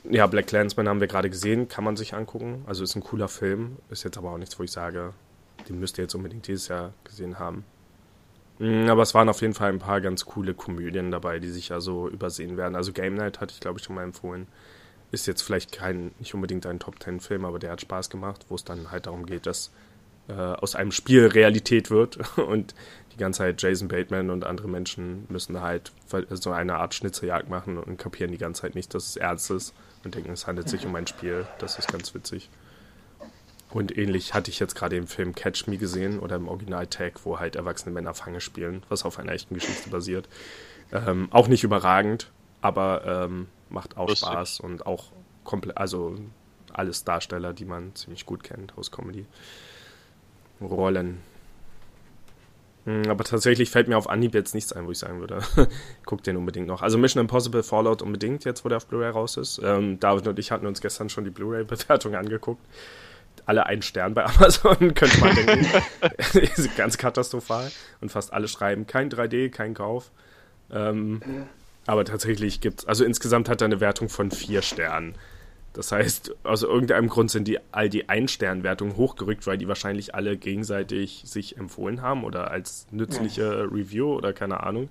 Ja, 0.08 0.26
Black 0.26 0.46
Clansman 0.46 0.88
haben 0.88 1.00
wir 1.00 1.08
gerade 1.08 1.30
gesehen, 1.30 1.68
kann 1.68 1.84
man 1.84 1.96
sich 1.96 2.14
angucken. 2.14 2.64
Also 2.66 2.84
ist 2.84 2.94
ein 2.94 3.02
cooler 3.02 3.28
Film, 3.28 3.76
ist 3.90 4.04
jetzt 4.04 4.16
aber 4.16 4.30
auch 4.30 4.38
nichts, 4.38 4.58
wo 4.58 4.62
ich 4.62 4.70
sage, 4.70 5.12
den 5.68 5.80
müsst 5.80 5.98
ihr 5.98 6.02
jetzt 6.02 6.14
unbedingt 6.14 6.46
dieses 6.46 6.68
Jahr 6.68 6.92
gesehen 7.04 7.38
haben. 7.38 7.64
Mm, 8.58 8.88
aber 8.88 9.02
es 9.02 9.14
waren 9.14 9.28
auf 9.28 9.40
jeden 9.40 9.54
Fall 9.54 9.72
ein 9.72 9.80
paar 9.80 10.00
ganz 10.00 10.24
coole 10.24 10.54
Komödien 10.54 11.10
dabei, 11.10 11.40
die 11.40 11.48
sich 11.48 11.70
ja 11.70 11.80
so 11.80 12.08
übersehen 12.08 12.56
werden. 12.56 12.76
Also 12.76 12.92
Game 12.92 13.14
Night 13.14 13.40
hatte 13.40 13.52
ich, 13.52 13.60
glaube 13.60 13.78
ich, 13.78 13.84
schon 13.84 13.96
mal 13.96 14.04
empfohlen. 14.04 14.46
Ist 15.12 15.26
jetzt 15.26 15.42
vielleicht 15.42 15.72
kein, 15.72 16.12
nicht 16.18 16.34
unbedingt 16.34 16.66
ein 16.66 16.78
Top-Ten-Film, 16.78 17.44
aber 17.44 17.58
der 17.58 17.70
hat 17.70 17.80
Spaß 17.80 18.10
gemacht, 18.10 18.46
wo 18.48 18.54
es 18.54 18.64
dann 18.64 18.90
halt 18.90 19.06
darum 19.06 19.24
geht, 19.26 19.46
dass 19.46 19.70
äh, 20.28 20.32
aus 20.32 20.74
einem 20.74 20.90
Spiel 20.90 21.26
Realität 21.26 21.90
wird 21.90 22.18
und 22.38 22.74
die 23.12 23.18
ganze 23.18 23.38
Zeit 23.38 23.62
Jason 23.62 23.88
Bateman 23.88 24.30
und 24.30 24.44
andere 24.44 24.68
Menschen 24.68 25.26
müssen 25.28 25.60
halt 25.60 25.92
so 26.30 26.50
eine 26.50 26.74
Art 26.74 26.94
Schnitzeljagd 26.94 27.48
machen 27.48 27.78
und 27.78 27.98
kapieren 27.98 28.30
die 28.30 28.38
ganze 28.38 28.62
Zeit 28.62 28.74
nicht, 28.74 28.92
dass 28.94 29.06
es 29.06 29.16
ernst 29.16 29.50
ist 29.50 29.74
und 30.04 30.14
denken, 30.14 30.32
es 30.32 30.46
handelt 30.46 30.68
sich 30.68 30.84
um 30.84 30.94
ein 30.94 31.06
Spiel. 31.06 31.46
Das 31.58 31.78
ist 31.78 31.88
ganz 31.88 32.14
witzig. 32.14 32.50
Und 33.70 33.96
ähnlich 33.96 34.34
hatte 34.34 34.50
ich 34.50 34.58
jetzt 34.58 34.74
gerade 34.74 34.96
im 34.96 35.06
Film 35.06 35.34
Catch 35.34 35.66
Me 35.66 35.76
gesehen 35.76 36.18
oder 36.18 36.36
im 36.36 36.48
Original 36.48 36.86
Tag, 36.86 37.24
wo 37.24 37.38
halt 37.38 37.56
erwachsene 37.56 37.92
Männer 37.92 38.14
Fange 38.14 38.40
spielen, 38.40 38.82
was 38.88 39.04
auf 39.04 39.18
einer 39.18 39.32
echten 39.32 39.54
Geschichte 39.54 39.90
basiert. 39.90 40.28
Ähm, 40.92 41.28
auch 41.30 41.48
nicht 41.48 41.64
überragend, 41.64 42.30
aber 42.60 43.02
ähm, 43.04 43.48
macht 43.68 43.96
auch 43.96 44.08
Lustig. 44.08 44.28
Spaß 44.28 44.60
und 44.60 44.86
auch 44.86 45.12
komplett, 45.44 45.78
also 45.78 46.16
alles 46.72 47.04
Darsteller, 47.04 47.52
die 47.52 47.64
man 47.64 47.94
ziemlich 47.94 48.26
gut 48.26 48.42
kennt 48.42 48.76
aus 48.76 48.90
Comedy. 48.90 49.26
Rollen. 50.60 51.20
Hm, 52.84 53.08
aber 53.08 53.24
tatsächlich 53.24 53.70
fällt 53.70 53.88
mir 53.88 53.98
auf 53.98 54.08
Anhieb 54.08 54.34
jetzt 54.34 54.54
nichts 54.54 54.72
ein, 54.72 54.86
wo 54.86 54.92
ich 54.92 54.98
sagen 54.98 55.20
würde. 55.20 55.40
Guck 56.06 56.22
den 56.22 56.36
unbedingt 56.36 56.66
noch. 56.66 56.82
Also 56.82 56.98
Mission 56.98 57.20
Impossible 57.20 57.62
Fallout 57.62 58.02
unbedingt, 58.02 58.44
jetzt 58.44 58.64
wo 58.64 58.68
der 58.68 58.76
auf 58.76 58.86
Blu-ray 58.86 59.10
raus 59.10 59.36
ist. 59.36 59.60
Ähm, 59.62 60.00
David 60.00 60.26
und 60.28 60.38
ich 60.38 60.50
hatten 60.50 60.66
uns 60.66 60.80
gestern 60.80 61.08
schon 61.08 61.24
die 61.24 61.30
Blu-ray-Bewertung 61.30 62.14
angeguckt 62.14 62.60
alle 63.44 63.66
einen 63.66 63.82
Stern 63.82 64.14
bei 64.14 64.24
Amazon, 64.36 64.94
könnte 64.94 65.20
man 65.20 65.34
denken. 65.34 65.66
ganz 66.76 66.98
katastrophal. 66.98 67.70
Und 68.00 68.10
fast 68.10 68.32
alle 68.32 68.48
schreiben 68.48 68.86
kein 68.86 69.10
3D, 69.10 69.50
kein 69.50 69.74
Kauf. 69.74 70.10
Ähm, 70.70 71.20
ja. 71.24 71.46
Aber 71.86 72.04
tatsächlich 72.04 72.60
gibt 72.60 72.80
es, 72.80 72.86
also 72.86 73.04
insgesamt 73.04 73.48
hat 73.48 73.62
er 73.62 73.66
eine 73.66 73.80
Wertung 73.80 74.08
von 74.08 74.30
vier 74.30 74.62
Sternen. 74.62 75.14
Das 75.72 75.92
heißt, 75.92 76.34
aus 76.42 76.62
irgendeinem 76.62 77.08
Grund 77.08 77.30
sind 77.30 77.46
die 77.46 77.58
all 77.70 77.90
die 77.90 78.08
Ein-Stern-Wertungen 78.08 78.96
hochgerückt, 78.96 79.46
weil 79.46 79.58
die 79.58 79.68
wahrscheinlich 79.68 80.14
alle 80.14 80.38
gegenseitig 80.38 81.22
sich 81.26 81.58
empfohlen 81.58 82.00
haben 82.00 82.24
oder 82.24 82.50
als 82.50 82.86
nützliche 82.90 83.42
ja. 83.42 83.62
Review 83.62 84.14
oder 84.14 84.32
keine 84.32 84.62
Ahnung. 84.62 84.88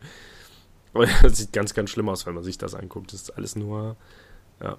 Aber 0.93 1.07
das 1.23 1.37
sieht 1.37 1.53
ganz, 1.53 1.73
ganz 1.73 1.89
schlimm 1.89 2.07
aus, 2.07 2.25
wenn 2.27 2.35
man 2.35 2.43
sich 2.43 2.57
das 2.57 2.75
anguckt. 2.75 3.13
Das 3.13 3.23
ist 3.23 3.31
alles 3.31 3.55
nur, 3.55 3.95
ja, 4.61 4.77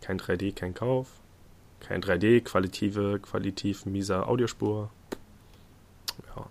kein 0.00 0.18
3D, 0.18 0.54
kein 0.54 0.74
Kauf. 0.74 1.08
Kein 1.80 2.02
3D, 2.02 2.40
qualitative, 2.42 3.20
qualitativ 3.20 3.86
mieser 3.86 4.28
Audiospur. 4.28 4.90
Ja. 6.34 6.46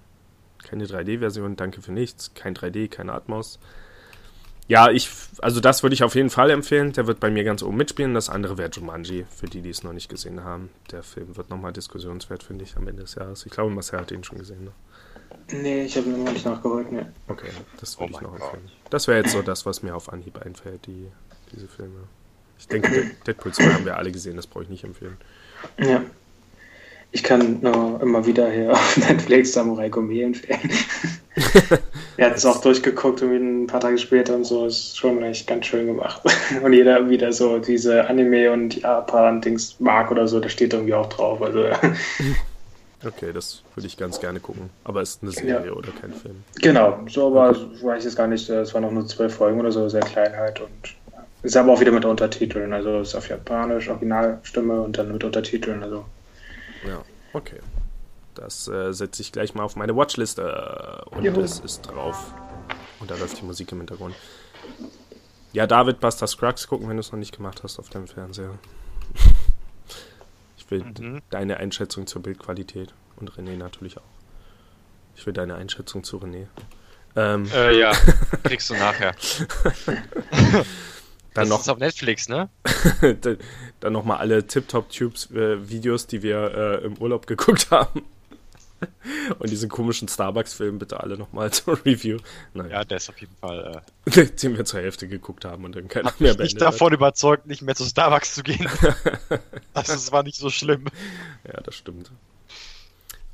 Keine 0.64 0.86
3D-Version, 0.86 1.56
danke 1.56 1.82
für 1.82 1.92
nichts. 1.92 2.34
Kein 2.34 2.56
3D, 2.56 2.88
keine 2.88 3.14
Atmos. 3.14 3.60
Ja, 4.74 4.90
ich, 4.90 5.08
also 5.38 5.60
das 5.60 5.84
würde 5.84 5.94
ich 5.94 6.02
auf 6.02 6.16
jeden 6.16 6.32
Fall 6.32 6.50
empfehlen. 6.50 6.94
Der 6.94 7.06
wird 7.06 7.20
bei 7.20 7.30
mir 7.30 7.44
ganz 7.44 7.62
oben 7.62 7.78
mitspielen. 7.78 8.16
Das 8.16 8.28
andere 8.28 8.58
wäre 8.58 8.72
Jumanji, 8.72 9.24
für 9.30 9.46
die, 9.46 9.62
die 9.62 9.70
es 9.70 9.84
noch 9.84 9.94
nicht 9.94 10.10
gesehen 10.10 10.44
haben. 10.44 10.72
Der 10.92 11.04
Film 11.04 11.38
wird 11.38 11.52
nochmal 11.52 11.72
diskussionswert, 11.72 12.42
finde 12.42 12.64
ich, 12.64 12.76
am 12.76 12.88
Ende 12.88 13.04
des 13.04 13.14
Jahres. 13.14 13.46
Ich 13.46 13.52
glaube, 13.52 13.70
Marcel 13.70 14.00
hat 14.00 14.12
ihn 14.12 14.24
schon 14.24 14.40
gesehen, 14.40 14.64
ne? 14.64 14.72
Nee, 15.52 15.84
ich 15.84 15.96
habe 15.96 16.10
ihn 16.10 16.24
noch 16.24 16.34
nicht 16.34 16.44
nachgeholt, 16.44 16.92
ne. 16.92 17.14
Okay, 17.28 17.50
das 17.80 18.00
würde 18.00 18.14
oh 18.14 18.16
ich 18.16 18.22
noch 18.24 18.34
empfehlen. 18.34 18.72
Das 18.90 19.08
wäre 19.08 19.20
jetzt 19.20 19.34
so 19.34 19.44
das, 19.44 19.64
was 19.68 19.84
mir 19.84 19.96
auf 19.96 20.12
Anhieb 20.12 20.44
einfällt, 20.44 20.88
die, 20.88 21.06
diese 21.54 21.68
Filme. 21.68 22.08
Ich 22.58 22.68
denke, 22.68 23.12
Deadpool 23.28 23.54
2 23.54 23.74
haben 23.74 23.86
wir 23.86 23.98
alle 23.98 24.12
gesehen, 24.12 24.38
das 24.38 24.48
brauche 24.48 24.64
ich 24.64 24.70
nicht 24.70 24.86
empfehlen. 24.86 25.18
Ja. 25.78 26.02
Ich 27.12 27.22
kann 27.22 27.60
nur 27.62 28.02
immer 28.02 28.26
wieder 28.26 28.50
hier 28.50 28.72
auf 28.72 28.98
Netflix 28.98 29.54
Samurai 29.54 29.90
Gourmet 29.90 30.24
empfehlen. 30.24 30.72
er 32.18 32.30
hat 32.30 32.38
es 32.38 32.46
auch 32.46 32.62
durchgeguckt 32.62 33.22
und 33.22 33.64
ein 33.64 33.68
paar 33.68 33.80
Tage 33.80 33.98
später 33.98 34.36
und 34.36 34.46
so 34.46 34.66
ist 34.66 34.98
schon 34.98 35.22
echt 35.24 35.48
ganz 35.48 35.66
schön 35.66 35.88
gemacht. 35.88 36.22
Und 36.64 36.74
jeder 36.74 37.10
wieder 37.10 37.34
so 37.34 37.60
diese 37.60 38.08
Anime 38.08 38.52
und 38.52 38.82
Japan-Dings 38.82 39.80
mag 39.80 40.12
oder 40.12 40.28
so, 40.28 40.40
da 40.40 40.50
steht 40.50 40.74
irgendwie 40.74 40.94
auch 40.94 41.08
drauf. 41.08 41.42
Also. 41.42 41.66
Okay, 43.06 43.34
das 43.34 43.64
würde 43.76 43.88
ich 43.88 43.98
ganz 43.98 44.22
gerne 44.22 44.40
gucken. 44.40 44.70
Aber 44.86 45.02
ist 45.02 45.22
eine 45.22 45.32
Serie 45.32 45.66
ja. 45.66 45.74
oder 45.74 45.90
kein 46.00 46.14
Film? 46.14 46.44
Genau, 46.62 47.00
so 47.10 47.28
aber 47.28 47.50
okay. 47.50 47.60
weiß 47.82 48.00
ich 48.00 48.06
jetzt 48.06 48.16
gar 48.16 48.28
nicht. 48.28 48.50
Es 48.50 48.74
waren 48.74 48.84
noch 48.84 48.92
nur 48.92 49.06
zwölf 49.06 49.36
Folgen 49.36 49.60
oder 49.60 49.74
so, 49.74 49.90
sehr 49.90 50.00
klein 50.02 50.34
halt 50.38 50.62
und 50.62 50.96
ist 51.44 51.58
aber 51.58 51.74
auch 51.74 51.82
wieder 51.82 51.92
mit 51.92 52.06
Untertiteln, 52.06 52.72
also 52.72 53.02
ist 53.02 53.16
auf 53.16 53.28
Japanisch, 53.28 53.90
Originalstimme 53.90 54.82
und 54.82 54.98
dann 54.98 55.12
mit 55.12 55.24
Untertiteln, 55.26 55.84
also. 55.84 56.06
Ja, 56.88 57.02
okay. 57.34 57.58
Das 58.36 58.68
äh, 58.68 58.94
setze 58.94 59.22
ich 59.22 59.32
gleich 59.32 59.54
mal 59.56 59.64
auf 59.64 59.76
meine 59.76 59.96
Watchliste 59.96 61.06
und 61.12 61.24
Juhu. 61.24 61.42
es 61.42 61.60
ist 61.60 61.82
drauf. 61.84 62.34
Und 63.00 63.12
da 63.12 63.16
läuft 63.16 63.40
die 63.40 63.46
Musik 63.46 63.72
im 63.72 63.80
Hintergrund. 63.80 64.16
Ja, 65.52 65.68
David, 65.68 66.00
Buster 66.00 66.26
Scruggs 66.26 66.68
gucken, 66.68 66.90
wenn 66.90 66.98
du 66.98 67.02
es 67.02 67.12
noch 67.12 67.20
nicht 67.20 67.36
gemacht 67.36 67.62
hast 67.64 67.78
auf 67.80 67.90
deinem 67.90 68.08
Fernseher. 68.08 68.58
Ich 70.58 70.72
will 70.72 70.84
mhm. 70.84 71.22
deine 71.30 71.58
Einschätzung 71.58 72.08
zur 72.08 72.24
Bildqualität 72.24 72.94
und 73.18 73.32
René 73.32 73.58
natürlich 73.58 73.98
auch. 73.98 74.02
Ich 75.16 75.26
will 75.26 75.34
deine 75.34 75.56
Einschätzung 75.56 76.04
zu 76.04 76.18
René. 76.18 76.48
Ähm. 77.16 77.48
Äh, 77.54 77.80
ja, 77.80 77.92
kriegst 78.44 78.70
du 78.70 78.74
nachher. 78.74 79.16
Dann 81.34 81.46
das 81.46 81.50
noch, 81.50 81.62
ist 81.62 81.70
auf 81.70 81.80
Netflix, 81.80 82.30
ne? 82.30 82.50
dann 83.80 83.94
nochmal 83.94 84.18
alle 84.18 84.46
Tip-Top-Tubes-Videos, 84.46 86.04
äh, 86.04 86.08
die 86.08 86.22
wir 86.22 86.54
äh, 86.54 86.86
im 86.86 86.96
Urlaub 87.00 87.26
geguckt 87.26 87.72
haben. 87.72 88.04
Und 89.40 89.50
diesen 89.50 89.70
komischen 89.70 90.08
Starbucks-Film 90.08 90.80
bitte 90.80 91.00
alle 91.00 91.18
nochmal 91.18 91.52
zur 91.52 91.84
Review. 91.86 92.18
Naja. 92.54 92.72
Ja, 92.72 92.84
der 92.84 92.98
ist 92.98 93.10
auf 93.10 93.20
jeden 93.20 93.36
Fall. 93.36 93.82
Äh, 94.06 94.26
den 94.42 94.58
wir 94.58 94.66
zur 94.66 94.82
Hälfte 94.82 95.08
geguckt 95.08 95.46
haben 95.46 95.66
und 95.66 95.76
dann 95.76 95.88
keiner 95.88 96.14
mehr 96.20 96.34
beendet. 96.34 96.48
Ich 96.48 96.56
davon 96.56 96.88
hat. 96.92 96.98
überzeugt, 96.98 97.48
nicht 97.48 97.62
mehr 97.62 97.76
zu 97.76 97.86
Starbucks 97.86 98.36
zu 98.36 98.44
gehen. 98.44 98.68
also, 99.74 99.94
es 99.94 100.12
war 100.12 100.24
nicht 100.24 100.38
so 100.38 100.50
schlimm. 100.50 100.86
Ja, 101.46 101.62
das 101.62 101.76
stimmt. 101.76 102.12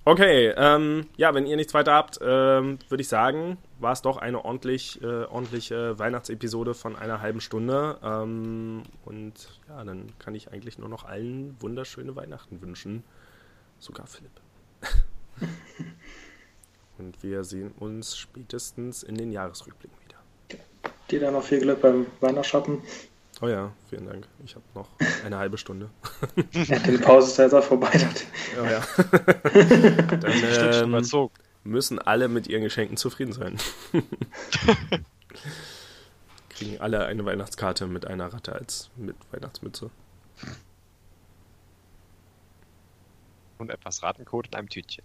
Okay, 0.05 0.51
ähm, 0.57 1.05
ja, 1.17 1.35
wenn 1.35 1.45
ihr 1.45 1.55
nichts 1.55 1.75
weiter 1.75 1.93
habt, 1.93 2.17
ähm, 2.19 2.79
würde 2.89 3.01
ich 3.01 3.07
sagen, 3.07 3.57
war 3.79 3.91
es 3.91 4.01
doch 4.01 4.17
eine 4.17 4.43
ordentlich, 4.43 4.99
äh, 5.03 5.25
ordentliche 5.25 5.99
Weihnachtsepisode 5.99 6.73
von 6.73 6.95
einer 6.95 7.21
halben 7.21 7.41
Stunde. 7.41 7.99
Ähm, 8.01 8.81
und 9.05 9.33
ja, 9.67 9.83
dann 9.83 10.11
kann 10.17 10.33
ich 10.33 10.51
eigentlich 10.51 10.79
nur 10.79 10.89
noch 10.89 11.05
allen 11.05 11.55
wunderschöne 11.61 12.15
Weihnachten 12.15 12.59
wünschen. 12.61 13.03
Sogar 13.77 14.07
Philipp. 14.07 14.31
und 16.97 17.21
wir 17.23 17.43
sehen 17.43 17.71
uns 17.79 18.17
spätestens 18.17 19.03
in 19.03 19.15
den 19.15 19.31
Jahresrückblicken 19.31 19.97
wieder. 20.05 20.17
Dir 21.09 21.19
dann 21.19 21.33
noch 21.33 21.43
viel 21.43 21.59
Glück 21.59 21.81
beim 21.81 22.05
Weihnachtsshoppen. 22.19 22.81
Oh 23.41 23.47
ja, 23.47 23.71
vielen 23.89 24.05
Dank. 24.05 24.27
Ich 24.43 24.55
habe 24.55 24.65
noch 24.75 24.89
eine 25.25 25.37
halbe 25.37 25.57
Stunde. 25.57 25.89
ja, 26.51 26.77
die 26.79 26.97
Pause 26.97 27.27
ist 27.27 27.37
ja 27.37 27.57
jetzt 27.57 27.67
vorbei. 27.67 27.89
Oh 28.59 28.65
ja. 28.65 28.81
Dann 30.17 30.93
ähm, 30.93 31.29
müssen 31.63 31.99
alle 31.99 32.27
mit 32.27 32.47
ihren 32.47 32.63
Geschenken 32.63 32.97
zufrieden 32.97 33.31
sein. 33.31 33.57
Kriegen 36.49 36.81
alle 36.81 37.05
eine 37.05 37.23
Weihnachtskarte 37.23 37.87
mit 37.87 38.05
einer 38.05 38.33
Ratte 38.33 38.53
als 38.53 38.89
mit 38.97 39.15
Weihnachtsmütze. 39.31 39.89
Und 43.59 43.69
etwas 43.69 44.03
Ratencode 44.03 44.47
in 44.47 44.55
einem 44.55 44.69
Tütchen. 44.69 45.03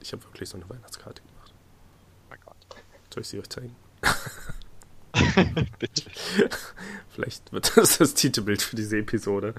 Ich 0.00 0.12
habe 0.12 0.22
wirklich 0.24 0.48
so 0.48 0.56
eine 0.56 0.68
Weihnachtskarte 0.68 1.22
gemacht. 1.22 1.52
Oh 1.52 2.26
mein 2.30 2.40
Gott. 2.44 2.56
Soll 3.12 3.22
ich 3.22 3.28
sie 3.28 3.38
euch 3.38 3.48
zeigen? 3.48 3.76
Bitte. 5.78 6.10
Vielleicht 7.10 7.52
wird 7.52 7.76
das 7.76 7.98
das 7.98 8.14
Titelbild 8.14 8.62
für 8.62 8.76
diese 8.76 8.98
Episode. 8.98 9.54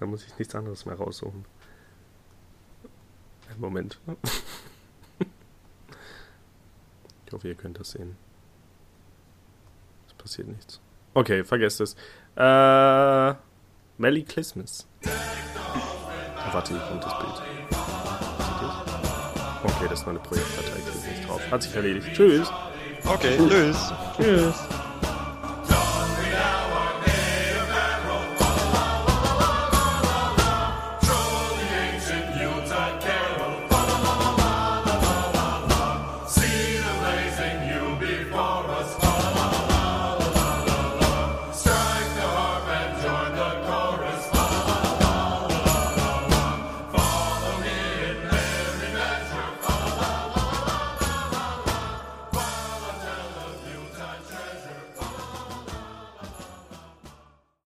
Da 0.00 0.06
muss 0.06 0.24
ich 0.24 0.38
nichts 0.38 0.54
anderes 0.54 0.86
mehr 0.86 0.96
raussuchen. 0.96 1.44
Einen 3.50 3.60
Moment. 3.60 4.00
Ich 7.32 7.34
hoffe, 7.34 7.48
ihr 7.48 7.54
könnt 7.54 7.80
das 7.80 7.92
sehen. 7.92 8.14
Es 10.06 10.12
passiert 10.12 10.48
nichts. 10.48 10.82
Okay, 11.14 11.44
vergesst 11.44 11.80
es. 11.80 11.96
Äh, 12.36 13.34
Melly 13.96 14.22
Christmas. 14.24 14.86
Warte, 16.52 16.74
hier 16.74 16.86
kommt 16.88 17.02
das 17.02 17.18
Bild. 17.18 17.81
Okay, 19.82 19.90
das 19.90 19.98
ist 20.00 20.06
nur 20.06 20.14
eine 20.14 20.20
Projektdatei, 20.20 20.78
ich 20.78 20.84
bin 20.84 21.10
nicht 21.12 21.28
drauf. 21.28 21.40
Hat 21.50 21.62
sich 21.62 21.74
erledigt. 21.74 22.06
Tschüss. 22.14 22.48
Okay, 23.04 23.36
tschüss. 23.36 23.92
Tschüss. 24.16 24.54